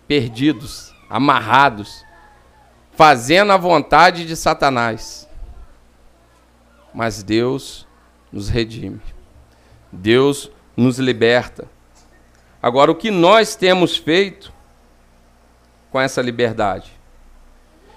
Perdidos, 0.08 0.94
amarrados, 1.10 2.04
fazendo 2.92 3.52
a 3.52 3.56
vontade 3.56 4.26
de 4.26 4.34
Satanás. 4.34 5.28
Mas 6.92 7.22
Deus 7.22 7.86
nos 8.32 8.48
redime. 8.48 9.00
Deus 9.92 10.50
nos 10.76 10.98
liberta. 10.98 11.68
Agora, 12.62 12.90
o 12.90 12.94
que 12.94 13.10
nós 13.10 13.54
temos 13.54 13.96
feito 13.96 14.52
com 15.90 16.00
essa 16.00 16.22
liberdade? 16.22 17.03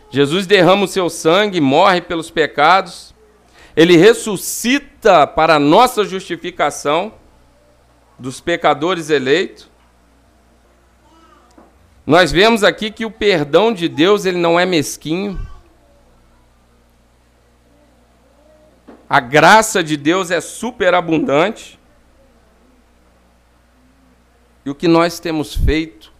Jesus 0.09 0.47
derrama 0.47 0.85
o 0.85 0.87
seu 0.87 1.09
sangue, 1.09 1.59
morre 1.59 2.01
pelos 2.01 2.31
pecados, 2.31 3.13
ele 3.75 3.97
ressuscita 3.97 5.27
para 5.27 5.55
a 5.55 5.59
nossa 5.59 6.03
justificação 6.03 7.13
dos 8.17 8.39
pecadores 8.41 9.09
eleitos. 9.09 9.69
Nós 12.05 12.31
vemos 12.31 12.63
aqui 12.63 12.89
que 12.89 13.05
o 13.05 13.11
perdão 13.11 13.73
de 13.73 13.89
Deus 13.89 14.25
ele 14.25 14.37
não 14.37 14.59
é 14.59 14.65
mesquinho. 14.65 15.39
A 19.09 19.19
graça 19.19 19.83
de 19.83 19.95
Deus 19.95 20.31
é 20.31 20.41
superabundante. 20.41 21.77
E 24.65 24.69
o 24.69 24.75
que 24.75 24.87
nós 24.87 25.19
temos 25.19 25.53
feito 25.53 26.11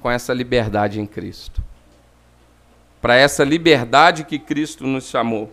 com 0.00 0.10
essa 0.10 0.32
liberdade 0.32 1.00
em 1.00 1.06
Cristo? 1.06 1.62
Para 3.00 3.16
essa 3.16 3.44
liberdade 3.44 4.24
que 4.24 4.38
Cristo 4.38 4.86
nos 4.86 5.08
chamou. 5.08 5.52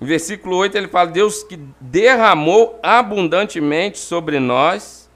No 0.00 0.06
versículo 0.06 0.56
8 0.56 0.76
ele 0.76 0.88
fala: 0.88 1.10
Deus 1.10 1.42
que 1.42 1.58
derramou 1.80 2.78
abundantemente 2.82 3.98
sobre 3.98 4.38
nós 4.38 5.08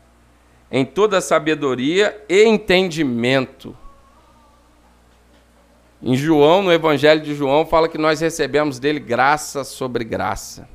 em 0.71 0.85
toda 0.85 1.21
sabedoria 1.21 2.23
e 2.29 2.45
entendimento. 2.45 3.77
Em 6.03 6.17
João, 6.17 6.63
no 6.63 6.73
Evangelho 6.73 7.21
de 7.21 7.35
João, 7.35 7.67
fala 7.67 7.89
que 7.89 7.99
nós 7.99 8.21
recebemos 8.21 8.79
dele 8.79 9.01
graça 9.01 9.65
sobre 9.65 10.03
graça. 10.03 10.69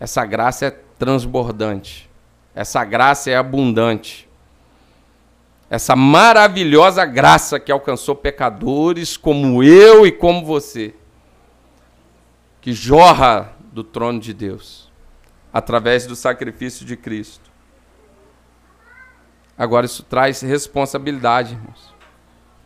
Essa 0.00 0.24
graça 0.24 0.66
é 0.66 0.70
transbordante. 0.98 2.08
Essa 2.54 2.84
graça 2.84 3.30
é 3.30 3.36
abundante. 3.36 4.27
Essa 5.70 5.94
maravilhosa 5.94 7.04
graça 7.04 7.60
que 7.60 7.70
alcançou 7.70 8.14
pecadores 8.14 9.16
como 9.16 9.62
eu 9.62 10.06
e 10.06 10.12
como 10.12 10.44
você 10.44 10.94
que 12.60 12.72
jorra 12.72 13.54
do 13.72 13.84
trono 13.84 14.18
de 14.18 14.34
Deus, 14.34 14.90
através 15.52 16.06
do 16.06 16.16
sacrifício 16.16 16.84
de 16.84 16.96
Cristo. 16.96 17.50
Agora, 19.56 19.86
isso 19.86 20.02
traz 20.02 20.40
responsabilidade, 20.40 21.54
irmãos. 21.54 21.94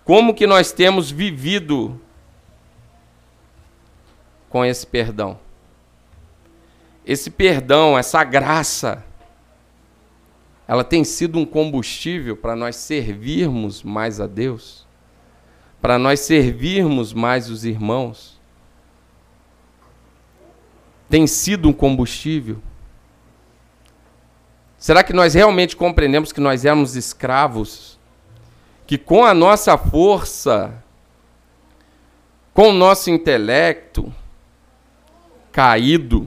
Como 0.04 0.34
que 0.34 0.46
nós 0.46 0.72
temos 0.72 1.10
vivido 1.10 2.00
com 4.48 4.64
esse 4.64 4.86
perdão? 4.86 5.38
Esse 7.04 7.30
perdão, 7.30 7.98
essa 7.98 8.22
graça, 8.24 9.04
ela 10.72 10.82
tem 10.82 11.04
sido 11.04 11.38
um 11.38 11.44
combustível 11.44 12.34
para 12.34 12.56
nós 12.56 12.76
servirmos 12.76 13.82
mais 13.82 14.18
a 14.18 14.26
Deus, 14.26 14.86
para 15.82 15.98
nós 15.98 16.20
servirmos 16.20 17.12
mais 17.12 17.50
os 17.50 17.66
irmãos 17.66 18.40
tem 21.10 21.26
sido 21.26 21.68
um 21.68 21.74
combustível? 21.74 22.56
Será 24.78 25.04
que 25.04 25.12
nós 25.12 25.34
realmente 25.34 25.76
compreendemos 25.76 26.32
que 26.32 26.40
nós 26.40 26.64
éramos 26.64 26.96
escravos? 26.96 27.98
Que 28.86 28.96
com 28.96 29.26
a 29.26 29.34
nossa 29.34 29.76
força, 29.76 30.82
com 32.54 32.70
o 32.70 32.72
nosso 32.72 33.10
intelecto 33.10 34.10
caído, 35.52 36.26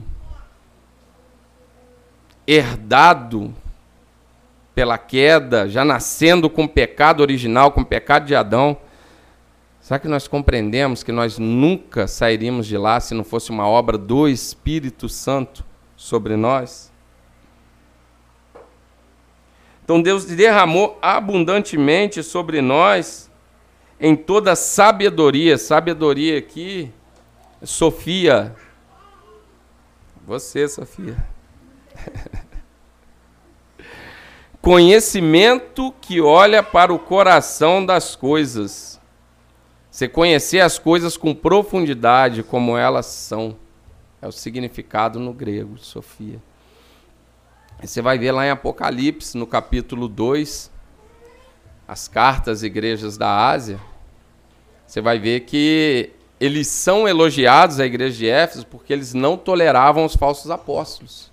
herdado 2.46 3.52
pela 4.76 4.96
queda, 4.96 5.68
já 5.68 5.84
nascendo 5.84 6.48
com 6.48 6.62
o 6.62 6.68
pecado 6.68 7.20
original, 7.20 7.72
com 7.72 7.80
o 7.80 7.84
pecado 7.84 8.26
de 8.26 8.36
Adão, 8.36 8.76
Será 9.86 10.00
que 10.00 10.08
nós 10.08 10.26
compreendemos 10.26 11.04
que 11.04 11.12
nós 11.12 11.38
nunca 11.38 12.08
sairíamos 12.08 12.66
de 12.66 12.76
lá 12.76 12.98
se 12.98 13.14
não 13.14 13.22
fosse 13.22 13.50
uma 13.50 13.68
obra 13.68 13.96
do 13.96 14.26
Espírito 14.26 15.08
Santo 15.08 15.64
sobre 15.94 16.34
nós? 16.34 16.90
Então 19.84 20.02
Deus 20.02 20.24
derramou 20.24 20.98
abundantemente 21.00 22.20
sobre 22.24 22.60
nós 22.60 23.30
em 24.00 24.16
toda 24.16 24.56
sabedoria. 24.56 25.56
Sabedoria 25.56 26.36
aqui, 26.36 26.90
Sofia. 27.62 28.56
Você, 30.26 30.66
Sofia. 30.66 31.16
Conhecimento 34.66 35.94
que 36.00 36.20
olha 36.20 36.60
para 36.60 36.92
o 36.92 36.98
coração 36.98 37.86
das 37.86 38.16
coisas 38.16 39.00
você 39.88 40.08
conhecer 40.08 40.58
as 40.58 40.76
coisas 40.76 41.16
com 41.16 41.32
profundidade, 41.32 42.42
como 42.42 42.76
elas 42.76 43.06
são. 43.06 43.56
É 44.20 44.26
o 44.26 44.32
significado 44.32 45.20
no 45.20 45.32
grego, 45.32 45.78
Sofia. 45.78 46.42
Você 47.80 48.02
vai 48.02 48.18
ver 48.18 48.32
lá 48.32 48.44
em 48.44 48.50
Apocalipse, 48.50 49.38
no 49.38 49.46
capítulo 49.46 50.08
2, 50.08 50.68
as 51.86 52.08
cartas 52.08 52.64
igrejas 52.64 53.16
da 53.16 53.48
Ásia. 53.48 53.78
Você 54.84 55.00
vai 55.00 55.20
ver 55.20 55.42
que 55.42 56.10
eles 56.40 56.66
são 56.66 57.06
elogiados, 57.06 57.78
a 57.78 57.86
igreja 57.86 58.18
de 58.18 58.28
Éfeso, 58.28 58.66
porque 58.66 58.92
eles 58.92 59.14
não 59.14 59.36
toleravam 59.36 60.04
os 60.04 60.16
falsos 60.16 60.50
apóstolos. 60.50 61.30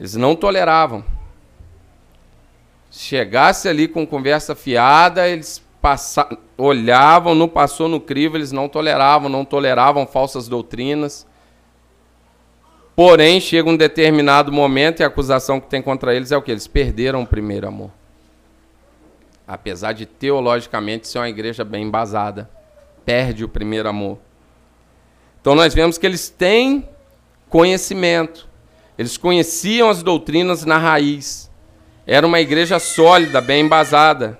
Eles 0.00 0.16
não 0.16 0.34
toleravam. 0.34 1.04
Chegasse 2.98 3.68
ali 3.68 3.86
com 3.86 4.06
conversa 4.06 4.54
fiada, 4.54 5.28
eles 5.28 5.62
passa, 5.82 6.26
olhavam, 6.56 7.34
não 7.34 7.46
passou 7.46 7.90
no 7.90 8.00
crivo, 8.00 8.38
eles 8.38 8.52
não 8.52 8.70
toleravam, 8.70 9.28
não 9.28 9.44
toleravam 9.44 10.06
falsas 10.06 10.48
doutrinas. 10.48 11.26
Porém, 12.96 13.38
chega 13.38 13.68
um 13.68 13.76
determinado 13.76 14.50
momento 14.50 15.00
e 15.00 15.04
a 15.04 15.08
acusação 15.08 15.60
que 15.60 15.68
tem 15.68 15.82
contra 15.82 16.14
eles 16.14 16.32
é 16.32 16.38
o 16.38 16.40
que? 16.40 16.50
Eles 16.50 16.66
perderam 16.66 17.20
o 17.20 17.26
primeiro 17.26 17.68
amor. 17.68 17.90
Apesar 19.46 19.92
de 19.92 20.06
teologicamente 20.06 21.06
ser 21.06 21.18
uma 21.18 21.28
igreja 21.28 21.66
bem 21.66 21.84
embasada, 21.84 22.48
perde 23.04 23.44
o 23.44 23.48
primeiro 23.48 23.90
amor. 23.90 24.16
Então 25.38 25.54
nós 25.54 25.74
vemos 25.74 25.98
que 25.98 26.06
eles 26.06 26.30
têm 26.30 26.88
conhecimento. 27.50 28.48
Eles 28.96 29.18
conheciam 29.18 29.90
as 29.90 30.02
doutrinas 30.02 30.64
na 30.64 30.78
raiz. 30.78 31.45
Era 32.06 32.26
uma 32.26 32.40
igreja 32.40 32.78
sólida, 32.78 33.40
bem 33.40 33.64
embasada. 33.64 34.38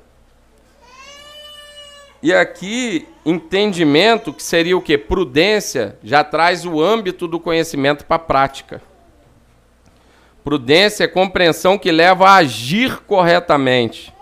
E 2.22 2.32
aqui, 2.32 3.06
entendimento, 3.24 4.32
que 4.32 4.42
seria 4.42 4.76
o 4.76 4.80
que? 4.80 4.96
Prudência, 4.96 5.98
já 6.02 6.22
traz 6.22 6.64
o 6.64 6.80
âmbito 6.80 7.26
do 7.26 7.40
conhecimento 7.40 8.04
para 8.04 8.16
a 8.16 8.20
prática. 8.20 8.80
Prudência 10.44 11.04
é 11.04 11.08
compreensão 11.08 11.76
que 11.76 11.90
leva 11.90 12.28
a 12.28 12.36
agir 12.36 13.00
corretamente. 13.00 14.14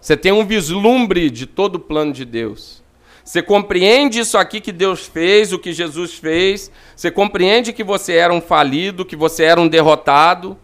Você 0.00 0.16
tem 0.16 0.32
um 0.32 0.46
vislumbre 0.46 1.28
de 1.30 1.46
todo 1.46 1.76
o 1.76 1.80
plano 1.80 2.12
de 2.12 2.24
Deus. 2.24 2.82
Você 3.22 3.42
compreende 3.42 4.20
isso 4.20 4.36
aqui 4.36 4.60
que 4.60 4.72
Deus 4.72 5.06
fez, 5.06 5.52
o 5.52 5.58
que 5.58 5.72
Jesus 5.72 6.14
fez. 6.14 6.70
Você 6.96 7.10
compreende 7.10 7.72
que 7.72 7.84
você 7.84 8.14
era 8.14 8.32
um 8.32 8.40
falido, 8.40 9.04
que 9.04 9.16
você 9.16 9.44
era 9.44 9.60
um 9.60 9.68
derrotado. 9.68 10.58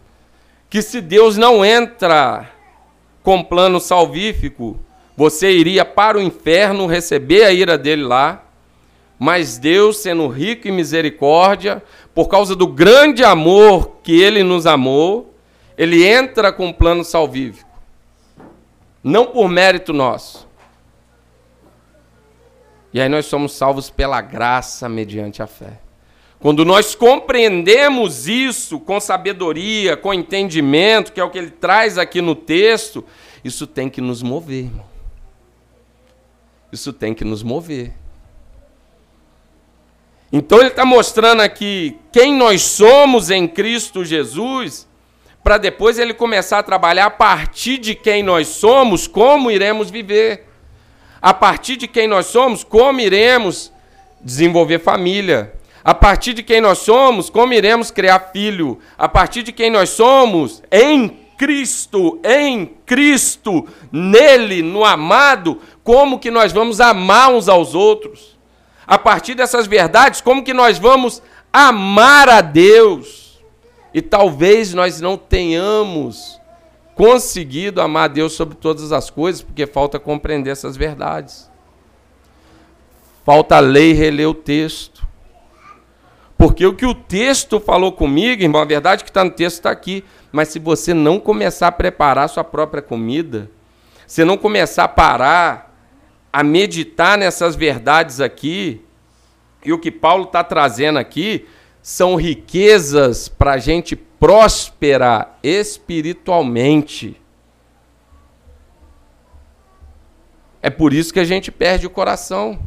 Que 0.71 0.81
se 0.81 1.01
Deus 1.01 1.35
não 1.35 1.65
entra 1.65 2.49
com 3.21 3.43
plano 3.43 3.77
salvífico, 3.77 4.79
você 5.17 5.51
iria 5.51 5.83
para 5.83 6.17
o 6.17 6.21
inferno 6.21 6.87
receber 6.87 7.43
a 7.43 7.51
ira 7.51 7.77
dele 7.77 8.03
lá, 8.03 8.45
mas 9.19 9.57
Deus, 9.57 9.97
sendo 9.97 10.29
rico 10.29 10.69
em 10.69 10.71
misericórdia, 10.71 11.83
por 12.15 12.29
causa 12.29 12.55
do 12.55 12.65
grande 12.65 13.21
amor 13.21 13.97
que 14.01 14.21
ele 14.21 14.43
nos 14.43 14.65
amou, 14.65 15.35
ele 15.77 16.07
entra 16.07 16.53
com 16.53 16.71
plano 16.71 17.03
salvífico. 17.03 17.69
Não 19.03 19.25
por 19.25 19.49
mérito 19.49 19.91
nosso. 19.91 20.47
E 22.93 23.01
aí 23.01 23.09
nós 23.09 23.25
somos 23.25 23.51
salvos 23.51 23.89
pela 23.89 24.21
graça 24.21 24.87
mediante 24.87 25.43
a 25.43 25.47
fé. 25.47 25.81
Quando 26.41 26.65
nós 26.65 26.95
compreendemos 26.95 28.27
isso 28.27 28.79
com 28.79 28.99
sabedoria, 28.99 29.95
com 29.95 30.11
entendimento, 30.11 31.13
que 31.13 31.19
é 31.19 31.23
o 31.23 31.29
que 31.29 31.37
ele 31.37 31.51
traz 31.51 31.99
aqui 31.99 32.19
no 32.19 32.33
texto, 32.33 33.05
isso 33.43 33.67
tem 33.67 33.87
que 33.87 34.01
nos 34.01 34.23
mover, 34.23 34.65
irmão. 34.65 34.85
Isso 36.71 36.91
tem 36.91 37.13
que 37.13 37.23
nos 37.23 37.43
mover. 37.43 37.93
Então 40.33 40.57
ele 40.59 40.69
está 40.69 40.83
mostrando 40.83 41.41
aqui 41.41 41.99
quem 42.11 42.33
nós 42.33 42.63
somos 42.63 43.29
em 43.29 43.47
Cristo 43.47 44.03
Jesus, 44.03 44.87
para 45.43 45.59
depois 45.59 45.99
ele 45.99 46.13
começar 46.13 46.57
a 46.57 46.63
trabalhar 46.63 47.05
a 47.05 47.11
partir 47.11 47.77
de 47.77 47.93
quem 47.93 48.23
nós 48.23 48.47
somos, 48.47 49.05
como 49.05 49.51
iremos 49.51 49.91
viver. 49.91 50.47
A 51.21 51.35
partir 51.35 51.75
de 51.75 51.87
quem 51.87 52.07
nós 52.07 52.25
somos, 52.25 52.63
como 52.63 52.99
iremos 52.99 53.71
desenvolver 54.23 54.79
família. 54.79 55.60
A 55.83 55.93
partir 55.93 56.33
de 56.33 56.43
quem 56.43 56.61
nós 56.61 56.79
somos, 56.79 57.29
como 57.29 57.53
iremos 57.53 57.89
criar 57.89 58.31
filho. 58.31 58.79
A 58.97 59.09
partir 59.09 59.43
de 59.43 59.51
quem 59.51 59.69
nós 59.69 59.89
somos, 59.89 60.61
em 60.71 61.09
Cristo, 61.37 62.19
em 62.23 62.67
Cristo, 62.85 63.67
nele, 63.91 64.61
no 64.61 64.85
amado, 64.85 65.59
como 65.83 66.19
que 66.19 66.29
nós 66.29 66.51
vamos 66.51 66.79
amar 66.79 67.31
uns 67.31 67.49
aos 67.49 67.73
outros? 67.73 68.37
A 68.85 68.97
partir 68.97 69.33
dessas 69.33 69.65
verdades, 69.65 70.21
como 70.21 70.43
que 70.43 70.53
nós 70.53 70.77
vamos 70.77 71.21
amar 71.51 72.29
a 72.29 72.41
Deus? 72.41 73.41
E 73.93 74.01
talvez 74.01 74.73
nós 74.73 75.01
não 75.01 75.17
tenhamos 75.17 76.39
conseguido 76.93 77.81
amar 77.81 78.03
a 78.03 78.13
Deus 78.13 78.33
sobre 78.33 78.55
todas 78.55 78.91
as 78.91 79.09
coisas, 79.09 79.41
porque 79.41 79.65
falta 79.65 79.99
compreender 79.99 80.51
essas 80.51 80.77
verdades. 80.77 81.49
Falta 83.25 83.59
ler 83.59 83.91
e 83.91 83.93
reler 83.93 84.29
o 84.29 84.33
texto. 84.35 85.00
Porque 86.41 86.65
o 86.65 86.73
que 86.73 86.87
o 86.87 86.95
texto 86.95 87.59
falou 87.59 87.91
comigo, 87.91 88.41
irmão, 88.41 88.63
a 88.63 88.65
verdade 88.65 89.03
que 89.03 89.11
está 89.11 89.23
no 89.23 89.29
texto 89.29 89.57
está 89.57 89.69
aqui. 89.69 90.03
Mas 90.31 90.47
se 90.47 90.57
você 90.57 90.91
não 90.91 91.19
começar 91.19 91.67
a 91.67 91.71
preparar 91.71 92.27
sua 92.29 92.43
própria 92.43 92.81
comida, 92.81 93.47
se 94.07 94.25
não 94.25 94.35
começar 94.35 94.85
a 94.85 94.87
parar, 94.87 95.71
a 96.33 96.43
meditar 96.43 97.15
nessas 97.15 97.55
verdades 97.55 98.19
aqui, 98.19 98.83
e 99.63 99.71
o 99.71 99.77
que 99.77 99.91
Paulo 99.91 100.23
está 100.23 100.43
trazendo 100.43 100.97
aqui 100.97 101.47
são 101.79 102.15
riquezas 102.15 103.27
para 103.27 103.51
a 103.51 103.57
gente 103.59 103.95
prosperar 103.95 105.37
espiritualmente. 105.43 107.21
É 110.59 110.71
por 110.71 110.91
isso 110.91 111.13
que 111.13 111.19
a 111.19 111.23
gente 111.23 111.51
perde 111.51 111.85
o 111.85 111.91
coração. 111.91 112.59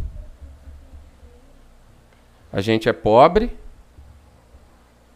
A 2.53 2.61
gente 2.61 2.89
é 2.89 2.93
pobre 2.93 3.64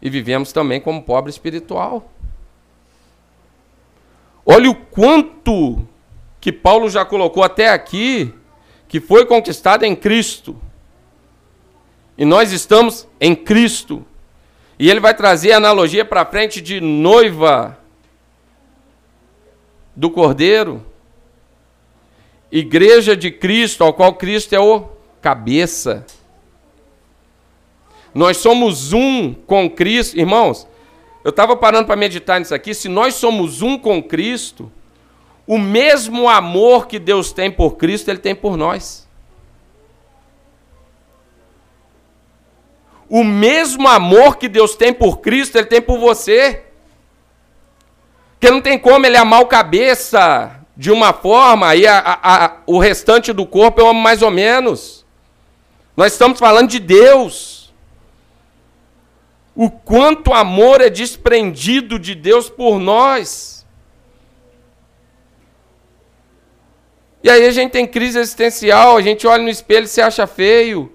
e 0.01 0.09
vivemos 0.09 0.53
também 0.53 0.81
como 0.81 1.03
pobre 1.03 1.31
espiritual. 1.31 2.11
Olha 4.45 4.71
o 4.71 4.75
quanto 4.75 5.87
que 6.41 6.53
Paulo 6.53 6.89
já 6.89 7.05
colocou 7.05 7.43
até 7.43 7.69
aqui, 7.69 8.33
que 8.87 9.01
foi 9.01 9.27
conquistado 9.27 9.85
em 9.85 9.95
Cristo. 9.95 10.57
E 12.17 12.25
nós 12.25 12.53
estamos 12.53 13.07
em 13.21 13.35
Cristo. 13.35 14.05
E 14.79 14.89
ele 14.89 15.01
vai 15.01 15.15
trazer 15.15 15.53
a 15.53 15.57
analogia 15.57 16.05
para 16.05 16.25
frente 16.25 16.61
de 16.61 16.81
noiva 16.81 17.79
do 19.95 20.09
Cordeiro, 20.09 20.87
igreja 22.51 23.17
de 23.17 23.33
Cristo, 23.33 23.83
ao 23.83 23.93
qual 23.93 24.15
Cristo 24.15 24.55
é 24.55 24.61
o 24.61 24.89
cabeça. 25.21 26.07
Nós 28.19 28.39
somos 28.39 28.93
um 28.93 29.33
com 29.33 29.71
Cristo. 29.71 30.19
Irmãos, 30.19 30.67
eu 31.23 31.31
estava 31.31 31.57
parando 31.57 31.87
para 31.87 31.95
meditar 31.95 32.41
nisso 32.41 32.53
aqui. 32.53 32.75
Se 32.75 32.89
nós 32.89 33.15
somos 33.15 33.63
um 33.63 33.79
com 33.79 34.03
Cristo, 34.03 34.73
o 35.47 35.57
mesmo 35.57 36.29
amor 36.29 36.89
que 36.89 36.99
Deus 36.99 37.31
tem 37.31 37.49
por 37.49 37.77
Cristo, 37.77 38.09
Ele 38.09 38.19
tem 38.19 38.35
por 38.35 38.57
nós. 38.57 39.07
O 43.09 43.23
mesmo 43.23 43.87
amor 43.87 44.37
que 44.37 44.49
Deus 44.49 44.75
tem 44.75 44.93
por 44.93 45.21
Cristo, 45.21 45.57
Ele 45.57 45.69
tem 45.69 45.81
por 45.81 46.01
você. 46.01 46.65
Porque 48.33 48.51
não 48.53 48.61
tem 48.61 48.77
como 48.81 49.07
Ele 49.07 49.17
amar 49.17 49.43
o 49.43 49.47
cabeça 49.47 50.59
de 50.77 50.91
uma 50.91 51.13
forma, 51.13 51.77
e 51.77 51.87
a, 51.87 51.99
a, 52.01 52.45
a, 52.47 52.57
o 52.67 52.81
restante 52.81 53.33
do 53.33 53.47
corpo 53.47 53.81
eu 53.81 53.87
amo 53.87 54.01
mais 54.01 54.23
ou 54.23 54.31
menos. 54.33 55.07
Nós 55.97 56.15
estamos 56.15 56.41
falando 56.41 56.69
de 56.69 56.81
Deus 56.81 57.58
o 59.61 59.69
quanto 59.69 60.33
amor 60.33 60.81
é 60.81 60.89
desprendido 60.89 61.99
de 61.99 62.15
Deus 62.15 62.49
por 62.49 62.79
nós. 62.79 63.67
E 67.25 67.29
aí 67.29 67.45
a 67.45 67.51
gente 67.51 67.73
tem 67.73 67.85
crise 67.85 68.21
existencial, 68.21 68.97
a 68.97 69.03
gente 69.03 69.27
olha 69.27 69.43
no 69.43 69.49
espelho 69.49 69.87
e 69.87 69.89
se 69.89 70.01
acha 70.01 70.29
feio. 70.29 70.93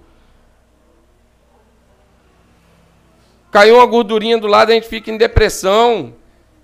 Caiu 3.52 3.76
uma 3.76 3.86
gordurinha 3.86 4.38
do 4.38 4.48
lado, 4.48 4.72
a 4.72 4.76
gente 4.76 4.88
fica 4.88 5.12
em 5.12 5.18
depressão. 5.18 6.14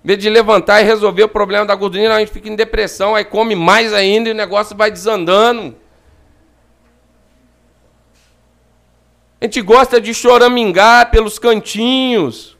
Em 0.02 0.06
vez 0.06 0.18
de 0.18 0.30
levantar 0.30 0.80
e 0.80 0.84
resolver 0.84 1.24
o 1.24 1.28
problema 1.28 1.66
da 1.66 1.74
gordurinha, 1.74 2.14
a 2.14 2.20
gente 2.20 2.32
fica 2.32 2.48
em 2.48 2.56
depressão, 2.56 3.14
aí 3.14 3.26
come 3.26 3.54
mais 3.54 3.92
ainda 3.92 4.30
e 4.30 4.32
o 4.32 4.34
negócio 4.34 4.74
vai 4.74 4.90
desandando. 4.90 5.76
A 9.40 9.44
gente 9.44 9.62
gosta 9.62 10.00
de 10.00 10.12
choramingar 10.12 11.10
pelos 11.10 11.38
cantinhos, 11.38 12.58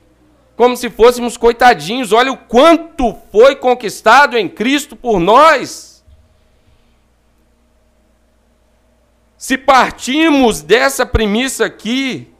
como 0.56 0.76
se 0.76 0.88
fôssemos 0.88 1.36
coitadinhos. 1.36 2.12
Olha 2.12 2.32
o 2.32 2.36
quanto 2.36 3.14
foi 3.30 3.54
conquistado 3.56 4.38
em 4.38 4.48
Cristo 4.48 4.96
por 4.96 5.20
nós. 5.20 6.04
Se 9.36 9.58
partimos 9.58 10.62
dessa 10.62 11.04
premissa 11.04 11.66
aqui, 11.66 12.30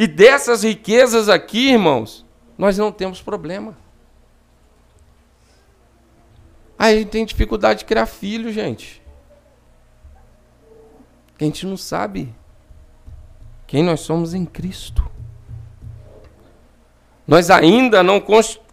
e 0.00 0.06
dessas 0.06 0.62
riquezas 0.62 1.28
aqui, 1.28 1.72
irmãos, 1.72 2.24
nós 2.56 2.78
não 2.78 2.90
temos 2.90 3.20
problema. 3.20 3.76
Aí 6.78 6.94
a 6.94 6.98
gente 6.98 7.10
tem 7.10 7.26
dificuldade 7.26 7.80
de 7.80 7.84
criar 7.84 8.06
filho, 8.06 8.50
gente. 8.50 9.02
Que 11.36 11.44
a 11.44 11.46
gente 11.46 11.66
não 11.66 11.76
sabe 11.76 12.34
quem 13.70 13.84
nós 13.84 14.00
somos 14.00 14.34
em 14.34 14.44
Cristo. 14.44 15.08
Nós 17.24 17.50
ainda 17.50 18.02
não 18.02 18.20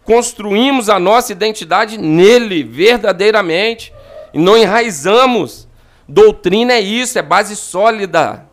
construímos 0.02 0.88
a 0.88 0.98
nossa 0.98 1.30
identidade 1.30 1.96
nele, 1.96 2.64
verdadeiramente, 2.64 3.94
e 4.34 4.40
não 4.40 4.58
enraizamos. 4.58 5.68
Doutrina 6.08 6.72
é 6.72 6.80
isso, 6.80 7.16
é 7.16 7.22
base 7.22 7.54
sólida. 7.54 8.44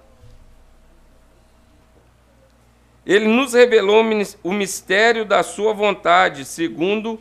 Ele 3.03 3.27
nos 3.27 3.55
revelou 3.55 4.03
o 4.43 4.53
mistério 4.53 5.25
da 5.25 5.41
sua 5.41 5.73
vontade, 5.73 6.45
segundo 6.45 7.19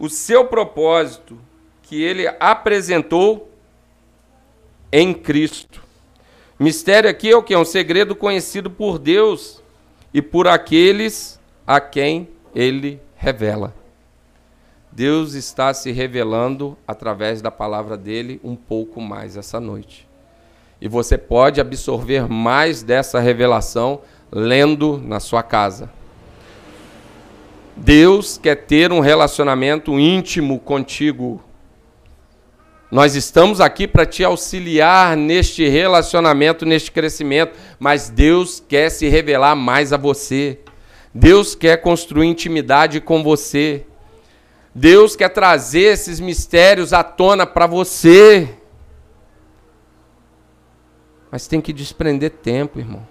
o 0.00 0.08
seu 0.08 0.46
propósito, 0.46 1.38
que 1.84 2.02
ele 2.02 2.26
apresentou 2.40 3.48
em 4.90 5.14
Cristo. 5.14 5.91
Mistério 6.62 7.10
aqui 7.10 7.28
é 7.28 7.36
o 7.36 7.42
que? 7.42 7.54
É 7.54 7.58
um 7.58 7.64
segredo 7.64 8.14
conhecido 8.14 8.70
por 8.70 8.96
Deus 8.96 9.60
e 10.14 10.22
por 10.22 10.46
aqueles 10.46 11.40
a 11.66 11.80
quem 11.80 12.28
ele 12.54 13.00
revela. 13.16 13.74
Deus 14.92 15.34
está 15.34 15.74
se 15.74 15.90
revelando 15.90 16.78
através 16.86 17.42
da 17.42 17.50
palavra 17.50 17.96
dele 17.96 18.40
um 18.44 18.54
pouco 18.54 19.00
mais 19.00 19.36
essa 19.36 19.58
noite. 19.58 20.06
E 20.80 20.86
você 20.86 21.18
pode 21.18 21.60
absorver 21.60 22.28
mais 22.28 22.84
dessa 22.84 23.18
revelação 23.18 24.02
lendo 24.30 24.98
na 24.98 25.18
sua 25.18 25.42
casa. 25.42 25.90
Deus 27.76 28.38
quer 28.38 28.54
ter 28.54 28.92
um 28.92 29.00
relacionamento 29.00 29.98
íntimo 29.98 30.60
contigo. 30.60 31.42
Nós 32.92 33.14
estamos 33.14 33.58
aqui 33.58 33.88
para 33.88 34.04
te 34.04 34.22
auxiliar 34.22 35.16
neste 35.16 35.66
relacionamento, 35.66 36.66
neste 36.66 36.92
crescimento, 36.92 37.58
mas 37.80 38.10
Deus 38.10 38.62
quer 38.68 38.90
se 38.90 39.08
revelar 39.08 39.56
mais 39.56 39.94
a 39.94 39.96
você. 39.96 40.58
Deus 41.14 41.54
quer 41.54 41.78
construir 41.78 42.26
intimidade 42.26 43.00
com 43.00 43.22
você. 43.22 43.86
Deus 44.74 45.16
quer 45.16 45.30
trazer 45.30 45.84
esses 45.84 46.20
mistérios 46.20 46.92
à 46.92 47.02
tona 47.02 47.46
para 47.46 47.66
você. 47.66 48.58
Mas 51.30 51.46
tem 51.46 51.62
que 51.62 51.72
desprender 51.72 52.28
tempo, 52.28 52.78
irmão. 52.78 53.06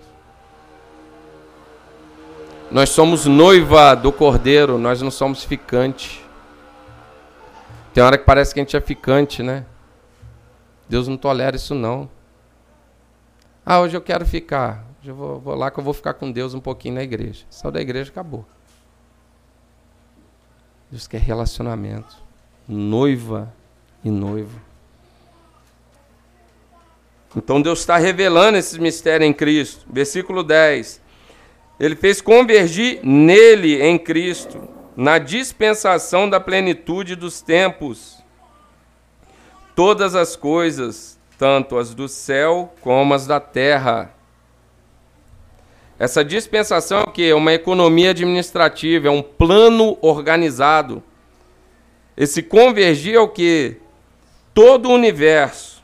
Nós 2.70 2.90
somos 2.90 3.26
noiva 3.26 3.96
do 3.96 4.12
cordeiro, 4.12 4.78
nós 4.78 5.02
não 5.02 5.10
somos 5.10 5.44
ficante. 5.44 6.24
Tem 7.96 8.04
hora 8.04 8.16
que 8.16 8.26
parece 8.26 8.54
que 8.54 8.60
a 8.60 8.64
gente 8.64 8.78
é 8.78 8.80
ficante, 8.80 9.42
né? 9.42 9.66
Deus 10.92 11.08
não 11.08 11.16
tolera 11.16 11.56
isso 11.56 11.74
não. 11.74 12.10
Ah, 13.66 13.80
hoje 13.80 13.96
eu 13.96 14.02
quero 14.02 14.26
ficar. 14.26 14.86
Hoje 15.00 15.10
eu 15.10 15.16
vou, 15.16 15.39
vou 15.39 15.56
lá 15.56 15.72
que 15.72 15.80
eu 15.80 15.84
vou 15.86 15.94
ficar 15.94 16.16
com 16.16 16.30
Deus 16.30 16.54
um 16.54 16.60
pouquinho 16.60 16.96
na 16.96 17.02
igreja. 17.02 17.46
Saiu 17.50 17.72
da 17.72 17.80
igreja, 17.80 18.12
acabou. 18.12 18.46
Deus 20.92 21.08
quer 21.08 21.22
relacionamento. 21.22 22.18
Noiva 22.68 23.54
e 24.04 24.12
noivo. 24.12 24.60
Então 27.38 27.62
Deus 27.62 27.80
está 27.80 27.96
revelando 27.96 28.58
esses 28.58 28.78
mistérios 28.78 29.30
em 29.30 29.34
Cristo. 29.34 29.86
Versículo 29.89 30.44
10. 30.44 31.00
Ele 31.80 31.96
fez 31.96 32.20
convergir 32.20 33.00
nele, 33.02 33.82
em 33.82 33.98
Cristo, 33.98 34.68
na 34.98 35.20
dispensação 35.20 36.30
da 36.30 36.42
plenitude 36.42 37.16
dos 37.16 37.42
tempos 37.42 38.20
todas 39.76 40.15
as 40.15 40.36
coisas, 40.36 41.19
tanto 41.38 41.78
as 41.78 41.93
do 41.93 42.07
céu 42.07 42.74
como 42.82 43.13
as 43.13 43.26
da 43.26 43.39
terra. 43.39 44.13
Essa 45.97 46.24
dispensação 46.26 46.99
é 46.99 47.03
o 47.03 47.11
que? 47.11 47.30
É 47.30 47.36
uma 47.36 47.53
economia 47.53 48.09
administrativa, 48.09 49.07
é 49.07 49.11
um 49.11 49.22
plano 49.22 49.97
organizado. 50.01 51.03
Esse 52.17 52.41
convergir 52.41 53.15
é 53.15 53.19
o 53.19 53.28
que? 53.28 53.78
Todo 54.53 54.89
o 54.89 54.93
universo 54.93 55.84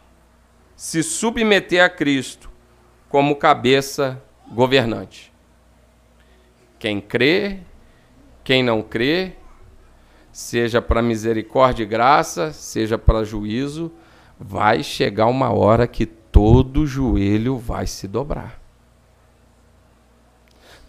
se 0.76 1.02
submeter 1.02 1.84
a 1.84 1.90
Cristo 1.90 2.50
como 3.10 3.36
cabeça 3.36 4.22
governante. 4.52 5.34
Quem 6.78 7.02
crê, 7.02 7.60
quem 8.44 8.62
não 8.62 8.82
crê, 8.82 9.34
seja 10.38 10.80
para 10.80 11.02
misericórdia 11.02 11.82
e 11.82 11.88
graça, 11.88 12.54
seja 12.54 12.96
para 12.96 13.24
juízo, 13.24 13.92
vai 14.40 14.84
chegar 14.84 15.26
uma 15.26 15.52
hora 15.52 15.88
que 15.88 16.06
todo 16.06 16.86
joelho 16.86 17.58
vai 17.58 17.88
se 17.88 18.08
dobrar. 18.08 18.62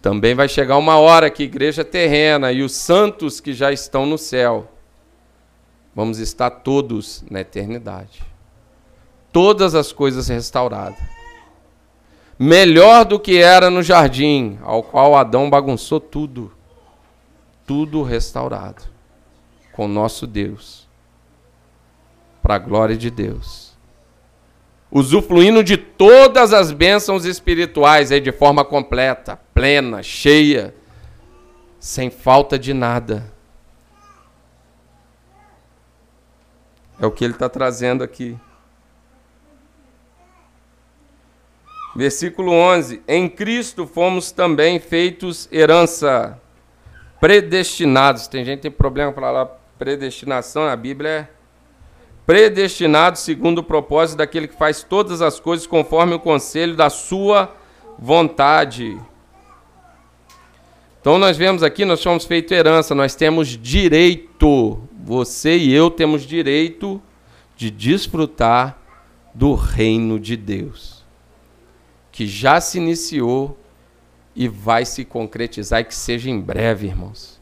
Também 0.03 0.35
vai 0.35 0.51
chegar 0.51 0.77
uma 0.77 0.99
hora 0.99 1.31
que 1.31 1.45
igreja 1.45 1.83
terrena 1.83 2.53
e 2.53 2.63
os 2.63 2.73
santos 2.73 3.41
que 3.41 3.55
já 3.55 3.73
estão 3.73 4.05
no 4.05 4.19
céu, 4.19 4.71
vamos 5.95 6.19
estar 6.19 6.51
todos 6.51 7.25
na 7.31 7.41
eternidade. 7.41 8.23
Todas 9.33 9.75
as 9.75 9.93
coisas 9.93 10.29
restauradas. 10.29 11.01
Melhor 12.39 13.07
do 13.07 13.19
que 13.19 13.39
era 13.39 13.71
no 13.71 13.83
jardim, 13.83 14.59
ao 14.63 14.83
qual 14.83 15.17
Adão 15.17 15.49
bagunçou 15.49 16.01
tudo. 16.01 16.53
Tudo 17.67 18.03
restaurado. 18.03 18.98
Com 19.79 19.87
nosso 19.87 20.27
Deus. 20.27 20.87
Para 22.43 22.57
a 22.57 22.59
glória 22.59 22.99
de 22.99 23.11
Deus 23.11 23.69
usufruindo 24.91 25.63
de 25.63 25.77
todas 25.77 26.53
as 26.53 26.73
bênçãos 26.73 27.25
espirituais 27.25 28.11
aí 28.11 28.21
de 28.21 28.33
forma 28.33 28.65
completa, 28.65 29.39
plena, 29.53 30.03
cheia, 30.03 30.75
sem 31.79 32.11
falta 32.11 32.59
de 32.59 32.73
nada. 32.73 33.33
É 37.01 37.07
o 37.07 37.13
que 37.13 37.25
ele 37.25 37.35
está 37.35 37.49
trazendo 37.49 38.03
aqui. 38.03 38.37
Versículo 41.95 42.53
11: 42.53 43.03
Em 43.07 43.29
Cristo 43.29 43.87
fomos 43.87 44.33
também 44.33 44.81
feitos 44.81 45.49
herança, 45.53 46.41
predestinados. 47.21 48.27
Tem 48.27 48.45
gente 48.45 48.59
que 48.59 48.63
tem 48.63 48.71
problema 48.71 49.13
para 49.13 49.23
falar 49.23 49.58
predestinação, 49.79 50.65
a 50.65 50.75
Bíblia 50.75 51.09
é 51.09 51.29
predestinado 52.27 53.19
segundo 53.19 53.59
o 53.59 53.63
propósito 53.63 54.19
daquele 54.19 54.49
que 54.49 54.57
faz 54.57 54.83
todas 54.83 55.23
as 55.23 55.41
coisas 55.41 55.67
conforme 55.67 56.15
o 56.15 56.21
conselho 56.21 56.77
da 56.77 56.91
sua 56.91 57.57
vontade. 57.99 59.01
Então 61.01 61.17
nós 61.17 61.37
vemos 61.37 61.63
aqui, 61.63 61.85
nós 61.85 62.01
somos 62.01 62.27
feito 62.27 62.53
herança, 62.53 62.95
nós 62.95 63.15
temos 63.15 63.49
direito, 63.49 64.79
você 65.03 65.57
e 65.57 65.73
eu 65.73 65.91
temos 65.91 66.23
direito 66.23 67.01
de 67.57 67.71
desfrutar 67.71 68.77
do 69.33 69.55
reino 69.55 70.19
de 70.19 70.37
Deus, 70.37 71.05
que 72.13 72.27
já 72.27 72.61
se 72.61 72.77
iniciou 72.79 73.59
e 74.35 74.49
vai 74.49 74.85
se 74.85 75.05
concretizar 75.05 75.81
e 75.81 75.85
que 75.85 75.95
seja 75.95 76.29
em 76.29 76.41
breve, 76.41 76.89
irmãos. 76.89 77.38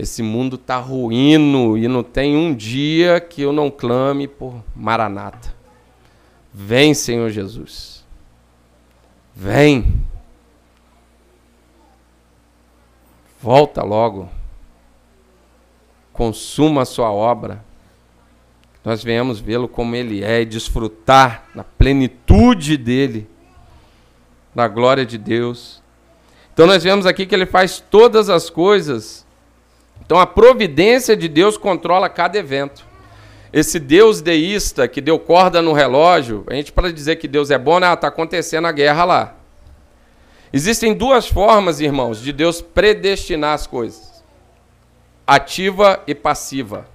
Esse 0.00 0.22
mundo 0.22 0.56
está 0.56 0.78
ruindo 0.78 1.76
e 1.76 1.86
não 1.86 2.02
tem 2.02 2.34
um 2.34 2.54
dia 2.54 3.20
que 3.20 3.42
eu 3.42 3.52
não 3.52 3.70
clame 3.70 4.26
por 4.26 4.64
Maranata. 4.74 5.54
Vem, 6.54 6.94
Senhor 6.94 7.28
Jesus. 7.28 8.02
Vem. 9.36 10.02
Volta 13.42 13.82
logo. 13.82 14.30
Consuma 16.14 16.80
a 16.80 16.86
sua 16.86 17.12
obra. 17.12 17.62
Nós 18.82 19.04
venhamos 19.04 19.38
vê-lo 19.38 19.68
como 19.68 19.94
ele 19.94 20.24
é 20.24 20.40
e 20.40 20.46
desfrutar 20.46 21.44
na 21.54 21.62
plenitude 21.62 22.78
dele, 22.78 23.28
na 24.54 24.66
glória 24.66 25.04
de 25.04 25.18
Deus. 25.18 25.82
Então 26.54 26.66
nós 26.66 26.82
vemos 26.82 27.04
aqui 27.04 27.26
que 27.26 27.34
ele 27.34 27.44
faz 27.44 27.84
todas 27.90 28.30
as 28.30 28.48
coisas 28.48 29.28
então 30.10 30.18
a 30.18 30.26
providência 30.26 31.16
de 31.16 31.28
Deus 31.28 31.56
controla 31.56 32.08
cada 32.08 32.36
evento. 32.36 32.84
Esse 33.52 33.78
Deus 33.78 34.20
deísta 34.20 34.88
que 34.88 35.00
deu 35.00 35.20
corda 35.20 35.62
no 35.62 35.72
relógio, 35.72 36.42
a 36.48 36.54
gente 36.54 36.72
para 36.72 36.92
dizer 36.92 37.14
que 37.14 37.28
Deus 37.28 37.48
é 37.48 37.56
bom, 37.56 37.78
né? 37.78 37.92
está 37.92 38.08
acontecendo 38.08 38.66
a 38.66 38.72
guerra 38.72 39.04
lá. 39.04 39.34
Existem 40.52 40.94
duas 40.94 41.28
formas, 41.28 41.80
irmãos, 41.80 42.20
de 42.20 42.32
Deus 42.32 42.60
predestinar 42.60 43.54
as 43.54 43.68
coisas: 43.68 44.24
ativa 45.24 46.02
e 46.08 46.12
passiva. 46.12 46.88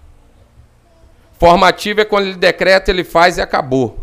Forma 1.39 1.69
ativa 1.69 2.01
é 2.01 2.05
quando 2.05 2.25
ele 2.25 2.35
decreta, 2.35 2.91
ele 2.91 3.05
faz 3.05 3.37
e 3.37 3.41
acabou. 3.41 3.97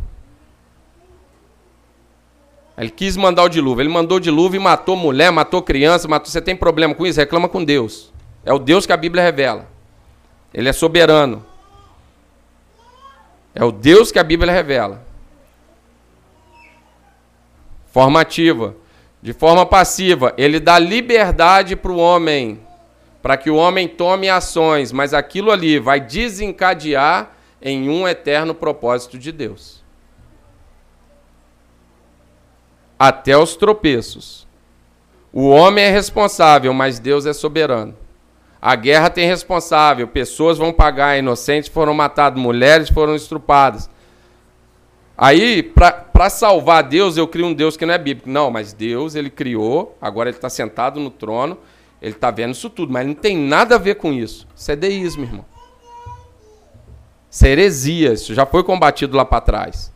Ele 2.79 2.89
quis 2.89 3.15
mandar 3.19 3.43
o 3.43 3.49
dilúvio. 3.51 3.83
Ele 3.83 3.91
mandou 3.91 4.17
o 4.17 4.21
dilúvio 4.21 4.59
e 4.59 4.65
matou 4.65 4.97
mulher, 4.97 5.31
matou 5.31 5.61
criança, 5.61 6.09
matou. 6.09 6.31
Você 6.31 6.41
tem 6.41 6.57
problema 6.57 6.95
com 6.95 7.07
isso? 7.07 7.21
Reclama 7.21 7.47
com 7.47 7.63
Deus. 7.63 8.11
É 8.45 8.53
o 8.53 8.59
Deus 8.59 8.87
que 8.87 8.93
a 8.93 8.97
Bíblia 8.97 9.23
revela. 9.23 9.69
Ele 10.53 10.69
é 10.69 10.73
soberano. 10.73 11.45
É 13.55 13.65
o 13.65 13.71
Deus 13.71 14.11
que 14.11 14.19
a 14.19 14.25
Bíblia 14.25 14.53
revela. 14.53 15.05
Formativa. 17.87 18.75
De 19.21 19.33
forma 19.33 19.65
passiva, 19.65 20.35
ele 20.37 20.59
dá 20.59 20.79
liberdade 20.79 21.77
para 21.77 21.93
o 21.93 21.97
homem, 21.97 22.61
para 23.23 23.37
que 23.37 23.49
o 23.49 23.55
homem 23.55 23.87
tome 23.87 24.29
ações, 24.29 24.91
mas 24.91 25.15
aquilo 25.15 25.53
ali 25.53 25.79
vai 25.79 26.01
desencadear 26.01 27.31
em 27.61 27.89
um 27.89 28.09
eterno 28.09 28.53
propósito 28.53 29.17
de 29.17 29.31
Deus. 29.31 29.81
Até 32.99 33.39
os 33.39 33.55
tropeços. 33.55 34.49
O 35.33 35.49
homem 35.49 35.85
é 35.85 35.91
responsável, 35.91 36.75
mas 36.75 36.99
Deus 36.99 37.25
é 37.25 37.33
soberano. 37.33 38.02
A 38.65 38.77
guerra 38.77 39.11
tem 39.11 39.27
responsável, 39.27 40.07
pessoas 40.07 40.57
vão 40.57 40.73
pagar, 40.73 41.19
inocentes 41.19 41.69
foram 41.69 41.93
matados, 41.93 42.41
mulheres 42.41 42.89
foram 42.89 43.17
estrupadas. 43.17 43.91
Aí, 45.19 45.65
para 45.65 46.31
salvar 46.31 46.85
Deus, 46.85 47.17
eu 47.17 47.27
crio 47.27 47.47
um 47.47 47.53
Deus 47.53 47.77
que 47.77 47.85
não 47.85 47.93
é 47.93 47.99
bíblico. 47.99 48.31
Não, 48.31 48.53
mas 48.53 48.73
Deus, 48.73 49.17
ele 49.17 49.31
criou, 49.31 49.99
agora 50.01 50.29
ele 50.29 50.37
está 50.37 50.49
sentado 50.49 51.01
no 51.01 51.11
trono, 51.11 51.59
ele 52.01 52.15
está 52.15 52.31
vendo 52.31 52.53
isso 52.53 52.71
tudo, 52.71 52.93
mas 52.93 53.05
não 53.05 53.15
tem 53.15 53.37
nada 53.37 53.75
a 53.75 53.79
ver 53.79 53.97
com 53.97 54.13
isso. 54.13 54.47
Isso 54.55 54.71
é 54.71 54.77
deísmo, 54.77 55.25
irmão. 55.25 55.45
Isso 57.29 57.45
é 57.45 57.51
heresia, 57.51 58.13
isso 58.13 58.33
já 58.33 58.47
foi 58.47 58.63
combatido 58.63 59.17
lá 59.17 59.25
para 59.25 59.41
trás. 59.41 59.92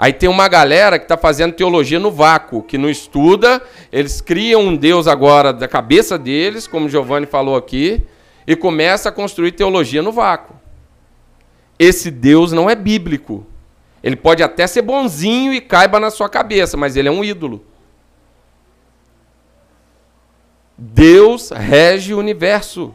Aí 0.00 0.12
tem 0.12 0.28
uma 0.28 0.46
galera 0.46 0.96
que 0.96 1.06
está 1.06 1.16
fazendo 1.16 1.54
teologia 1.54 1.98
no 1.98 2.12
vácuo, 2.12 2.62
que 2.62 2.78
não 2.78 2.88
estuda, 2.88 3.60
eles 3.90 4.20
criam 4.20 4.60
um 4.60 4.76
Deus 4.76 5.08
agora 5.08 5.52
da 5.52 5.66
cabeça 5.66 6.16
deles, 6.16 6.68
como 6.68 6.88
Giovanni 6.88 7.26
falou 7.26 7.56
aqui, 7.56 8.06
e 8.46 8.54
começa 8.54 9.08
a 9.08 9.12
construir 9.12 9.50
teologia 9.50 10.00
no 10.00 10.12
vácuo. 10.12 10.54
Esse 11.76 12.12
Deus 12.12 12.52
não 12.52 12.70
é 12.70 12.76
bíblico. 12.76 13.44
Ele 14.00 14.14
pode 14.14 14.40
até 14.40 14.68
ser 14.68 14.82
bonzinho 14.82 15.52
e 15.52 15.60
caiba 15.60 15.98
na 15.98 16.12
sua 16.12 16.28
cabeça, 16.28 16.76
mas 16.76 16.94
ele 16.94 17.08
é 17.08 17.10
um 17.12 17.24
ídolo. 17.24 17.66
Deus 20.78 21.50
rege 21.50 22.14
o 22.14 22.18
universo, 22.20 22.94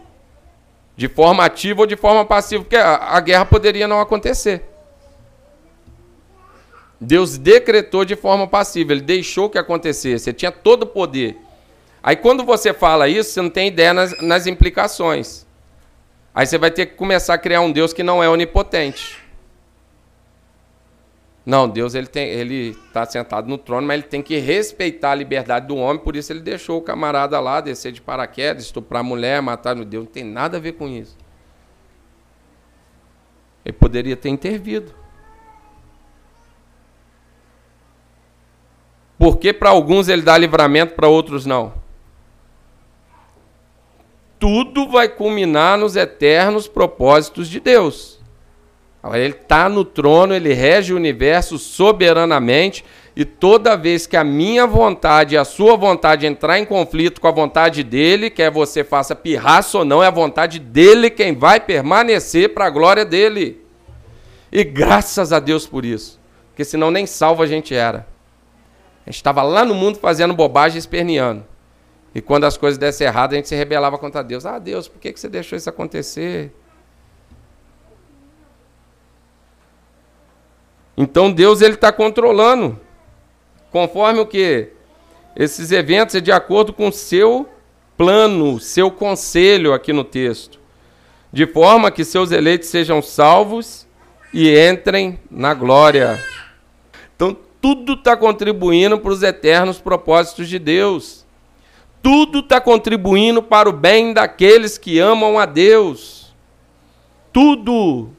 de 0.95 1.09
forma 1.09 1.43
ativa 1.43 1.81
ou 1.81 1.85
de 1.85 1.97
forma 1.97 2.23
passiva, 2.23 2.63
porque 2.63 2.77
a 2.77 3.19
guerra 3.19 3.43
poderia 3.43 3.89
não 3.89 3.99
acontecer. 3.99 4.72
Deus 7.03 7.37
decretou 7.37 8.05
de 8.05 8.15
forma 8.15 8.47
passiva, 8.47 8.93
ele 8.93 9.01
deixou 9.01 9.49
que 9.49 9.57
acontecesse, 9.57 10.29
ele 10.29 10.37
tinha 10.37 10.51
todo 10.51 10.83
o 10.83 10.87
poder. 10.87 11.37
Aí 12.01 12.15
quando 12.15 12.43
você 12.43 12.73
fala 12.73 13.07
isso, 13.07 13.31
você 13.31 13.41
não 13.41 13.49
tem 13.49 13.67
ideia 13.67 13.93
nas, 13.93 14.19
nas 14.21 14.47
implicações. 14.47 15.45
Aí 16.33 16.45
você 16.45 16.57
vai 16.57 16.71
ter 16.71 16.87
que 16.87 16.95
começar 16.95 17.33
a 17.33 17.37
criar 17.37 17.61
um 17.61 17.71
Deus 17.71 17.93
que 17.93 18.03
não 18.03 18.23
é 18.23 18.29
onipotente. 18.29 19.21
Não, 21.45 21.67
Deus 21.67 21.93
ele 21.93 22.07
tem, 22.07 22.29
ele 22.29 22.69
está 22.69 23.05
sentado 23.05 23.49
no 23.49 23.57
trono, 23.57 23.85
mas 23.85 23.95
ele 23.95 24.07
tem 24.07 24.21
que 24.21 24.37
respeitar 24.37 25.11
a 25.11 25.15
liberdade 25.15 25.67
do 25.67 25.75
homem, 25.75 26.01
por 26.01 26.15
isso 26.15 26.31
ele 26.31 26.39
deixou 26.39 26.79
o 26.79 26.81
camarada 26.81 27.37
lá 27.41 27.59
descer 27.59 27.91
de 27.91 28.01
paraquedas, 28.01 28.63
estuprar 28.63 29.01
a 29.01 29.03
mulher, 29.03 29.41
matar 29.41 29.75
no 29.75 29.83
Deus, 29.83 30.05
não 30.05 30.11
tem 30.11 30.23
nada 30.23 30.55
a 30.55 30.59
ver 30.59 30.73
com 30.73 30.87
isso. 30.87 31.17
Ele 33.65 33.73
poderia 33.73 34.15
ter 34.15 34.29
intervido. 34.29 35.02
Por 39.23 39.37
que 39.37 39.53
para 39.53 39.69
alguns 39.69 40.09
ele 40.09 40.21
dá 40.21 40.37
livramento, 40.37 40.95
para 40.95 41.07
outros 41.07 41.45
não? 41.45 41.71
Tudo 44.37 44.89
vai 44.89 45.07
culminar 45.07 45.77
nos 45.77 45.95
eternos 45.95 46.67
propósitos 46.67 47.47
de 47.47 47.61
Deus. 47.61 48.19
Ele 49.13 49.33
está 49.33 49.69
no 49.69 49.85
trono, 49.85 50.33
ele 50.33 50.51
rege 50.51 50.91
o 50.91 50.97
universo 50.97 51.57
soberanamente, 51.57 52.83
e 53.15 53.23
toda 53.23 53.77
vez 53.77 54.05
que 54.05 54.17
a 54.17 54.25
minha 54.25 54.67
vontade 54.67 55.35
e 55.35 55.37
a 55.37 55.45
sua 55.45 55.77
vontade 55.77 56.27
entrar 56.27 56.59
em 56.59 56.65
conflito 56.65 57.21
com 57.21 57.27
a 57.29 57.31
vontade 57.31 57.81
dele, 57.81 58.29
quer 58.29 58.51
você 58.51 58.83
faça 58.83 59.15
pirraça 59.15 59.77
ou 59.77 59.85
não, 59.85 60.03
é 60.03 60.07
a 60.07 60.11
vontade 60.11 60.59
dele 60.59 61.09
quem 61.09 61.33
vai 61.33 61.61
permanecer 61.61 62.53
para 62.53 62.65
a 62.65 62.69
glória 62.69 63.05
dele. 63.05 63.61
E 64.51 64.65
graças 64.65 65.31
a 65.31 65.39
Deus 65.39 65.65
por 65.65 65.85
isso, 65.85 66.19
porque 66.49 66.65
senão 66.65 66.91
nem 66.91 67.05
salvo 67.05 67.41
a 67.41 67.47
gente 67.47 67.73
era. 67.73 68.11
A 69.05 69.09
gente 69.09 69.17
estava 69.17 69.43
lá 69.43 69.65
no 69.65 69.75
mundo 69.75 69.99
fazendo 69.99 70.33
bobagem 70.33 70.77
esperneando. 70.77 71.45
E 72.15 72.21
quando 72.21 72.45
as 72.45 72.57
coisas 72.57 72.77
dessem 72.77 73.07
errado, 73.07 73.33
a 73.33 73.35
gente 73.35 73.47
se 73.47 73.55
rebelava 73.55 73.97
contra 73.97 74.23
Deus. 74.23 74.45
Ah, 74.45 74.59
Deus, 74.59 74.87
por 74.87 74.99
que, 74.99 75.11
que 75.11 75.19
você 75.19 75.27
deixou 75.27 75.57
isso 75.57 75.69
acontecer? 75.69 76.53
Então 80.95 81.31
Deus 81.31 81.61
ele 81.61 81.73
está 81.73 81.91
controlando. 81.91 82.79
Conforme 83.71 84.19
o 84.19 84.25
que? 84.25 84.69
Esses 85.35 85.71
eventos 85.71 86.13
é 86.15 86.21
de 86.21 86.31
acordo 86.31 86.71
com 86.71 86.89
o 86.89 86.93
seu 86.93 87.49
plano, 87.97 88.59
seu 88.59 88.91
conselho 88.91 89.73
aqui 89.73 89.91
no 89.91 90.03
texto, 90.03 90.59
de 91.31 91.47
forma 91.47 91.91
que 91.91 92.05
seus 92.05 92.31
eleitos 92.31 92.69
sejam 92.69 93.01
salvos 93.01 93.87
e 94.31 94.55
entrem 94.55 95.19
na 95.29 95.53
glória. 95.55 96.23
Então, 97.15 97.35
tudo 97.63 97.93
está 97.93 98.17
contribuindo 98.17 98.99
para 98.99 99.13
os 99.13 99.23
eternos 99.23 99.79
propósitos 99.79 100.49
de 100.49 100.59
Deus. 100.59 101.25
Tudo 102.01 102.39
está 102.39 102.59
contribuindo 102.59 103.41
para 103.41 103.69
o 103.69 103.71
bem 103.71 104.13
daqueles 104.13 104.77
que 104.77 104.99
amam 104.99 105.39
a 105.39 105.45
Deus. 105.45 106.35
Tudo. 107.31 108.09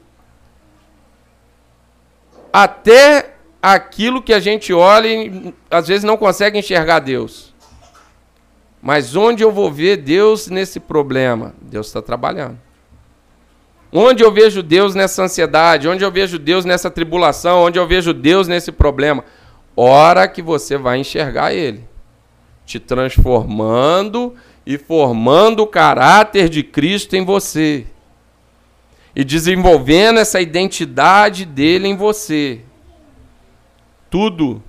Até 2.51 3.35
aquilo 3.61 4.19
que 4.19 4.33
a 4.33 4.39
gente 4.39 4.73
olha 4.73 5.09
e 5.09 5.53
às 5.69 5.87
vezes 5.87 6.03
não 6.03 6.17
consegue 6.17 6.57
enxergar 6.57 6.97
Deus. 6.97 7.53
Mas 8.81 9.15
onde 9.15 9.43
eu 9.43 9.51
vou 9.51 9.71
ver 9.71 9.97
Deus 9.97 10.47
nesse 10.47 10.79
problema? 10.79 11.53
Deus 11.61 11.85
está 11.85 12.01
trabalhando. 12.01 12.64
Onde 13.97 14.21
eu 14.21 14.29
vejo 14.29 14.61
Deus 14.61 14.93
nessa 14.93 15.23
ansiedade? 15.23 15.87
Onde 15.87 16.03
eu 16.03 16.11
vejo 16.11 16.37
Deus 16.37 16.65
nessa 16.65 16.91
tribulação? 16.91 17.61
Onde 17.61 17.79
eu 17.79 17.87
vejo 17.87 18.13
Deus 18.13 18.45
nesse 18.45 18.69
problema? 18.69 19.23
Hora 19.73 20.27
que 20.27 20.41
você 20.41 20.77
vai 20.77 20.97
enxergar 20.99 21.53
Ele, 21.53 21.81
te 22.65 22.77
transformando 22.77 24.35
e 24.65 24.77
formando 24.77 25.61
o 25.61 25.67
caráter 25.67 26.49
de 26.49 26.61
Cristo 26.61 27.15
em 27.15 27.23
você, 27.23 27.85
e 29.15 29.23
desenvolvendo 29.23 30.19
essa 30.19 30.41
identidade 30.41 31.45
dele 31.45 31.87
em 31.87 31.95
você. 31.95 32.59
Tudo. 34.09 34.61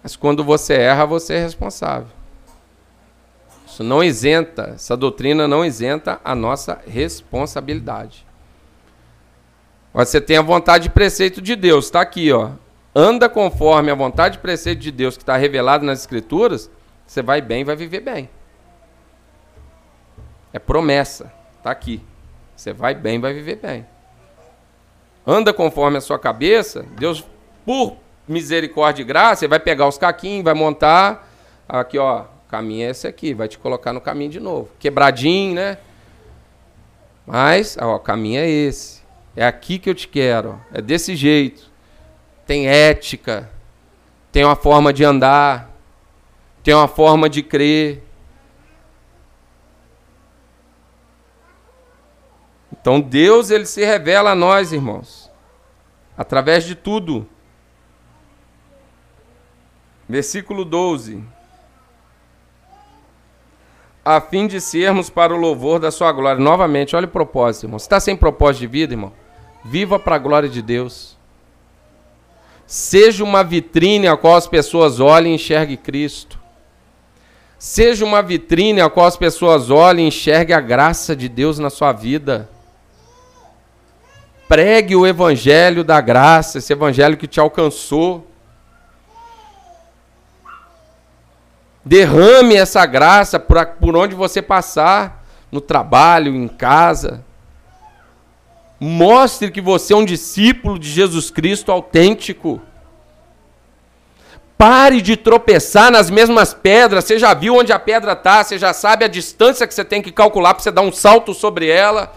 Mas 0.00 0.14
quando 0.14 0.44
você 0.44 0.74
erra, 0.74 1.06
você 1.06 1.34
é 1.34 1.42
responsável. 1.42 2.19
Isso 3.70 3.84
não 3.84 4.02
isenta, 4.02 4.72
essa 4.74 4.96
doutrina 4.96 5.46
não 5.46 5.64
isenta 5.64 6.20
a 6.24 6.34
nossa 6.34 6.80
responsabilidade. 6.88 8.26
Você 9.94 10.20
tem 10.20 10.36
a 10.36 10.42
vontade 10.42 10.88
e 10.88 10.90
preceito 10.90 11.40
de 11.40 11.54
Deus, 11.54 11.84
está 11.84 12.00
aqui, 12.00 12.32
ó. 12.32 12.50
Anda 12.92 13.28
conforme 13.28 13.88
a 13.88 13.94
vontade 13.94 14.38
e 14.38 14.40
preceito 14.40 14.80
de 14.80 14.90
Deus 14.90 15.16
que 15.16 15.22
está 15.22 15.36
revelado 15.36 15.86
nas 15.86 16.00
Escrituras, 16.00 16.68
você 17.06 17.22
vai 17.22 17.40
bem, 17.40 17.62
vai 17.62 17.76
viver 17.76 18.00
bem. 18.00 18.28
É 20.52 20.58
promessa, 20.58 21.32
está 21.56 21.70
aqui. 21.70 22.02
Você 22.56 22.72
vai 22.72 22.92
bem, 22.92 23.20
vai 23.20 23.32
viver 23.32 23.56
bem. 23.56 23.86
Anda 25.24 25.52
conforme 25.52 25.96
a 25.96 26.00
sua 26.00 26.18
cabeça, 26.18 26.84
Deus, 26.98 27.24
por 27.64 27.96
misericórdia 28.26 29.02
e 29.02 29.06
graça, 29.06 29.46
vai 29.46 29.60
pegar 29.60 29.86
os 29.86 29.96
caquinhos, 29.96 30.42
vai 30.42 30.54
montar. 30.54 31.28
Aqui, 31.68 31.98
ó, 31.98 32.24
caminho 32.50 32.86
é 32.86 32.90
esse 32.90 33.06
aqui, 33.06 33.32
vai 33.32 33.46
te 33.46 33.58
colocar 33.58 33.92
no 33.92 34.00
caminho 34.00 34.30
de 34.30 34.40
novo. 34.40 34.68
Quebradinho, 34.78 35.54
né? 35.54 35.78
Mas, 37.24 37.78
ó, 37.80 37.94
o 37.94 38.00
caminho 38.00 38.40
é 38.40 38.48
esse. 38.48 39.00
É 39.36 39.46
aqui 39.46 39.78
que 39.78 39.88
eu 39.88 39.94
te 39.94 40.08
quero, 40.08 40.60
é 40.72 40.82
desse 40.82 41.14
jeito. 41.14 41.70
Tem 42.44 42.66
ética, 42.66 43.48
tem 44.32 44.44
uma 44.44 44.56
forma 44.56 44.92
de 44.92 45.04
andar, 45.04 45.70
tem 46.64 46.74
uma 46.74 46.88
forma 46.88 47.30
de 47.30 47.42
crer. 47.42 48.02
Então 52.72 53.00
Deus 53.00 53.50
ele 53.50 53.66
se 53.66 53.84
revela 53.84 54.32
a 54.32 54.34
nós, 54.34 54.72
irmãos, 54.72 55.30
através 56.16 56.64
de 56.64 56.74
tudo. 56.74 57.28
Versículo 60.08 60.64
12. 60.64 61.22
A 64.04 64.20
fim 64.20 64.46
de 64.46 64.60
sermos 64.60 65.10
para 65.10 65.34
o 65.34 65.36
louvor 65.36 65.78
da 65.78 65.90
sua 65.90 66.10
glória. 66.12 66.42
Novamente, 66.42 66.96
olha 66.96 67.06
o 67.06 67.10
propósito, 67.10 67.66
irmão. 67.66 67.78
Você 67.78 67.84
está 67.84 68.00
sem 68.00 68.16
propósito 68.16 68.60
de 68.60 68.66
vida, 68.66 68.94
irmão? 68.94 69.12
Viva 69.64 69.98
para 69.98 70.16
a 70.16 70.18
glória 70.18 70.48
de 70.48 70.62
Deus. 70.62 71.18
Seja 72.66 73.24
uma 73.24 73.42
vitrine 73.42 74.08
a 74.08 74.16
qual 74.16 74.36
as 74.36 74.46
pessoas 74.46 75.00
olhem 75.00 75.32
e 75.32 75.34
enxerguem 75.34 75.76
Cristo. 75.76 76.38
Seja 77.58 78.04
uma 78.04 78.22
vitrine 78.22 78.80
a 78.80 78.88
qual 78.88 79.06
as 79.06 79.16
pessoas 79.16 79.70
olhem 79.70 80.06
e 80.06 80.08
enxerguem 80.08 80.56
a 80.56 80.60
graça 80.60 81.14
de 81.14 81.28
Deus 81.28 81.58
na 81.58 81.68
sua 81.68 81.92
vida. 81.92 82.48
Pregue 84.48 84.96
o 84.96 85.06
evangelho 85.06 85.84
da 85.84 86.00
graça, 86.00 86.58
esse 86.58 86.72
evangelho 86.72 87.16
que 87.16 87.26
te 87.26 87.38
alcançou. 87.38 88.26
Derrame 91.84 92.56
essa 92.56 92.84
graça 92.84 93.38
por, 93.38 93.64
por 93.66 93.96
onde 93.96 94.14
você 94.14 94.42
passar, 94.42 95.24
no 95.50 95.60
trabalho, 95.60 96.34
em 96.34 96.46
casa. 96.46 97.24
Mostre 98.78 99.50
que 99.50 99.60
você 99.60 99.92
é 99.92 99.96
um 99.96 100.04
discípulo 100.04 100.78
de 100.78 100.88
Jesus 100.88 101.30
Cristo 101.30 101.72
autêntico. 101.72 102.60
Pare 104.56 105.00
de 105.00 105.16
tropeçar 105.16 105.90
nas 105.90 106.10
mesmas 106.10 106.52
pedras. 106.52 107.04
Você 107.04 107.18
já 107.18 107.32
viu 107.34 107.56
onde 107.56 107.72
a 107.72 107.78
pedra 107.78 108.12
está, 108.12 108.44
você 108.44 108.58
já 108.58 108.72
sabe 108.72 109.04
a 109.04 109.08
distância 109.08 109.66
que 109.66 109.74
você 109.74 109.84
tem 109.84 110.02
que 110.02 110.12
calcular 110.12 110.54
para 110.54 110.62
você 110.62 110.70
dar 110.70 110.82
um 110.82 110.92
salto 110.92 111.34
sobre 111.34 111.68
ela. 111.68 112.12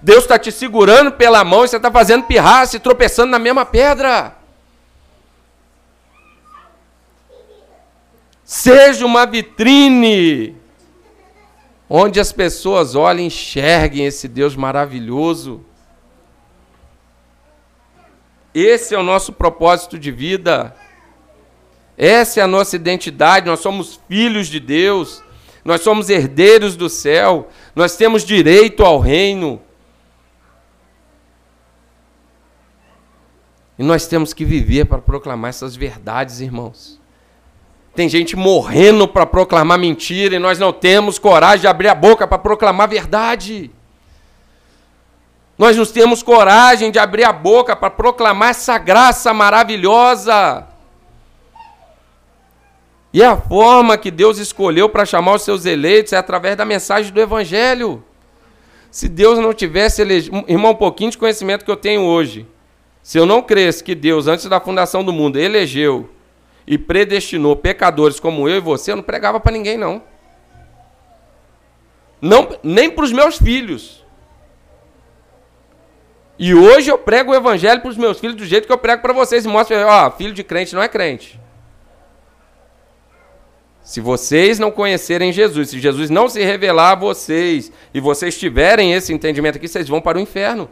Deus 0.00 0.22
está 0.22 0.38
te 0.38 0.50
segurando 0.50 1.12
pela 1.12 1.44
mão 1.44 1.64
e 1.64 1.68
você 1.68 1.76
está 1.76 1.90
fazendo 1.90 2.24
pirraça 2.24 2.76
e 2.76 2.80
tropeçando 2.80 3.30
na 3.30 3.38
mesma 3.38 3.66
pedra. 3.66 4.39
Seja 8.50 9.06
uma 9.06 9.26
vitrine 9.26 10.56
onde 11.88 12.18
as 12.18 12.32
pessoas 12.32 12.96
olhem 12.96 13.22
e 13.22 13.26
enxerguem 13.28 14.06
esse 14.06 14.26
Deus 14.26 14.56
maravilhoso. 14.56 15.64
Esse 18.52 18.92
é 18.92 18.98
o 18.98 19.04
nosso 19.04 19.32
propósito 19.32 19.96
de 19.96 20.10
vida. 20.10 20.74
Essa 21.96 22.40
é 22.40 22.42
a 22.42 22.48
nossa 22.48 22.74
identidade. 22.74 23.46
Nós 23.46 23.60
somos 23.60 24.00
filhos 24.08 24.48
de 24.48 24.58
Deus. 24.58 25.22
Nós 25.64 25.82
somos 25.82 26.10
herdeiros 26.10 26.74
do 26.74 26.88
céu. 26.88 27.50
Nós 27.72 27.94
temos 27.94 28.24
direito 28.24 28.84
ao 28.84 28.98
reino. 28.98 29.62
E 33.78 33.84
nós 33.84 34.08
temos 34.08 34.34
que 34.34 34.44
viver 34.44 34.86
para 34.86 35.00
proclamar 35.00 35.50
essas 35.50 35.76
verdades, 35.76 36.40
irmãos. 36.40 36.99
Tem 37.94 38.08
gente 38.08 38.36
morrendo 38.36 39.08
para 39.08 39.26
proclamar 39.26 39.78
mentira 39.78 40.36
e 40.36 40.38
nós 40.38 40.58
não 40.58 40.72
temos 40.72 41.18
coragem 41.18 41.62
de 41.62 41.66
abrir 41.66 41.88
a 41.88 41.94
boca 41.94 42.26
para 42.26 42.38
proclamar 42.38 42.88
verdade. 42.88 43.70
Nós 45.58 45.76
não 45.76 45.84
temos 45.84 46.22
coragem 46.22 46.90
de 46.90 46.98
abrir 46.98 47.24
a 47.24 47.32
boca 47.32 47.76
para 47.76 47.90
proclamar 47.90 48.50
essa 48.50 48.78
graça 48.78 49.34
maravilhosa. 49.34 50.66
E 53.12 53.22
a 53.22 53.36
forma 53.36 53.98
que 53.98 54.10
Deus 54.10 54.38
escolheu 54.38 54.88
para 54.88 55.04
chamar 55.04 55.34
os 55.34 55.42
seus 55.42 55.66
eleitos 55.66 56.12
é 56.12 56.16
através 56.16 56.56
da 56.56 56.64
mensagem 56.64 57.12
do 57.12 57.20
Evangelho. 57.20 58.02
Se 58.90 59.08
Deus 59.08 59.38
não 59.38 59.52
tivesse 59.52 60.00
elegido. 60.00 60.44
Irmão, 60.48 60.70
um 60.70 60.76
pouquinho 60.76 61.10
de 61.10 61.18
conhecimento 61.18 61.64
que 61.64 61.70
eu 61.70 61.76
tenho 61.76 62.02
hoje. 62.02 62.46
Se 63.02 63.18
eu 63.18 63.26
não 63.26 63.42
cresce 63.42 63.82
que 63.82 63.94
Deus, 63.94 64.28
antes 64.28 64.46
da 64.46 64.60
fundação 64.60 65.02
do 65.02 65.12
mundo, 65.12 65.38
elegeu 65.38 66.08
e 66.70 66.78
predestinou 66.78 67.56
pecadores 67.56 68.20
como 68.20 68.48
eu 68.48 68.58
e 68.58 68.60
você, 68.60 68.92
eu 68.92 68.96
não 68.96 69.02
pregava 69.02 69.40
para 69.40 69.50
ninguém, 69.50 69.76
não. 69.76 70.00
não 72.22 72.48
nem 72.62 72.88
para 72.88 73.04
os 73.04 73.10
meus 73.10 73.38
filhos. 73.38 74.06
E 76.38 76.54
hoje 76.54 76.88
eu 76.88 76.96
prego 76.96 77.32
o 77.32 77.34
evangelho 77.34 77.80
para 77.80 77.90
os 77.90 77.96
meus 77.96 78.20
filhos 78.20 78.36
do 78.36 78.44
jeito 78.44 78.68
que 78.68 78.72
eu 78.72 78.78
prego 78.78 79.02
para 79.02 79.12
vocês 79.12 79.44
e 79.44 79.48
mostro, 79.48 79.76
ó, 79.84 80.12
filho 80.12 80.32
de 80.32 80.44
crente 80.44 80.72
não 80.72 80.80
é 80.80 80.86
crente. 80.86 81.40
Se 83.82 84.00
vocês 84.00 84.60
não 84.60 84.70
conhecerem 84.70 85.32
Jesus, 85.32 85.70
se 85.70 85.80
Jesus 85.80 86.08
não 86.08 86.28
se 86.28 86.40
revelar 86.40 86.92
a 86.92 86.94
vocês 86.94 87.72
e 87.92 87.98
vocês 87.98 88.38
tiverem 88.38 88.92
esse 88.92 89.12
entendimento 89.12 89.56
aqui, 89.56 89.66
vocês 89.66 89.88
vão 89.88 90.00
para 90.00 90.18
o 90.18 90.20
inferno. 90.20 90.70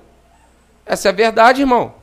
Essa 0.86 1.08
é 1.08 1.10
a 1.10 1.14
verdade, 1.14 1.62
irmão. 1.62 1.97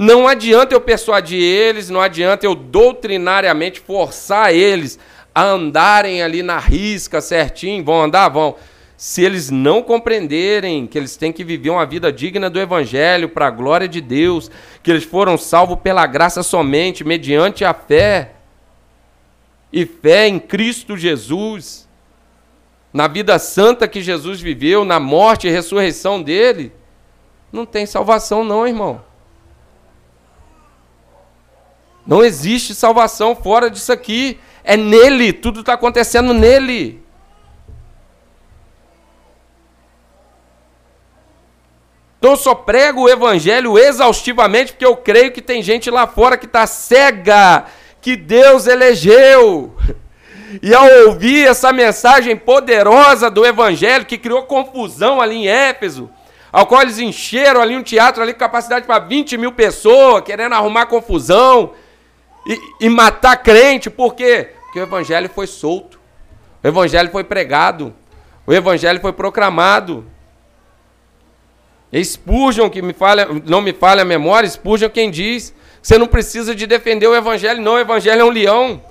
Não 0.00 0.28
adianta 0.28 0.72
eu 0.72 0.80
persuadir 0.80 1.42
eles, 1.42 1.90
não 1.90 2.00
adianta 2.00 2.46
eu 2.46 2.54
doutrinariamente 2.54 3.80
forçar 3.80 4.54
eles 4.54 4.96
a 5.34 5.42
andarem 5.42 6.22
ali 6.22 6.40
na 6.40 6.56
risca 6.56 7.20
certinho, 7.20 7.84
vão 7.84 8.02
andar, 8.02 8.28
vão. 8.28 8.54
Se 8.96 9.24
eles 9.24 9.50
não 9.50 9.82
compreenderem 9.82 10.86
que 10.86 10.96
eles 10.96 11.16
têm 11.16 11.32
que 11.32 11.42
viver 11.42 11.70
uma 11.70 11.84
vida 11.84 12.12
digna 12.12 12.48
do 12.48 12.60
Evangelho, 12.60 13.28
para 13.28 13.48
a 13.48 13.50
glória 13.50 13.88
de 13.88 14.00
Deus, 14.00 14.48
que 14.84 14.90
eles 14.92 15.02
foram 15.02 15.36
salvos 15.36 15.80
pela 15.82 16.06
graça 16.06 16.44
somente, 16.44 17.02
mediante 17.02 17.64
a 17.64 17.74
fé, 17.74 18.34
e 19.72 19.84
fé 19.84 20.28
em 20.28 20.38
Cristo 20.38 20.96
Jesus, 20.96 21.88
na 22.92 23.08
vida 23.08 23.36
santa 23.40 23.88
que 23.88 24.00
Jesus 24.00 24.40
viveu, 24.40 24.84
na 24.84 25.00
morte 25.00 25.48
e 25.48 25.50
ressurreição 25.50 26.22
dele, 26.22 26.72
não 27.52 27.66
tem 27.66 27.84
salvação, 27.84 28.44
não, 28.44 28.64
irmão. 28.64 29.07
Não 32.08 32.24
existe 32.24 32.74
salvação 32.74 33.36
fora 33.36 33.70
disso 33.70 33.92
aqui. 33.92 34.40
É 34.64 34.78
nele, 34.78 35.30
tudo 35.30 35.60
está 35.60 35.74
acontecendo 35.74 36.32
nele. 36.32 37.04
Então 42.18 42.30
eu 42.30 42.36
só 42.38 42.54
prego 42.54 43.02
o 43.02 43.08
evangelho 43.10 43.78
exaustivamente 43.78 44.72
porque 44.72 44.86
eu 44.86 44.96
creio 44.96 45.32
que 45.32 45.42
tem 45.42 45.62
gente 45.62 45.90
lá 45.90 46.06
fora 46.06 46.38
que 46.38 46.46
está 46.46 46.66
cega, 46.66 47.66
que 48.00 48.16
Deus 48.16 48.66
elegeu. 48.66 49.76
E 50.62 50.74
ao 50.74 50.86
ouvir 51.08 51.46
essa 51.46 51.74
mensagem 51.74 52.34
poderosa 52.34 53.30
do 53.30 53.44
evangelho 53.44 54.06
que 54.06 54.16
criou 54.16 54.44
confusão 54.44 55.20
ali 55.20 55.34
em 55.34 55.46
Éfeso, 55.46 56.08
ao 56.50 56.64
qual 56.66 56.80
eles 56.80 56.98
encheram 56.98 57.60
ali 57.60 57.76
um 57.76 57.82
teatro 57.82 58.22
ali 58.22 58.32
com 58.32 58.38
capacidade 58.38 58.86
para 58.86 58.98
20 58.98 59.36
mil 59.36 59.52
pessoas, 59.52 60.22
querendo 60.24 60.54
arrumar 60.54 60.86
confusão 60.86 61.74
e, 62.48 62.86
e 62.86 62.88
matar 62.88 63.36
crente, 63.36 63.90
por 63.90 64.14
quê? 64.14 64.48
Porque 64.62 64.80
o 64.80 64.82
evangelho 64.82 65.28
foi 65.28 65.46
solto, 65.46 66.00
o 66.64 66.66
evangelho 66.66 67.10
foi 67.10 67.22
pregado, 67.22 67.94
o 68.46 68.54
evangelho 68.54 69.00
foi 69.00 69.12
proclamado. 69.12 70.06
Spurgeon, 72.02 72.70
que 72.70 72.80
me 72.80 72.94
fala, 72.94 73.26
não 73.44 73.60
me 73.60 73.74
fale 73.74 74.00
a 74.00 74.04
memória, 74.04 74.48
Spurgeon 74.48 74.88
quem 74.88 75.10
diz, 75.10 75.54
você 75.82 75.98
não 75.98 76.06
precisa 76.06 76.54
de 76.54 76.66
defender 76.66 77.06
o 77.06 77.14
evangelho, 77.14 77.60
não, 77.60 77.74
o 77.74 77.78
evangelho 77.78 78.22
é 78.22 78.24
um 78.24 78.30
leão. 78.30 78.82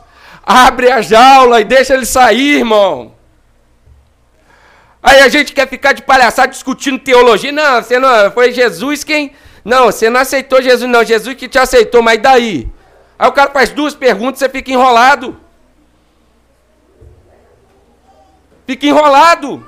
Abre 0.43 0.91
a 0.91 1.01
jaula 1.01 1.59
e 1.59 1.65
deixa 1.65 1.95
ele 1.95 2.05
sair, 2.05 2.59
irmão. 2.59 3.15
Aí 5.01 5.21
a 5.21 5.27
gente 5.29 5.53
quer 5.53 5.67
ficar 5.67 5.93
de 5.93 6.01
palhaçada 6.01 6.49
discutindo 6.49 6.99
teologia. 6.99 7.51
Não, 7.51 7.81
você 7.81 7.99
não, 7.99 8.31
foi 8.31 8.51
Jesus 8.51 9.03
quem. 9.03 9.33
Não, 9.63 9.85
você 9.85 10.09
não 10.09 10.21
aceitou 10.21 10.61
Jesus, 10.61 10.89
não. 10.89 11.03
Jesus 11.03 11.35
que 11.35 11.47
te 11.47 11.59
aceitou, 11.59 12.01
mas 12.01 12.21
daí? 12.21 12.69
Aí 13.17 13.27
o 13.27 13.31
cara 13.31 13.51
faz 13.51 13.69
duas 13.69 13.95
perguntas 13.95 14.39
e 14.41 14.45
você 14.45 14.49
fica 14.49 14.71
enrolado. 14.71 15.39
Fica 18.65 18.85
enrolado. 18.85 19.65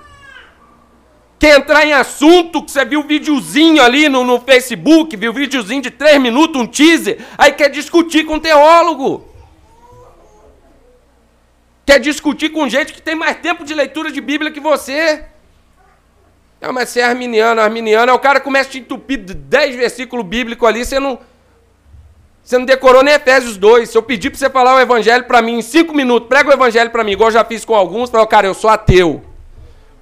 Quer 1.40 1.58
entrar 1.58 1.86
em 1.86 1.94
assunto, 1.94 2.62
que 2.62 2.70
você 2.70 2.84
viu 2.84 3.02
videozinho 3.02 3.82
ali 3.82 4.10
no, 4.10 4.26
no 4.26 4.42
Facebook, 4.42 5.16
viu 5.16 5.32
videozinho 5.32 5.82
de 5.82 5.90
três 5.90 6.20
minutos, 6.20 6.62
um 6.62 6.68
teaser, 6.68 7.26
aí 7.38 7.54
quer 7.54 7.70
discutir 7.70 8.26
com 8.26 8.36
um 8.36 8.40
teólogo. 8.40 9.26
Quer 11.86 11.98
discutir 12.00 12.50
com 12.50 12.68
gente 12.68 12.94
que 12.94 13.02
tem 13.02 13.16
mais 13.16 13.38
tempo 13.38 13.64
de 13.64 13.74
leitura 13.74 14.12
de 14.12 14.20
Bíblia 14.20 14.52
que 14.52 14.60
você. 14.60 15.24
Não, 16.60 16.74
mas 16.74 16.90
você 16.90 17.00
é 17.00 17.06
arminiano, 17.06 17.62
arminiano, 17.62 18.12
aí 18.12 18.18
o 18.18 18.20
cara 18.20 18.42
começa 18.42 18.68
a 18.68 18.72
te 18.74 18.80
entupir 18.80 19.18
dez 19.20 19.76
versículos 19.78 20.26
bíblicos 20.26 20.68
ali, 20.68 20.84
você 20.84 21.00
não. 21.00 21.18
Você 22.50 22.58
não 22.58 22.66
decorou 22.66 23.04
nem 23.04 23.14
Efésios 23.14 23.58
2. 23.58 23.88
Se 23.88 23.96
eu 23.96 24.02
pedir 24.02 24.32
para 24.32 24.40
você 24.40 24.50
falar 24.50 24.76
o 24.76 24.80
evangelho 24.80 25.26
para 25.26 25.40
mim 25.40 25.60
em 25.60 25.62
cinco 25.62 25.94
minutos, 25.94 26.28
prega 26.28 26.50
o 26.50 26.52
evangelho 26.52 26.90
para 26.90 27.04
mim, 27.04 27.12
igual 27.12 27.30
eu 27.30 27.34
já 27.34 27.46
fiz 27.46 27.64
com 27.64 27.76
alguns, 27.76 28.10
fala, 28.10 28.26
cara, 28.26 28.48
eu 28.48 28.56
sou 28.56 28.72
ateu. 28.72 29.24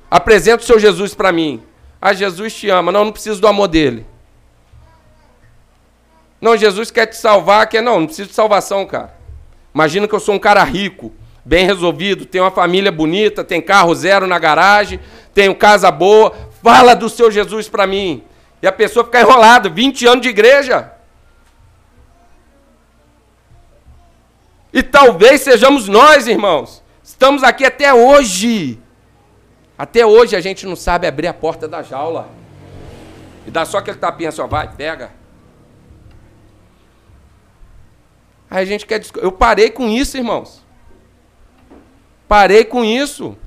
Apresenta 0.09 0.63
o 0.63 0.65
seu 0.65 0.79
Jesus 0.79 1.13
para 1.13 1.29
mim. 1.33 1.61
Ah, 2.01 2.13
Jesus 2.13 2.55
te 2.55 2.69
ama. 2.69 2.89
Não, 2.89 3.03
não 3.03 3.11
preciso 3.11 3.41
do 3.41 3.49
amor 3.49 3.67
dele. 3.67 4.05
Não, 6.39 6.55
Jesus 6.55 6.89
quer 6.89 7.07
te 7.07 7.17
salvar, 7.17 7.67
quer 7.67 7.83
não, 7.83 7.99
não 7.99 8.07
preciso 8.07 8.29
de 8.29 8.35
salvação, 8.35 8.85
cara. 8.85 9.13
Imagina 9.75 10.07
que 10.07 10.15
eu 10.15 10.19
sou 10.21 10.33
um 10.33 10.39
cara 10.39 10.63
rico, 10.63 11.11
bem 11.43 11.65
resolvido, 11.65 12.25
tenho 12.25 12.45
uma 12.45 12.51
família 12.51 12.93
bonita, 12.93 13.43
tem 13.43 13.61
carro 13.61 13.93
zero 13.93 14.25
na 14.25 14.39
garagem, 14.39 15.01
tenho 15.33 15.53
casa 15.53 15.91
boa. 15.91 16.33
Fala 16.63 16.95
do 16.95 17.09
seu 17.09 17.29
Jesus 17.29 17.67
para 17.67 17.85
mim. 17.85 18.23
E 18.61 18.67
a 18.67 18.71
pessoa 18.71 19.03
fica 19.03 19.19
enrolada, 19.19 19.67
20 19.67 20.07
anos 20.07 20.21
de 20.21 20.29
igreja. 20.29 20.93
E 24.71 24.83
talvez 24.83 25.41
sejamos 25.41 25.87
nós, 25.87 26.27
irmãos. 26.27 26.83
Estamos 27.03 27.43
aqui 27.43 27.65
até 27.65 27.93
hoje 27.93 28.79
até 29.77 30.05
hoje 30.05 30.35
a 30.35 30.41
gente 30.41 30.65
não 30.65 30.75
sabe 30.75 31.05
abrir 31.05 31.27
a 31.27 31.33
porta 31.33 31.67
da 31.67 31.83
jaula. 31.83 32.27
E 33.45 33.51
dá 33.51 33.63
só 33.63 33.77
aquele 33.77 33.97
tapinha 33.97 34.31
só, 34.31 34.47
vai, 34.47 34.67
pega. 34.75 35.11
Aí 38.49 38.63
a 38.63 38.65
gente 38.65 38.85
quer. 38.85 39.01
Eu 39.17 39.31
parei 39.31 39.69
com 39.69 39.87
isso, 39.87 40.17
irmãos. 40.17 40.65
Parei 42.27 42.65
com 42.65 42.83
isso. 42.83 43.37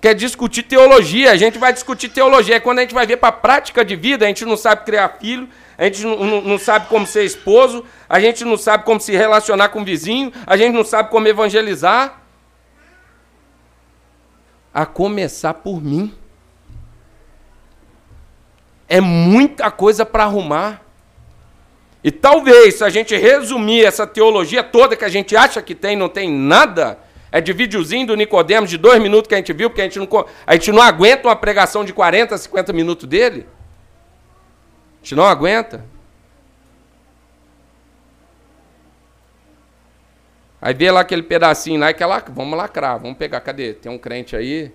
Quer 0.00 0.14
discutir 0.14 0.62
teologia. 0.62 1.32
A 1.32 1.36
gente 1.36 1.58
vai 1.58 1.72
discutir 1.72 2.08
teologia. 2.08 2.56
É 2.56 2.60
quando 2.60 2.78
a 2.78 2.82
gente 2.82 2.94
vai 2.94 3.06
ver 3.06 3.16
para 3.16 3.30
a 3.30 3.32
prática 3.32 3.84
de 3.84 3.96
vida, 3.96 4.24
a 4.24 4.28
gente 4.28 4.44
não 4.44 4.56
sabe 4.56 4.84
criar 4.84 5.16
filho, 5.20 5.48
a 5.78 5.84
gente 5.84 6.04
não, 6.04 6.40
não, 6.40 6.58
sabe 6.58 6.88
como 6.88 7.06
ser 7.06 7.22
esposo, 7.22 7.84
a 8.08 8.18
gente 8.18 8.44
não 8.44 8.58
sabe 8.58 8.84
como 8.84 8.98
se 8.98 9.12
relacionar 9.12 9.68
com 9.68 9.82
o 9.82 9.84
vizinho, 9.84 10.32
a 10.44 10.56
gente 10.56 10.74
não 10.74 10.84
sabe 10.84 11.08
como 11.08 11.28
evangelizar 11.28 12.20
a 14.74 14.84
começar 14.84 15.54
por 15.54 15.80
mim. 15.80 16.12
É 18.88 19.00
muita 19.00 19.70
coisa 19.70 20.04
para 20.04 20.24
arrumar. 20.24 20.82
E 22.02 22.10
talvez, 22.10 22.76
se 22.76 22.84
a 22.84 22.88
gente 22.88 23.16
resumir 23.16 23.84
essa 23.84 24.04
teologia 24.04 24.64
toda 24.64 24.96
que 24.96 25.04
a 25.04 25.08
gente 25.08 25.36
acha 25.36 25.62
que 25.62 25.76
tem, 25.76 25.94
não 25.94 26.08
tem 26.08 26.28
nada, 26.28 26.98
é 27.30 27.40
de 27.40 27.52
videozinho 27.52 28.08
do 28.08 28.16
Nicodemos 28.16 28.68
de 28.68 28.78
dois 28.78 29.00
minutos 29.00 29.28
que 29.28 29.34
a 29.34 29.38
gente 29.38 29.52
viu, 29.52 29.70
porque 29.70 29.82
a 29.82 29.84
gente, 29.84 30.00
não, 30.00 30.26
a 30.44 30.54
gente 30.54 30.72
não 30.72 30.82
aguenta 30.82 31.28
uma 31.28 31.36
pregação 31.36 31.84
de 31.84 31.92
40, 31.92 32.36
50 32.36 32.72
minutos 32.72 33.08
dele. 33.08 33.46
A 35.00 35.04
gente 35.04 35.14
não 35.14 35.24
aguenta. 35.24 35.84
Aí 40.60 40.74
vê 40.74 40.90
lá 40.90 41.00
aquele 41.00 41.22
pedacinho 41.22 41.78
lá, 41.78 41.92
que 41.92 42.02
ela, 42.02 42.22
vamos 42.28 42.58
lacrar, 42.58 42.98
vamos 42.98 43.16
pegar, 43.16 43.40
cadê? 43.40 43.74
Tem 43.74 43.90
um 43.90 43.98
crente 43.98 44.34
aí. 44.34 44.74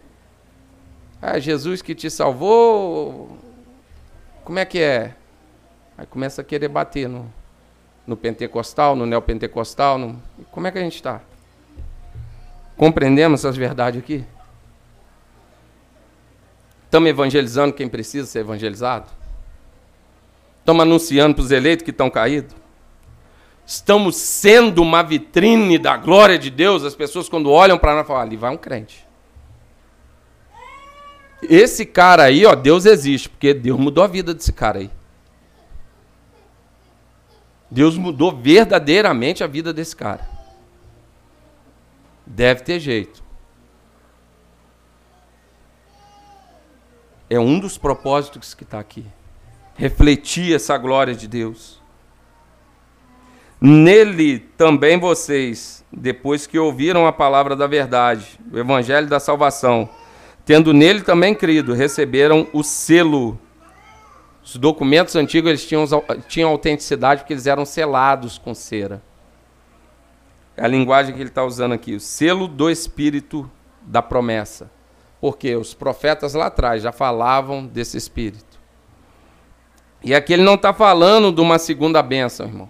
Ah, 1.21 1.39
Jesus 1.39 1.81
que 1.81 1.93
te 1.93 2.09
salvou. 2.09 3.37
Como 4.45 4.59
é 4.59 4.65
que 4.65 4.79
é? 4.79 5.13
Aí 5.97 6.05
começa 6.05 6.41
a 6.41 6.43
querer 6.43 6.69
bater 6.69 7.07
no, 7.07 7.31
no 8.07 8.15
pentecostal, 8.15 8.95
no 8.95 9.05
neopentecostal. 9.05 9.97
No... 9.97 10.21
Como 10.51 10.67
é 10.67 10.71
que 10.71 10.77
a 10.77 10.81
gente 10.81 10.95
está? 10.95 11.21
Compreendemos 12.77 13.41
essas 13.41 13.55
verdades 13.55 14.01
aqui? 14.01 14.25
Estamos 16.85 17.09
evangelizando 17.09 17.73
quem 17.73 17.89
precisa 17.89 18.25
ser 18.27 18.39
evangelizado? 18.39 19.22
Estamos 20.63 20.81
anunciando 20.81 21.35
para 21.35 21.43
os 21.43 21.51
eleitos 21.51 21.83
que 21.83 21.91
estão 21.91 22.09
caídos? 22.09 22.55
Estamos 23.65 24.15
sendo 24.15 24.81
uma 24.81 25.03
vitrine 25.03 25.77
da 25.77 25.97
glória 25.97 26.39
de 26.39 26.49
Deus. 26.49 26.85
As 26.85 26.95
pessoas, 26.95 27.27
quando 27.27 27.51
olham 27.51 27.77
para 27.77 27.93
nós, 27.93 28.07
falam: 28.07 28.21
ali 28.21 28.37
vai 28.37 28.49
um 28.49 28.55
crente. 28.55 29.05
Esse 31.41 31.85
cara 31.85 32.23
aí, 32.23 32.45
ó, 32.45 32.55
Deus 32.55 32.85
existe, 32.85 33.27
porque 33.27 33.53
Deus 33.53 33.77
mudou 33.77 34.05
a 34.05 34.07
vida 34.07 34.33
desse 34.33 34.53
cara 34.53 34.79
aí. 34.79 34.89
Deus 37.69 37.97
mudou 37.97 38.33
verdadeiramente 38.33 39.43
a 39.43 39.47
vida 39.47 39.73
desse 39.73 39.93
cara. 39.93 40.25
Deve 42.25 42.61
ter 42.61 42.79
jeito. 42.79 43.21
É 47.29 47.37
um 47.37 47.59
dos 47.59 47.77
propósitos 47.77 48.53
que 48.53 48.63
está 48.63 48.79
aqui. 48.79 49.05
Refletir 49.75 50.55
essa 50.55 50.77
glória 50.77 51.15
de 51.15 51.27
Deus. 51.27 51.81
Nele 53.59 54.39
também 54.39 54.99
vocês, 54.99 55.85
depois 55.91 56.45
que 56.45 56.59
ouviram 56.59 57.07
a 57.07 57.13
palavra 57.13 57.55
da 57.55 57.65
verdade, 57.65 58.37
o 58.51 58.57
evangelho 58.59 59.07
da 59.07 59.21
salvação, 59.21 59.89
tendo 60.45 60.73
nele 60.73 61.01
também 61.01 61.33
crido, 61.33 61.73
receberam 61.73 62.45
o 62.51 62.61
selo. 62.61 63.39
Os 64.43 64.57
documentos 64.57 65.15
antigos 65.15 65.47
eles 65.49 65.65
tinham, 65.65 65.85
tinham 66.27 66.49
autenticidade 66.49 67.21
porque 67.21 67.33
eles 67.33 67.47
eram 67.47 67.65
selados 67.65 68.37
com 68.37 68.53
cera. 68.53 69.01
É 70.57 70.65
a 70.65 70.67
linguagem 70.67 71.15
que 71.15 71.21
ele 71.21 71.29
está 71.29 71.43
usando 71.43 71.71
aqui, 71.71 71.95
o 71.95 71.99
selo 71.99 72.49
do 72.49 72.69
Espírito 72.69 73.49
da 73.81 74.01
promessa. 74.01 74.69
Porque 75.21 75.55
os 75.55 75.73
profetas 75.73 76.33
lá 76.33 76.47
atrás 76.47 76.83
já 76.83 76.91
falavam 76.91 77.65
desse 77.65 77.95
Espírito. 77.95 78.52
E 80.03 80.13
aqui 80.13 80.33
ele 80.33 80.43
não 80.43 80.55
está 80.55 80.73
falando 80.73 81.31
de 81.31 81.39
uma 81.39 81.57
segunda 81.57 82.01
bênção, 82.01 82.45
irmão. 82.45 82.69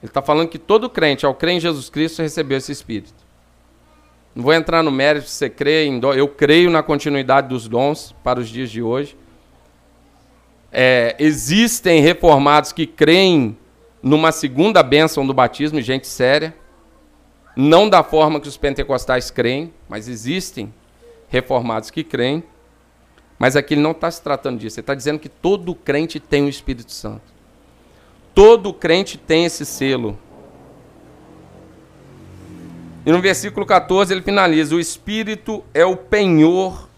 Ele 0.00 0.10
está 0.10 0.22
falando 0.22 0.48
que 0.48 0.58
todo 0.58 0.88
crente, 0.88 1.26
ao 1.26 1.34
crer 1.34 1.56
em 1.56 1.60
Jesus 1.60 1.90
Cristo, 1.90 2.22
recebeu 2.22 2.58
esse 2.58 2.70
Espírito. 2.70 3.26
Não 4.34 4.44
vou 4.44 4.52
entrar 4.52 4.82
no 4.84 4.92
mérito 4.92 5.28
se 5.28 5.34
você 5.34 5.50
crê 5.50 5.86
em 5.86 5.98
dom. 5.98 6.14
Eu 6.14 6.28
creio 6.28 6.70
na 6.70 6.82
continuidade 6.82 7.48
dos 7.48 7.66
dons 7.66 8.14
para 8.22 8.38
os 8.38 8.48
dias 8.48 8.70
de 8.70 8.80
hoje. 8.80 9.16
É, 10.70 11.16
existem 11.18 12.00
reformados 12.00 12.72
que 12.72 12.86
creem 12.86 13.56
numa 14.00 14.30
segunda 14.30 14.80
bênção 14.82 15.26
do 15.26 15.34
batismo, 15.34 15.80
gente 15.80 16.06
séria. 16.06 16.54
Não 17.56 17.88
da 17.88 18.04
forma 18.04 18.38
que 18.38 18.46
os 18.46 18.56
pentecostais 18.56 19.28
creem, 19.32 19.72
mas 19.88 20.06
existem 20.06 20.72
reformados 21.28 21.90
que 21.90 22.04
creem. 22.04 22.44
Mas 23.38 23.54
aqui 23.54 23.74
ele 23.74 23.80
não 23.80 23.92
está 23.92 24.10
se 24.10 24.20
tratando 24.20 24.58
disso. 24.58 24.80
Ele 24.80 24.82
está 24.82 24.94
dizendo 24.94 25.18
que 25.18 25.28
todo 25.28 25.74
crente 25.74 26.18
tem 26.18 26.44
o 26.44 26.48
Espírito 26.48 26.90
Santo. 26.90 27.22
Todo 28.34 28.72
crente 28.72 29.16
tem 29.16 29.44
esse 29.44 29.64
selo. 29.64 30.18
E 33.06 33.12
no 33.12 33.20
versículo 33.20 33.64
14 33.64 34.12
ele 34.12 34.22
finaliza: 34.22 34.74
O 34.74 34.80
Espírito 34.80 35.64
é 35.72 35.84
o 35.84 35.96
penhor 35.96 36.88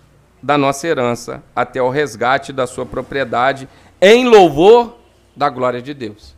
da 0.42 0.56
nossa 0.56 0.86
herança, 0.86 1.42
até 1.54 1.82
o 1.82 1.90
resgate 1.90 2.52
da 2.52 2.66
sua 2.66 2.86
propriedade, 2.86 3.68
em 4.00 4.26
louvor 4.26 4.96
da 5.36 5.50
glória 5.50 5.82
de 5.82 5.92
Deus. 5.92 6.34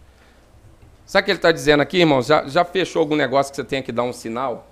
Sabe 1.06 1.22
o 1.22 1.24
que 1.26 1.30
ele 1.30 1.38
está 1.38 1.52
dizendo 1.52 1.80
aqui, 1.80 1.98
irmãos? 1.98 2.26
Já, 2.26 2.46
já 2.48 2.64
fechou 2.64 3.00
algum 3.00 3.14
negócio 3.14 3.52
que 3.52 3.56
você 3.56 3.64
tenha 3.64 3.82
que 3.82 3.92
dar 3.92 4.02
um 4.02 4.12
sinal 4.12 4.66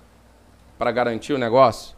para 0.78 0.90
garantir 0.90 1.32
o 1.32 1.39
negócio? 1.39 1.94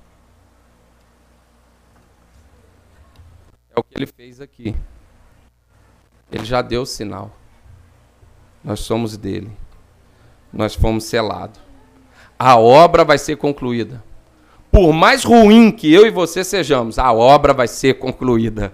É 3.74 3.80
o 3.80 3.82
que 3.82 3.96
ele 3.96 4.06
fez 4.06 4.40
aqui. 4.40 4.74
Ele 6.30 6.44
já 6.44 6.62
deu 6.62 6.82
o 6.82 6.86
sinal. 6.86 7.30
Nós 8.62 8.80
somos 8.80 9.16
dele. 9.16 9.50
Nós 10.52 10.74
fomos 10.74 11.04
selados. 11.04 11.60
A 12.38 12.58
obra 12.58 13.04
vai 13.04 13.18
ser 13.18 13.36
concluída. 13.36 14.02
Por 14.70 14.92
mais 14.92 15.24
ruim 15.24 15.70
que 15.70 15.92
eu 15.92 16.06
e 16.06 16.10
você 16.10 16.42
sejamos, 16.42 16.98
a 16.98 17.12
obra 17.12 17.52
vai 17.52 17.68
ser 17.68 17.94
concluída. 17.94 18.72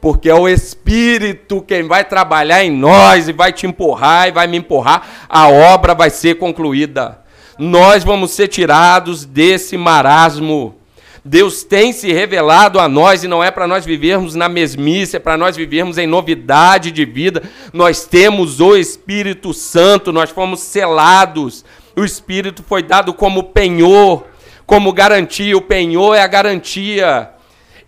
Porque 0.00 0.28
é 0.28 0.34
o 0.34 0.48
Espírito 0.48 1.62
quem 1.62 1.84
vai 1.86 2.04
trabalhar 2.04 2.64
em 2.64 2.70
nós 2.70 3.28
e 3.28 3.32
vai 3.32 3.52
te 3.52 3.66
empurrar 3.66 4.28
e 4.28 4.32
vai 4.32 4.46
me 4.46 4.58
empurrar, 4.58 5.26
a 5.28 5.48
obra 5.48 5.94
vai 5.94 6.10
ser 6.10 6.36
concluída. 6.36 7.22
Nós 7.58 8.02
vamos 8.02 8.32
ser 8.32 8.48
tirados 8.48 9.24
desse 9.24 9.76
marasmo. 9.76 10.74
Deus 11.24 11.62
tem 11.62 11.92
se 11.92 12.12
revelado 12.12 12.80
a 12.80 12.88
nós 12.88 13.22
e 13.22 13.28
não 13.28 13.44
é 13.44 13.50
para 13.50 13.68
nós 13.68 13.86
vivermos 13.86 14.34
na 14.34 14.48
mesmice, 14.48 15.16
é 15.16 15.20
para 15.20 15.36
nós 15.36 15.56
vivermos 15.56 15.96
em 15.96 16.06
novidade 16.06 16.90
de 16.90 17.04
vida. 17.04 17.42
Nós 17.72 18.04
temos 18.04 18.60
o 18.60 18.76
Espírito 18.76 19.54
Santo, 19.54 20.12
nós 20.12 20.30
fomos 20.30 20.60
selados. 20.60 21.64
O 21.94 22.04
Espírito 22.04 22.64
foi 22.64 22.82
dado 22.82 23.14
como 23.14 23.44
penhor, 23.44 24.26
como 24.66 24.92
garantia. 24.92 25.56
O 25.56 25.62
penhor 25.62 26.16
é 26.16 26.22
a 26.22 26.26
garantia. 26.26 27.31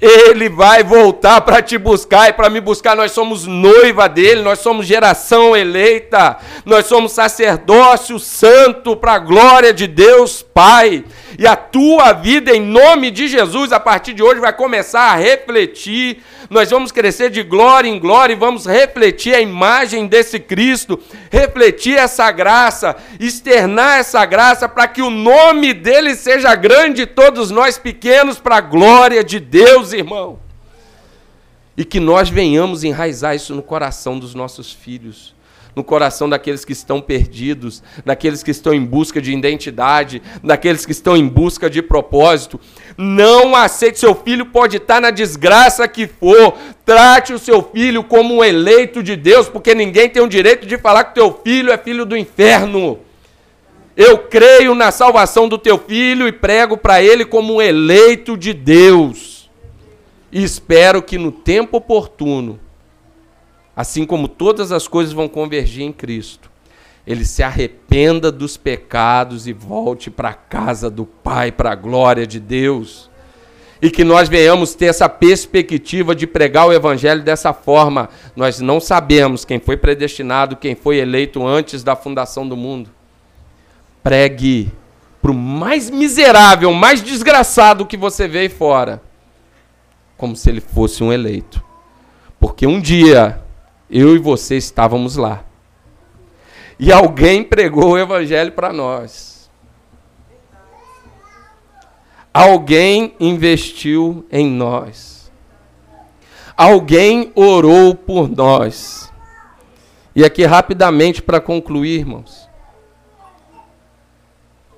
Ele 0.05 0.51
vai 0.51 0.85
voltar 0.85 1.41
para 1.41 1.63
te 1.63 1.79
buscar 1.79 2.29
e 2.29 2.35
para 2.35 2.51
me 2.51 2.61
buscar. 2.61 2.95
Nós 2.95 3.13
somos 3.13 3.47
noiva 3.47 4.07
dele, 4.07 4.43
nós 4.43 4.59
somos 4.59 4.85
geração 4.85 5.57
eleita, 5.57 6.37
nós 6.67 6.85
somos 6.85 7.13
sacerdócio 7.13 8.19
santo 8.19 8.95
para 8.95 9.15
a 9.15 9.19
glória 9.19 9.73
de 9.73 9.87
Deus 9.87 10.43
Pai. 10.43 11.07
E 11.39 11.47
a 11.47 11.57
tua 11.57 12.13
vida, 12.13 12.55
em 12.55 12.61
nome 12.61 13.11
de 13.11 13.27
Jesus, 13.29 13.73
a 13.73 13.81
partir 13.81 14.13
de 14.13 14.23
hoje 14.23 14.41
vai 14.41 14.53
começar 14.53 15.11
a 15.13 15.17
refletir. 15.17 16.23
Nós 16.49 16.71
vamos 16.71 16.93
crescer 16.93 17.31
de 17.31 17.43
glória 17.43 17.89
em 17.89 17.99
glória 17.99 18.33
e 18.33 18.37
vamos 18.37 18.67
refletir 18.67 19.35
a 19.35 19.41
imagem 19.41 20.07
desse 20.07 20.39
Cristo, 20.39 20.99
refletir 21.31 21.97
essa 21.97 22.31
graça, 22.31 22.97
externar 23.19 23.99
essa 23.99 24.25
graça 24.25 24.69
para 24.69 24.87
que 24.87 25.03
o 25.03 25.11
nome 25.11 25.73
dele 25.73 26.15
seja 26.15 26.55
grande, 26.55 27.07
todos 27.07 27.51
nós 27.51 27.79
pequenos, 27.79 28.39
para 28.39 28.57
a 28.57 28.61
glória 28.61 29.25
de 29.25 29.41
Deus, 29.41 29.93
irmão. 29.93 30.39
E 31.77 31.85
que 31.85 31.99
nós 31.99 32.29
venhamos 32.29 32.85
enraizar 32.85 33.35
isso 33.35 33.55
no 33.55 33.63
coração 33.63 34.19
dos 34.19 34.35
nossos 34.35 34.73
filhos 34.73 35.34
no 35.75 35.83
coração 35.83 36.29
daqueles 36.29 36.65
que 36.65 36.73
estão 36.73 37.01
perdidos, 37.01 37.83
daqueles 38.05 38.43
que 38.43 38.51
estão 38.51 38.73
em 38.73 38.85
busca 38.85 39.21
de 39.21 39.33
identidade, 39.33 40.23
daqueles 40.43 40.87
que 40.87 40.93
estão 40.93 41.17
em 41.17 41.27
busca 41.27 41.69
de 41.69 41.83
propósito. 41.83 42.61
Não 42.97 43.57
aceite, 43.57 43.99
seu 43.99 44.15
filho 44.15 44.47
pode 44.47 44.77
estar 44.77 45.01
na 45.01 45.11
desgraça 45.11 45.89
que 45.89 46.07
for. 46.07 46.55
Trate 46.85 47.33
o 47.33 47.39
seu 47.39 47.63
filho 47.63 48.05
como 48.05 48.37
um 48.37 48.45
eleito 48.45 49.03
de 49.03 49.17
Deus, 49.17 49.49
porque 49.49 49.75
ninguém 49.75 50.09
tem 50.09 50.23
o 50.23 50.29
direito 50.29 50.67
de 50.67 50.79
falar 50.79 51.05
que 51.05 51.15
teu 51.15 51.41
filho 51.43 51.73
é 51.73 51.79
filho 51.79 52.05
do 52.05 52.17
inferno. 52.17 52.99
Eu 53.97 54.19
creio 54.19 54.75
na 54.75 54.91
salvação 54.91 55.49
do 55.49 55.57
teu 55.57 55.79
filho 55.79 56.27
e 56.27 56.33
prego 56.33 56.77
para 56.77 57.03
ele 57.03 57.25
como 57.25 57.55
um 57.55 57.63
eleito 57.63 58.37
de 58.37 58.53
Deus. 58.53 59.49
E 60.33 60.43
espero 60.43 61.01
que 61.01 61.17
no 61.17 61.31
tempo 61.31 61.77
oportuno 61.77 62.59
assim 63.77 64.05
como 64.05 64.29
todas 64.29 64.73
as 64.73 64.87
coisas 64.87 65.13
vão 65.13 65.29
convergir 65.29 65.85
em 65.85 65.93
Cristo, 65.93 66.51
ele 67.07 67.25
se 67.25 67.43
arrependa 67.43 68.33
dos 68.33 68.57
pecados 68.57 69.47
e 69.47 69.53
volte 69.53 70.11
para 70.11 70.31
a 70.31 70.35
casa 70.35 70.89
do 70.89 71.05
Pai, 71.05 71.53
para 71.53 71.73
a 71.73 71.75
glória 71.75 72.27
de 72.27 72.41
Deus. 72.41 73.11
E 73.83 73.91
que 73.91 74.03
nós 74.03 74.29
venhamos 74.29 74.75
ter 74.75 74.87
essa 74.87 75.09
perspectiva 75.09 76.15
de 76.15 76.27
pregar 76.27 76.67
o 76.67 76.73
Evangelho 76.73 77.23
dessa 77.23 77.53
forma. 77.53 78.09
Nós 78.35 78.59
não 78.61 78.81
sabemos 78.81 79.45
quem 79.45 79.61
foi 79.61 79.77
predestinado, 79.77 80.57
quem 80.57 80.75
foi 80.75 80.97
eleito 80.97 81.47
antes 81.47 81.83
da 81.83 81.95
fundação 81.95 82.49
do 82.49 82.57
mundo. 82.57 82.89
Pregue 84.03 84.73
para 85.21 85.31
o 85.31 85.35
mais 85.35 85.91
miserável, 85.91 86.73
mais 86.73 87.03
desgraçado 87.03 87.85
que 87.85 87.97
você 87.97 88.27
vê 88.27 88.41
aí 88.41 88.49
fora, 88.49 89.03
como 90.17 90.35
se 90.35 90.49
ele 90.49 90.63
fosse 90.63 91.05
um 91.05 91.13
eleito. 91.13 91.63
Porque 92.41 92.67
um 92.67 92.81
dia 92.81 93.44
eu 93.91 94.15
e 94.15 94.19
você 94.19 94.57
estávamos 94.57 95.17
lá. 95.17 95.45
E 96.79 96.93
alguém 96.93 97.45
pregou 97.45 97.93
o 97.93 97.99
evangelho 97.99 98.53
para 98.53 98.73
nós. 98.73 99.51
Alguém 102.33 103.15
investiu 103.21 104.27
em 104.31 104.51
nós. 104.51 105.33
Alguém 106.57 107.33
orou 107.35 107.95
por 107.95 108.29
nós. 108.29 109.13
E 110.15 110.25
aqui 110.25 110.45
rapidamente 110.45 111.23
para 111.23 111.41
concluir, 111.41 112.01
irmãos. 112.01 112.49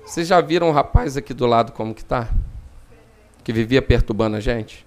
Vocês 0.05 0.27
já 0.27 0.39
viram 0.39 0.69
o 0.69 0.71
rapaz 0.71 1.17
aqui 1.17 1.33
do 1.33 1.45
lado 1.45 1.73
como 1.73 1.93
que 1.93 2.05
tá? 2.05 2.29
Que 3.43 3.51
vivia 3.51 3.81
perturbando 3.81 4.37
a 4.37 4.39
gente? 4.39 4.86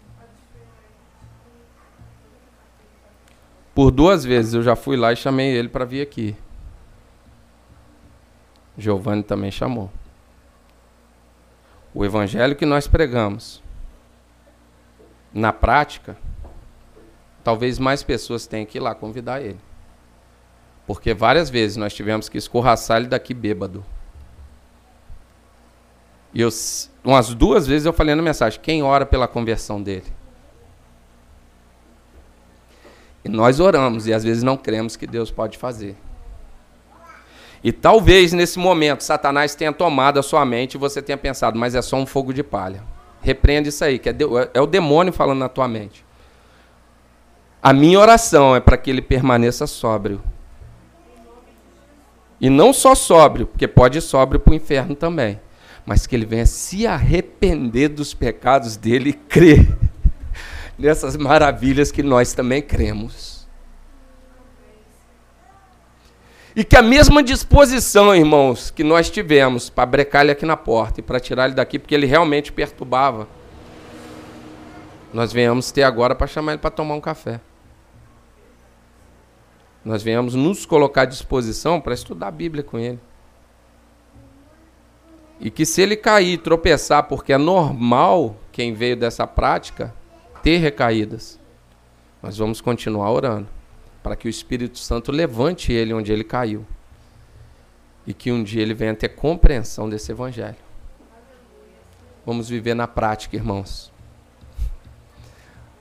Por 3.81 3.91
duas 3.91 4.27
vezes 4.27 4.53
eu 4.53 4.63
já 4.63 4.77
fui 4.77 4.95
lá 4.95 5.11
e 5.11 5.17
chamei 5.17 5.57
ele 5.57 5.71
para 5.71 5.87
vir 5.87 6.03
aqui. 6.03 6.37
Giovanni 8.77 9.23
também 9.23 9.51
chamou. 9.51 9.91
O 11.95 12.05
evangelho 12.05 12.55
que 12.55 12.67
nós 12.67 12.87
pregamos, 12.87 13.63
na 15.33 15.51
prática, 15.51 16.15
talvez 17.43 17.79
mais 17.79 18.03
pessoas 18.03 18.47
tenham 18.47 18.67
que 18.67 18.77
ir 18.77 18.83
lá 18.83 18.95
convidar 18.95 19.41
ele. 19.41 19.59
Porque 20.87 21.15
várias 21.15 21.49
vezes 21.49 21.79
nós 21.79 21.95
tivemos 21.95 22.29
que 22.29 22.37
escorraçar 22.37 22.99
ele 22.99 23.09
daqui 23.09 23.33
bêbado. 23.33 23.83
E 26.35 26.43
eu, 26.43 26.51
umas 27.03 27.33
duas 27.33 27.67
vezes 27.67 27.87
eu 27.87 27.95
falei 27.95 28.15
na 28.15 28.21
mensagem: 28.21 28.61
quem 28.61 28.83
ora 28.83 29.07
pela 29.07 29.27
conversão 29.27 29.83
dele? 29.83 30.20
E 33.25 33.29
nós 33.29 33.61
oramos 33.61 34.07
e 34.07 34.13
às 34.13 34.25
vezes 34.25 34.43
não 34.43 34.57
cremos 34.57 34.97
que 34.97 35.07
Deus 35.07 35.31
pode 35.31 35.59
fazer. 35.59 35.97
E 37.63 37.73
talvez 37.73 38.33
nesse 38.33 38.59
momento 38.59 39.03
Satanás 39.03 39.55
tenha 39.55 39.73
tomado 39.73 40.19
a 40.19 40.23
sua 40.23 40.45
mente 40.45 40.75
e 40.75 40.79
você 40.79 41.03
tenha 41.03 41.19
pensado, 41.19 41.59
mas 41.59 41.75
é 41.75 41.83
só 41.83 41.97
um 41.97 42.07
fogo 42.07 42.33
de 42.33 42.43
palha. 42.43 42.83
Repreende 43.21 43.69
isso 43.69 43.85
aí, 43.85 43.99
que 43.99 44.09
é, 44.09 44.17
é 44.55 44.61
o 44.61 44.67
demônio 44.67 45.13
falando 45.13 45.41
na 45.41 45.49
tua 45.49 45.69
mente. 45.69 46.05
A 47.63 47.75
minha 47.75 47.99
oração 47.99 48.57
é 48.57 48.61
para 48.61 48.79
que 48.79 48.89
ele 48.89 49.03
permaneça 49.03 49.67
sóbrio. 49.67 50.23
E 52.41 52.49
não 52.49 52.73
só 52.73 52.95
sóbrio, 52.95 53.47
porque 53.47 53.69
pode 53.69 53.99
ir 53.99 54.01
sóbrio 54.01 54.41
para 54.41 54.53
o 54.53 54.57
inferno 54.57 54.95
também. 54.95 55.39
Mas 55.85 56.07
que 56.07 56.17
ele 56.17 56.25
venha 56.25 56.47
se 56.47 56.87
arrepender 56.87 57.89
dos 57.89 58.15
pecados 58.15 58.79
dele 58.79 59.11
e 59.11 59.13
crer 59.13 59.69
nessas 60.81 61.17
maravilhas 61.17 61.93
que 61.93 62.03
nós 62.03 62.33
também 62.33 62.63
cremos. 62.63 63.47
E 66.57 66.65
que 66.65 66.77
a 66.77 66.83
mesma 66.83 67.23
disposição, 67.23 68.15
irmãos, 68.15 68.71
que 68.71 68.83
nós 68.83 69.09
tivemos 69.09 69.71
para 69.71 69.87
brecar 69.87 70.23
ele 70.23 70.33
aqui 70.33 70.45
na 70.45 70.57
porta 70.57 71.01
e 71.01 71.03
para 71.03 71.21
tirar 71.21 71.45
ele 71.45 71.55
daqui, 71.55 71.79
porque 71.79 71.95
ele 71.95 72.07
realmente 72.07 72.51
perturbava, 72.51 73.29
nós 75.13 75.33
venhamos 75.33 75.71
ter 75.71 75.83
agora 75.83 76.15
para 76.15 76.27
chamar 76.27 76.53
ele 76.53 76.61
para 76.61 76.71
tomar 76.71 76.95
um 76.95 77.01
café. 77.01 77.41
Nós 79.85 80.03
venhamos 80.03 80.35
nos 80.35 80.67
colocar 80.67 81.03
à 81.03 81.07
disposição 81.07 81.81
para 81.81 81.95
estudar 81.95 82.29
a 82.29 82.33
Bíblia 82.33 82.65
com 82.65 82.79
ele. 82.79 82.99
E 85.39 85.51
que 85.51 85.65
se 85.65 85.81
ele 85.81 85.97
cair, 85.97 86.39
tropeçar, 86.39 87.05
porque 87.05 87.33
é 87.33 87.39
normal 87.39 88.37
quem 88.53 88.75
veio 88.75 88.97
dessa 88.97 89.27
prática, 89.27 89.95
ter 90.43 90.59
recaídas. 90.59 91.39
Nós 92.23 92.37
vamos 92.39 92.61
continuar 92.61 93.11
orando 93.11 93.49
para 94.03 94.17
que 94.17 94.27
o 94.27 94.31
Espírito 94.31 94.79
Santo 94.79 95.13
levante 95.13 95.73
ele 95.73 95.93
onde 95.93 96.13
ele 96.13 96.25
caiu. 96.25 96.67
E 98.07 98.15
que 98.15 98.33
um 98.33 98.43
dia 98.43 98.63
ele 98.63 98.75
venha 98.75 98.95
ter 98.95 99.11
compreensão 99.11 99.89
desse 99.89 100.11
evangelho. 100.11 100.57
Vamos 102.25 102.49
viver 102.49 102.75
na 102.75 102.87
prática, 102.87 103.37
irmãos. 103.37 103.93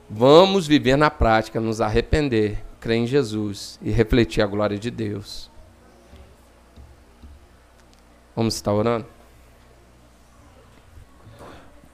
Vamos 0.08 0.66
viver 0.66 0.96
na 0.96 1.10
prática, 1.10 1.60
nos 1.60 1.80
arrepender, 1.80 2.62
crer 2.80 2.96
em 2.96 3.06
Jesus 3.06 3.78
e 3.80 3.90
refletir 3.90 4.42
a 4.42 4.46
glória 4.46 4.78
de 4.78 4.90
Deus. 4.90 5.50
Vamos 8.34 8.54
estar 8.54 8.72
orando? 8.72 9.06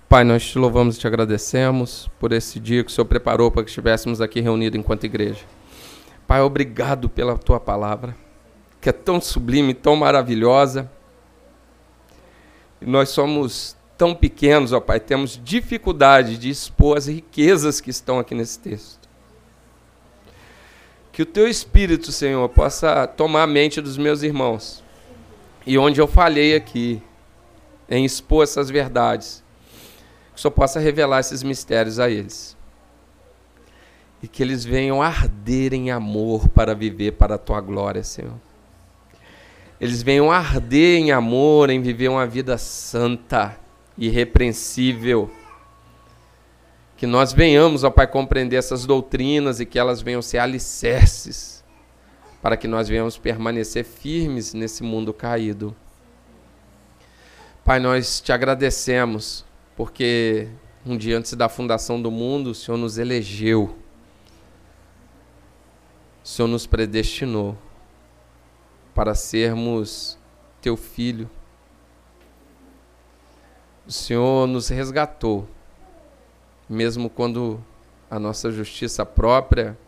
Pai, 0.09 0.23
nós 0.23 0.47
te 0.47 0.57
louvamos 0.57 0.97
e 0.97 1.01
te 1.01 1.07
agradecemos 1.09 2.09
por 2.21 2.31
esse 2.31 2.61
dia 2.61 2.85
que 2.85 2.91
o 2.93 2.95
Senhor 2.95 3.07
preparou 3.07 3.51
para 3.51 3.65
que 3.65 3.71
estivéssemos 3.71 4.21
aqui 4.21 4.41
reunidos 4.41 4.79
enquanto 4.79 5.03
igreja. 5.03 5.45
Pai, 6.29 6.41
obrigado 6.41 7.09
pela 7.09 7.37
tua 7.37 7.59
palavra, 7.59 8.17
que 8.81 8.89
é 8.89 8.93
tão 8.93 9.21
sublime, 9.21 9.75
tão 9.75 9.97
maravilhosa. 9.97 10.89
E 12.81 12.87
nós 12.87 13.09
somos 13.09 13.77
tão 13.99 14.15
pequenos, 14.15 14.73
ó 14.73 14.79
Pai, 14.79 15.01
temos 15.01 15.41
dificuldade 15.43 16.39
de 16.39 16.51
expor 16.51 16.97
as 16.97 17.09
riquezas 17.09 17.81
que 17.81 17.91
estão 17.91 18.21
aqui 18.21 18.33
nesse 18.33 18.61
texto. 18.61 19.09
Que 21.11 21.23
o 21.23 21.27
teu 21.27 21.49
Espírito, 21.49 22.13
Senhor, 22.13 22.49
possa 22.51 23.09
tomar 23.09 23.43
a 23.43 23.47
mente 23.47 23.81
dos 23.81 23.99
meus 23.99 24.23
irmãos. 24.23 24.85
E 25.67 25.77
onde 25.77 26.01
eu 26.01 26.07
falhei 26.07 26.55
aqui, 26.55 27.03
em 27.91 28.05
expor 28.05 28.45
essas 28.45 28.71
verdades, 28.71 29.45
que 30.37 30.41
o 30.41 30.43
Senhor 30.43 30.53
possa 30.53 30.79
revelar 30.79 31.21
esses 31.21 31.43
mistérios 31.43 31.99
a 31.99 32.11
eles. 32.11 32.55
E 34.23 34.29
que 34.29 34.43
eles 34.43 34.67
venham 34.67 35.01
arder 35.01 35.73
em 35.73 35.91
amor 35.91 36.47
para 36.51 36.75
viver 36.75 37.13
para 37.13 37.37
a 37.37 37.39
tua 37.39 37.59
glória, 37.63 38.05
Senhor. 38.05 38.39
Eles 39.81 40.03
venham 40.03 40.31
arder 40.31 40.99
em 40.99 41.11
amor, 41.11 41.71
em 41.71 41.81
viver 41.81 42.09
uma 42.09 42.27
vida 42.27 42.59
santa, 42.59 43.59
irrepreensível 43.97 45.31
que 46.97 47.07
nós 47.07 47.33
venhamos, 47.33 47.85
ó 47.85 47.91
Pai, 47.91 48.07
compreender 48.07 48.57
essas 48.57 48.87
doutrinas 48.87 49.61
e 49.61 49.67
que 49.67 49.79
elas 49.79 50.01
venham 50.01 50.23
ser 50.23 50.39
alicerces 50.39 51.63
para 52.41 52.57
que 52.57 52.69
nós 52.69 52.89
venhamos 52.89 53.19
permanecer 53.19 53.85
firmes 53.85 54.55
nesse 54.55 54.83
mundo 54.83 55.13
caído. 55.13 55.75
Pai, 57.65 57.81
nós 57.81 58.21
te 58.21 58.33
agradecemos 58.33 59.45
porque 59.77 60.49
um 60.85 60.97
dia 60.97 61.19
antes 61.19 61.35
da 61.35 61.49
fundação 61.49 62.01
do 62.01 62.11
mundo, 62.11 62.51
o 62.51 62.55
Senhor 62.55 62.79
nos 62.79 62.99
elegeu. 62.99 63.77
O 66.25 66.29
Senhor 66.29 66.49
nos 66.49 66.67
predestinou 66.67 67.57
para 68.95 69.15
sermos 69.15 70.19
teu 70.61 70.77
filho. 70.77 71.31
O 73.87 73.93
Senhor 73.93 74.49
nos 74.49 74.69
resgatou 74.69 75.49
mesmo 76.69 77.09
quando 77.09 77.63
a 78.11 78.19
nossa 78.19 78.51
justiça 78.51 79.07
própria 79.07 79.79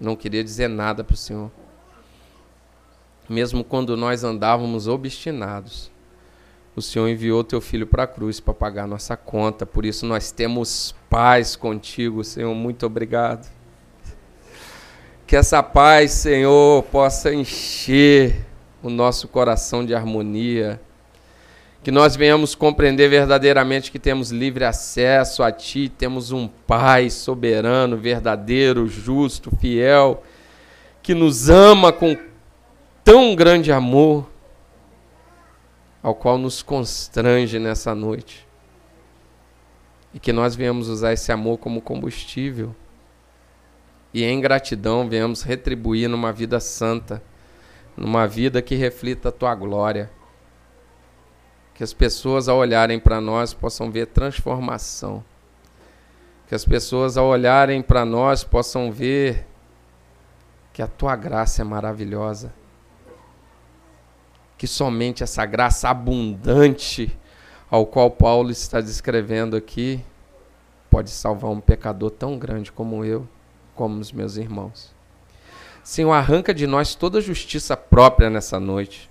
não 0.00 0.16
queria 0.16 0.42
dizer 0.42 0.68
nada 0.68 1.04
para 1.04 1.14
o 1.14 1.16
Senhor. 1.16 1.50
Mesmo 3.28 3.64
quando 3.64 3.96
nós 3.96 4.24
andávamos 4.24 4.86
obstinados, 4.86 5.90
o 6.76 6.82
Senhor 6.82 7.08
enviou 7.08 7.42
teu 7.42 7.58
filho 7.58 7.86
para 7.86 8.02
a 8.02 8.06
cruz 8.06 8.38
para 8.38 8.52
pagar 8.52 8.86
nossa 8.86 9.16
conta. 9.16 9.64
Por 9.64 9.86
isso 9.86 10.04
nós 10.04 10.30
temos 10.30 10.94
paz 11.08 11.56
contigo, 11.56 12.22
Senhor. 12.22 12.54
Muito 12.54 12.84
obrigado. 12.84 13.50
Que 15.26 15.34
essa 15.34 15.62
paz, 15.62 16.12
Senhor, 16.12 16.82
possa 16.84 17.34
encher 17.34 18.44
o 18.82 18.90
nosso 18.90 19.26
coração 19.26 19.86
de 19.86 19.94
harmonia, 19.94 20.78
que 21.82 21.90
nós 21.90 22.14
venhamos 22.14 22.54
compreender 22.54 23.08
verdadeiramente 23.08 23.90
que 23.90 23.98
temos 23.98 24.30
livre 24.30 24.64
acesso 24.64 25.42
a 25.42 25.50
Ti, 25.50 25.88
temos 25.88 26.30
um 26.30 26.46
Pai 26.46 27.08
soberano, 27.08 27.96
verdadeiro, 27.96 28.86
justo, 28.86 29.50
fiel, 29.56 30.22
que 31.02 31.14
nos 31.14 31.48
ama 31.48 31.90
com 31.90 32.16
tão 33.02 33.34
grande 33.34 33.72
amor, 33.72 34.28
ao 36.06 36.14
qual 36.14 36.38
nos 36.38 36.62
constrange 36.62 37.58
nessa 37.58 37.92
noite. 37.92 38.46
E 40.14 40.20
que 40.20 40.32
nós 40.32 40.54
venhamos 40.54 40.88
usar 40.88 41.12
esse 41.12 41.32
amor 41.32 41.58
como 41.58 41.82
combustível. 41.82 42.72
E 44.14 44.22
em 44.22 44.40
gratidão 44.40 45.08
venhamos 45.08 45.42
retribuir 45.42 46.08
numa 46.08 46.32
vida 46.32 46.60
santa, 46.60 47.20
numa 47.96 48.24
vida 48.24 48.62
que 48.62 48.76
reflita 48.76 49.30
a 49.30 49.32
tua 49.32 49.52
glória 49.56 50.08
que 51.74 51.82
as 51.82 51.92
pessoas, 51.92 52.48
ao 52.48 52.58
olharem 52.58 53.00
para 53.00 53.20
nós, 53.20 53.52
possam 53.52 53.90
ver 53.90 54.06
transformação. 54.06 55.24
Que 56.46 56.54
as 56.54 56.64
pessoas, 56.64 57.16
ao 57.16 57.26
olharem 57.26 57.82
para 57.82 58.04
nós, 58.04 58.44
possam 58.44 58.92
ver 58.92 59.44
que 60.72 60.80
a 60.80 60.86
tua 60.86 61.16
graça 61.16 61.62
é 61.62 61.64
maravilhosa. 61.64 62.54
Que 64.56 64.66
somente 64.66 65.22
essa 65.22 65.44
graça 65.44 65.88
abundante, 65.88 67.16
ao 67.70 67.86
qual 67.86 68.10
Paulo 68.10 68.50
está 68.50 68.80
descrevendo 68.80 69.56
aqui, 69.56 70.00
pode 70.90 71.10
salvar 71.10 71.50
um 71.50 71.60
pecador 71.60 72.10
tão 72.10 72.38
grande 72.38 72.72
como 72.72 73.04
eu, 73.04 73.28
como 73.74 74.00
os 74.00 74.12
meus 74.12 74.36
irmãos. 74.36 74.94
Senhor, 75.84 76.12
arranca 76.12 76.52
de 76.52 76.66
nós 76.66 76.94
toda 76.94 77.20
justiça 77.20 77.76
própria 77.76 78.30
nessa 78.30 78.58
noite. 78.58 79.10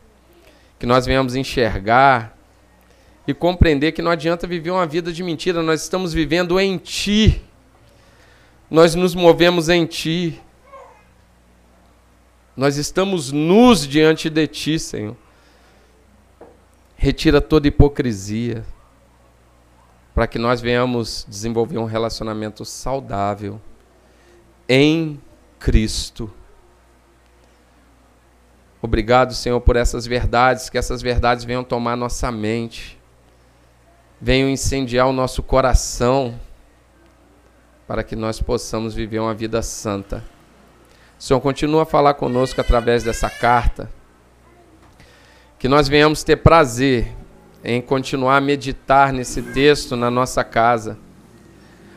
Que 0.78 0.86
nós 0.86 1.06
venhamos 1.06 1.36
enxergar 1.36 2.36
e 3.28 3.34
compreender 3.34 3.92
que 3.92 4.02
não 4.02 4.12
adianta 4.12 4.46
viver 4.46 4.72
uma 4.72 4.86
vida 4.86 5.12
de 5.12 5.24
mentira, 5.24 5.64
nós 5.64 5.82
estamos 5.82 6.14
vivendo 6.14 6.60
em 6.60 6.78
Ti. 6.78 7.42
Nós 8.70 8.94
nos 8.94 9.16
movemos 9.16 9.70
em 9.70 9.86
Ti. 9.86 10.42
Nós 12.56 12.78
estamos 12.78 13.32
nus 13.32 13.88
diante 13.88 14.30
de 14.30 14.48
Ti, 14.48 14.78
Senhor. 14.80 15.16
Retira 16.96 17.42
toda 17.42 17.68
hipocrisia, 17.68 18.64
para 20.14 20.28
que 20.28 20.40
nós 20.40 20.62
venhamos 20.62 21.26
desenvolver 21.28 21.78
um 21.78 21.86
relacionamento 21.86 22.64
saudável 22.64 23.60
em 24.68 25.22
Cristo. 25.60 26.32
Obrigado, 28.82 29.34
Senhor, 29.34 29.60
por 29.62 29.76
essas 29.76 30.06
verdades, 30.06 30.70
que 30.70 30.78
essas 30.78 31.02
verdades 31.02 31.44
venham 31.44 31.64
tomar 31.64 31.96
nossa 31.96 32.32
mente 32.32 32.98
venham 34.20 34.50
incendiar 34.50 35.08
o 35.08 35.14
nosso 35.14 35.44
coração 35.44 36.40
para 37.88 38.04
que 38.04 38.16
nós 38.16 38.42
possamos 38.42 38.94
viver 38.94 39.20
uma 39.20 39.34
vida 39.34 39.62
santa. 39.62 40.24
Senhor 41.20 41.40
continua 41.40 41.84
a 41.84 41.86
falar 41.86 42.16
conosco 42.16 42.60
através 42.60 43.04
dessa 43.04 43.30
carta. 43.30 43.90
Que 45.66 45.70
nós 45.70 45.88
venhamos 45.88 46.24
ter 46.24 46.36
prazer 46.36 47.08
em 47.64 47.82
continuar 47.82 48.38
a 48.38 48.40
meditar 48.40 49.12
nesse 49.12 49.42
texto 49.42 49.96
na 49.96 50.12
nossa 50.12 50.44
casa. 50.44 50.96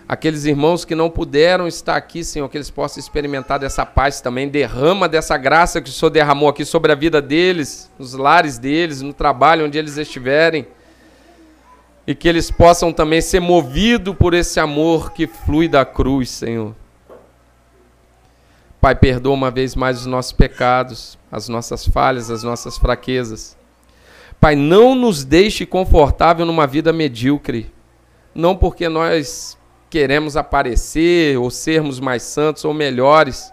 Aqueles 0.09 0.47
irmãos 0.47 0.87
que 0.87 0.95
não 0.95 1.11
puderam 1.11 1.69
estar 1.69 1.95
aqui, 1.95 2.25
Senhor, 2.25 2.49
que 2.49 2.57
eles 2.57 2.71
possam 2.71 2.99
experimentar 2.99 3.59
dessa 3.59 3.85
paz 3.85 4.23
também. 4.23 4.49
Derrama 4.49 5.07
dessa 5.07 5.37
graça 5.37 5.83
que 5.83 5.91
o 5.91 5.93
Senhor 5.93 6.09
derramou 6.09 6.49
aqui 6.49 6.65
sobre 6.65 6.93
a 6.93 6.95
vida 6.95 7.21
deles, 7.21 7.93
nos 7.99 8.15
lares 8.15 8.57
deles, 8.57 9.03
no 9.03 9.13
trabalho 9.13 9.67
onde 9.67 9.77
eles 9.77 9.99
estiverem 9.99 10.67
e 12.07 12.15
que 12.15 12.27
eles 12.27 12.51
possam 12.51 12.91
também 12.91 13.21
ser 13.21 13.41
movidos 13.41 14.17
por 14.17 14.33
esse 14.33 14.59
amor 14.59 15.13
que 15.13 15.27
flui 15.27 15.69
da 15.69 15.85
cruz, 15.85 16.31
Senhor. 16.31 16.75
Pai, 18.89 18.95
perdoa 18.95 19.35
uma 19.35 19.51
vez 19.51 19.77
mais 19.77 20.01
os 20.01 20.07
nossos 20.07 20.33
pecados, 20.33 21.19
as 21.31 21.47
nossas 21.47 21.87
falhas, 21.87 22.31
as 22.31 22.43
nossas 22.43 22.79
fraquezas. 22.79 23.55
Pai, 24.41 24.57
não 24.57 24.95
nos 24.95 25.27
deixe 25.27 25.67
confortável 25.67 26.47
numa 26.47 26.67
vida 26.67 26.91
medíocre, 26.91 27.71
não 28.35 28.57
porque 28.57 28.89
nós 28.89 29.59
queremos 29.91 30.39
aparecer 30.39 31.39
ou 31.39 31.51
sermos 31.51 32.01
mais 32.01 32.23
santos 32.23 32.65
ou 32.65 32.73
melhores 32.73 33.53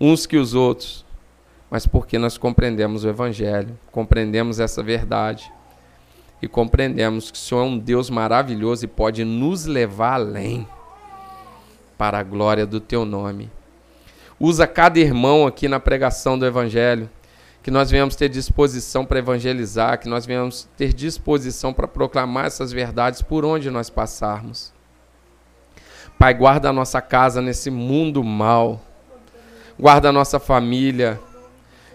uns 0.00 0.26
que 0.26 0.36
os 0.36 0.54
outros, 0.54 1.04
mas 1.68 1.84
porque 1.84 2.16
nós 2.16 2.38
compreendemos 2.38 3.02
o 3.02 3.08
Evangelho, 3.08 3.76
compreendemos 3.90 4.60
essa 4.60 4.80
verdade 4.80 5.52
e 6.40 6.46
compreendemos 6.46 7.32
que 7.32 7.36
o 7.36 7.40
Senhor 7.40 7.62
é 7.62 7.66
um 7.66 7.76
Deus 7.76 8.08
maravilhoso 8.08 8.84
e 8.84 8.88
pode 8.88 9.24
nos 9.24 9.66
levar 9.66 10.20
além 10.20 10.64
para 11.98 12.20
a 12.20 12.22
glória 12.22 12.64
do 12.64 12.78
teu 12.78 13.04
nome. 13.04 13.50
Usa 14.44 14.66
cada 14.66 14.98
irmão 14.98 15.46
aqui 15.46 15.68
na 15.68 15.78
pregação 15.78 16.36
do 16.36 16.44
evangelho, 16.44 17.08
que 17.62 17.70
nós 17.70 17.92
venhamos 17.92 18.16
ter 18.16 18.28
disposição 18.28 19.04
para 19.04 19.20
evangelizar, 19.20 20.00
que 20.00 20.08
nós 20.08 20.26
venhamos 20.26 20.68
ter 20.76 20.92
disposição 20.92 21.72
para 21.72 21.86
proclamar 21.86 22.46
essas 22.46 22.72
verdades 22.72 23.22
por 23.22 23.44
onde 23.44 23.70
nós 23.70 23.88
passarmos. 23.88 24.72
Pai, 26.18 26.34
guarda 26.34 26.70
a 26.70 26.72
nossa 26.72 27.00
casa 27.00 27.40
nesse 27.40 27.70
mundo 27.70 28.24
mal. 28.24 28.82
Guarda 29.78 30.08
a 30.08 30.12
nossa 30.12 30.40
família 30.40 31.20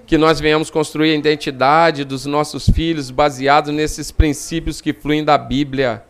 que 0.06 0.18
nós 0.18 0.40
venhamos 0.40 0.70
construir 0.70 1.12
a 1.12 1.18
identidade 1.18 2.06
dos 2.06 2.26
nossos 2.26 2.70
filhos 2.70 3.12
baseado 3.12 3.74
nesses 3.74 4.10
princípios 4.10 4.80
que 4.80 4.94
fluem 4.94 5.22
da 5.22 5.38
Bíblia. 5.38 6.02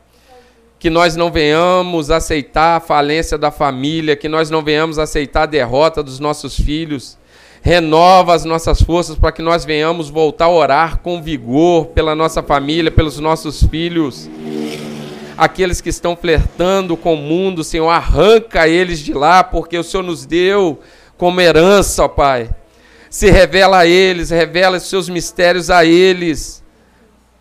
Que 0.80 0.90
nós 0.90 1.16
não 1.16 1.32
venhamos 1.32 2.12
aceitar 2.12 2.78
a 2.78 2.80
falência 2.80 3.38
da 3.38 3.52
família, 3.52 4.16
que 4.16 4.30
nós 4.30 4.50
não 4.50 4.62
venhamos 4.62 5.00
aceitar 5.00 5.44
a 5.44 5.48
derrota 5.48 6.04
dos 6.04 6.20
nossos 6.20 6.56
filhos. 6.56 7.18
Renova 7.62 8.34
as 8.34 8.46
nossas 8.46 8.82
forças 8.82 9.18
para 9.18 9.32
que 9.32 9.42
nós 9.42 9.66
venhamos 9.66 10.10
voltar 10.10 10.46
a 10.46 10.52
orar 10.52 11.00
com 11.00 11.22
vigor 11.22 11.88
pela 11.88 12.16
nossa 12.16 12.44
família, 12.44 12.92
pelos 12.92 13.20
nossos 13.20 13.64
filhos. 13.64 14.30
aqueles 15.38 15.82
que 15.82 15.90
estão 15.90 16.16
flertando 16.16 16.98
com 16.98 17.14
o 17.14 17.18
mundo, 17.18 17.64
Senhor, 17.64 17.90
arranca 17.90 18.68
eles 18.68 19.00
de 19.00 19.14
lá, 19.14 19.44
porque 19.44 19.78
o 19.78 19.84
Senhor 19.84 20.04
nos 20.04 20.26
deu 20.26 20.80
como 21.18 21.42
herança, 21.42 22.06
ó 22.06 22.08
Pai. 22.08 22.50
Se 23.10 23.30
revela 23.30 23.80
a 23.80 23.88
eles, 23.88 24.30
revela 24.30 24.78
os 24.78 24.84
seus 24.84 25.08
mistérios 25.10 25.70
a 25.70 25.86
eles, 25.86 26.64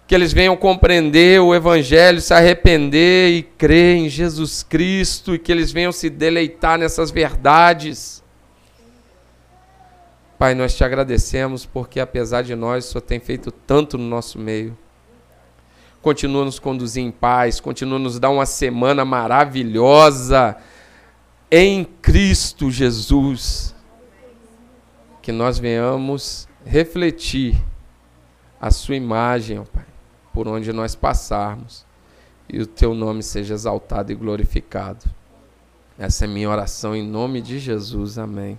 que 0.06 0.14
eles 0.14 0.32
venham 0.32 0.56
compreender 0.56 1.40
o 1.40 1.54
Evangelho, 1.54 2.20
se 2.20 2.32
arrepender 2.32 3.30
e 3.32 3.42
crer 3.42 3.96
em 3.96 4.08
Jesus 4.08 4.62
Cristo, 4.62 5.34
e 5.34 5.38
que 5.38 5.50
eles 5.50 5.72
venham 5.72 5.90
se 5.90 6.08
deleitar 6.08 6.78
nessas 6.78 7.10
verdades. 7.10 8.22
Pai, 10.38 10.54
nós 10.54 10.76
te 10.76 10.84
agradecemos 10.84 11.66
porque, 11.66 11.98
apesar 11.98 12.42
de 12.42 12.54
nós, 12.54 12.84
o 12.84 12.92
Senhor 12.92 13.02
tem 13.02 13.18
feito 13.18 13.50
tanto 13.50 13.98
no 13.98 14.04
nosso 14.04 14.38
meio. 14.38 14.76
Continua 16.00 16.44
nos 16.44 16.60
conduzir 16.60 17.02
em 17.02 17.10
paz, 17.10 17.58
continua 17.58 17.98
nos 17.98 18.20
dar 18.20 18.30
uma 18.30 18.46
semana 18.46 19.04
maravilhosa 19.04 20.56
em 21.50 21.84
Cristo 21.84 22.70
Jesus. 22.70 23.74
Que 25.20 25.32
nós 25.32 25.58
venhamos 25.58 26.46
refletir 26.64 27.60
a 28.60 28.70
Sua 28.70 28.94
imagem, 28.94 29.58
ó 29.58 29.64
Pai, 29.64 29.84
por 30.36 30.46
onde 30.48 30.70
nós 30.70 30.94
passarmos, 30.94 31.86
e 32.46 32.60
o 32.60 32.66
teu 32.66 32.94
nome 32.94 33.22
seja 33.22 33.54
exaltado 33.54 34.12
e 34.12 34.14
glorificado. 34.14 35.06
Essa 35.98 36.26
é 36.26 36.28
minha 36.28 36.50
oração 36.50 36.94
em 36.94 37.02
nome 37.02 37.40
de 37.40 37.58
Jesus. 37.58 38.18
Amém. 38.18 38.58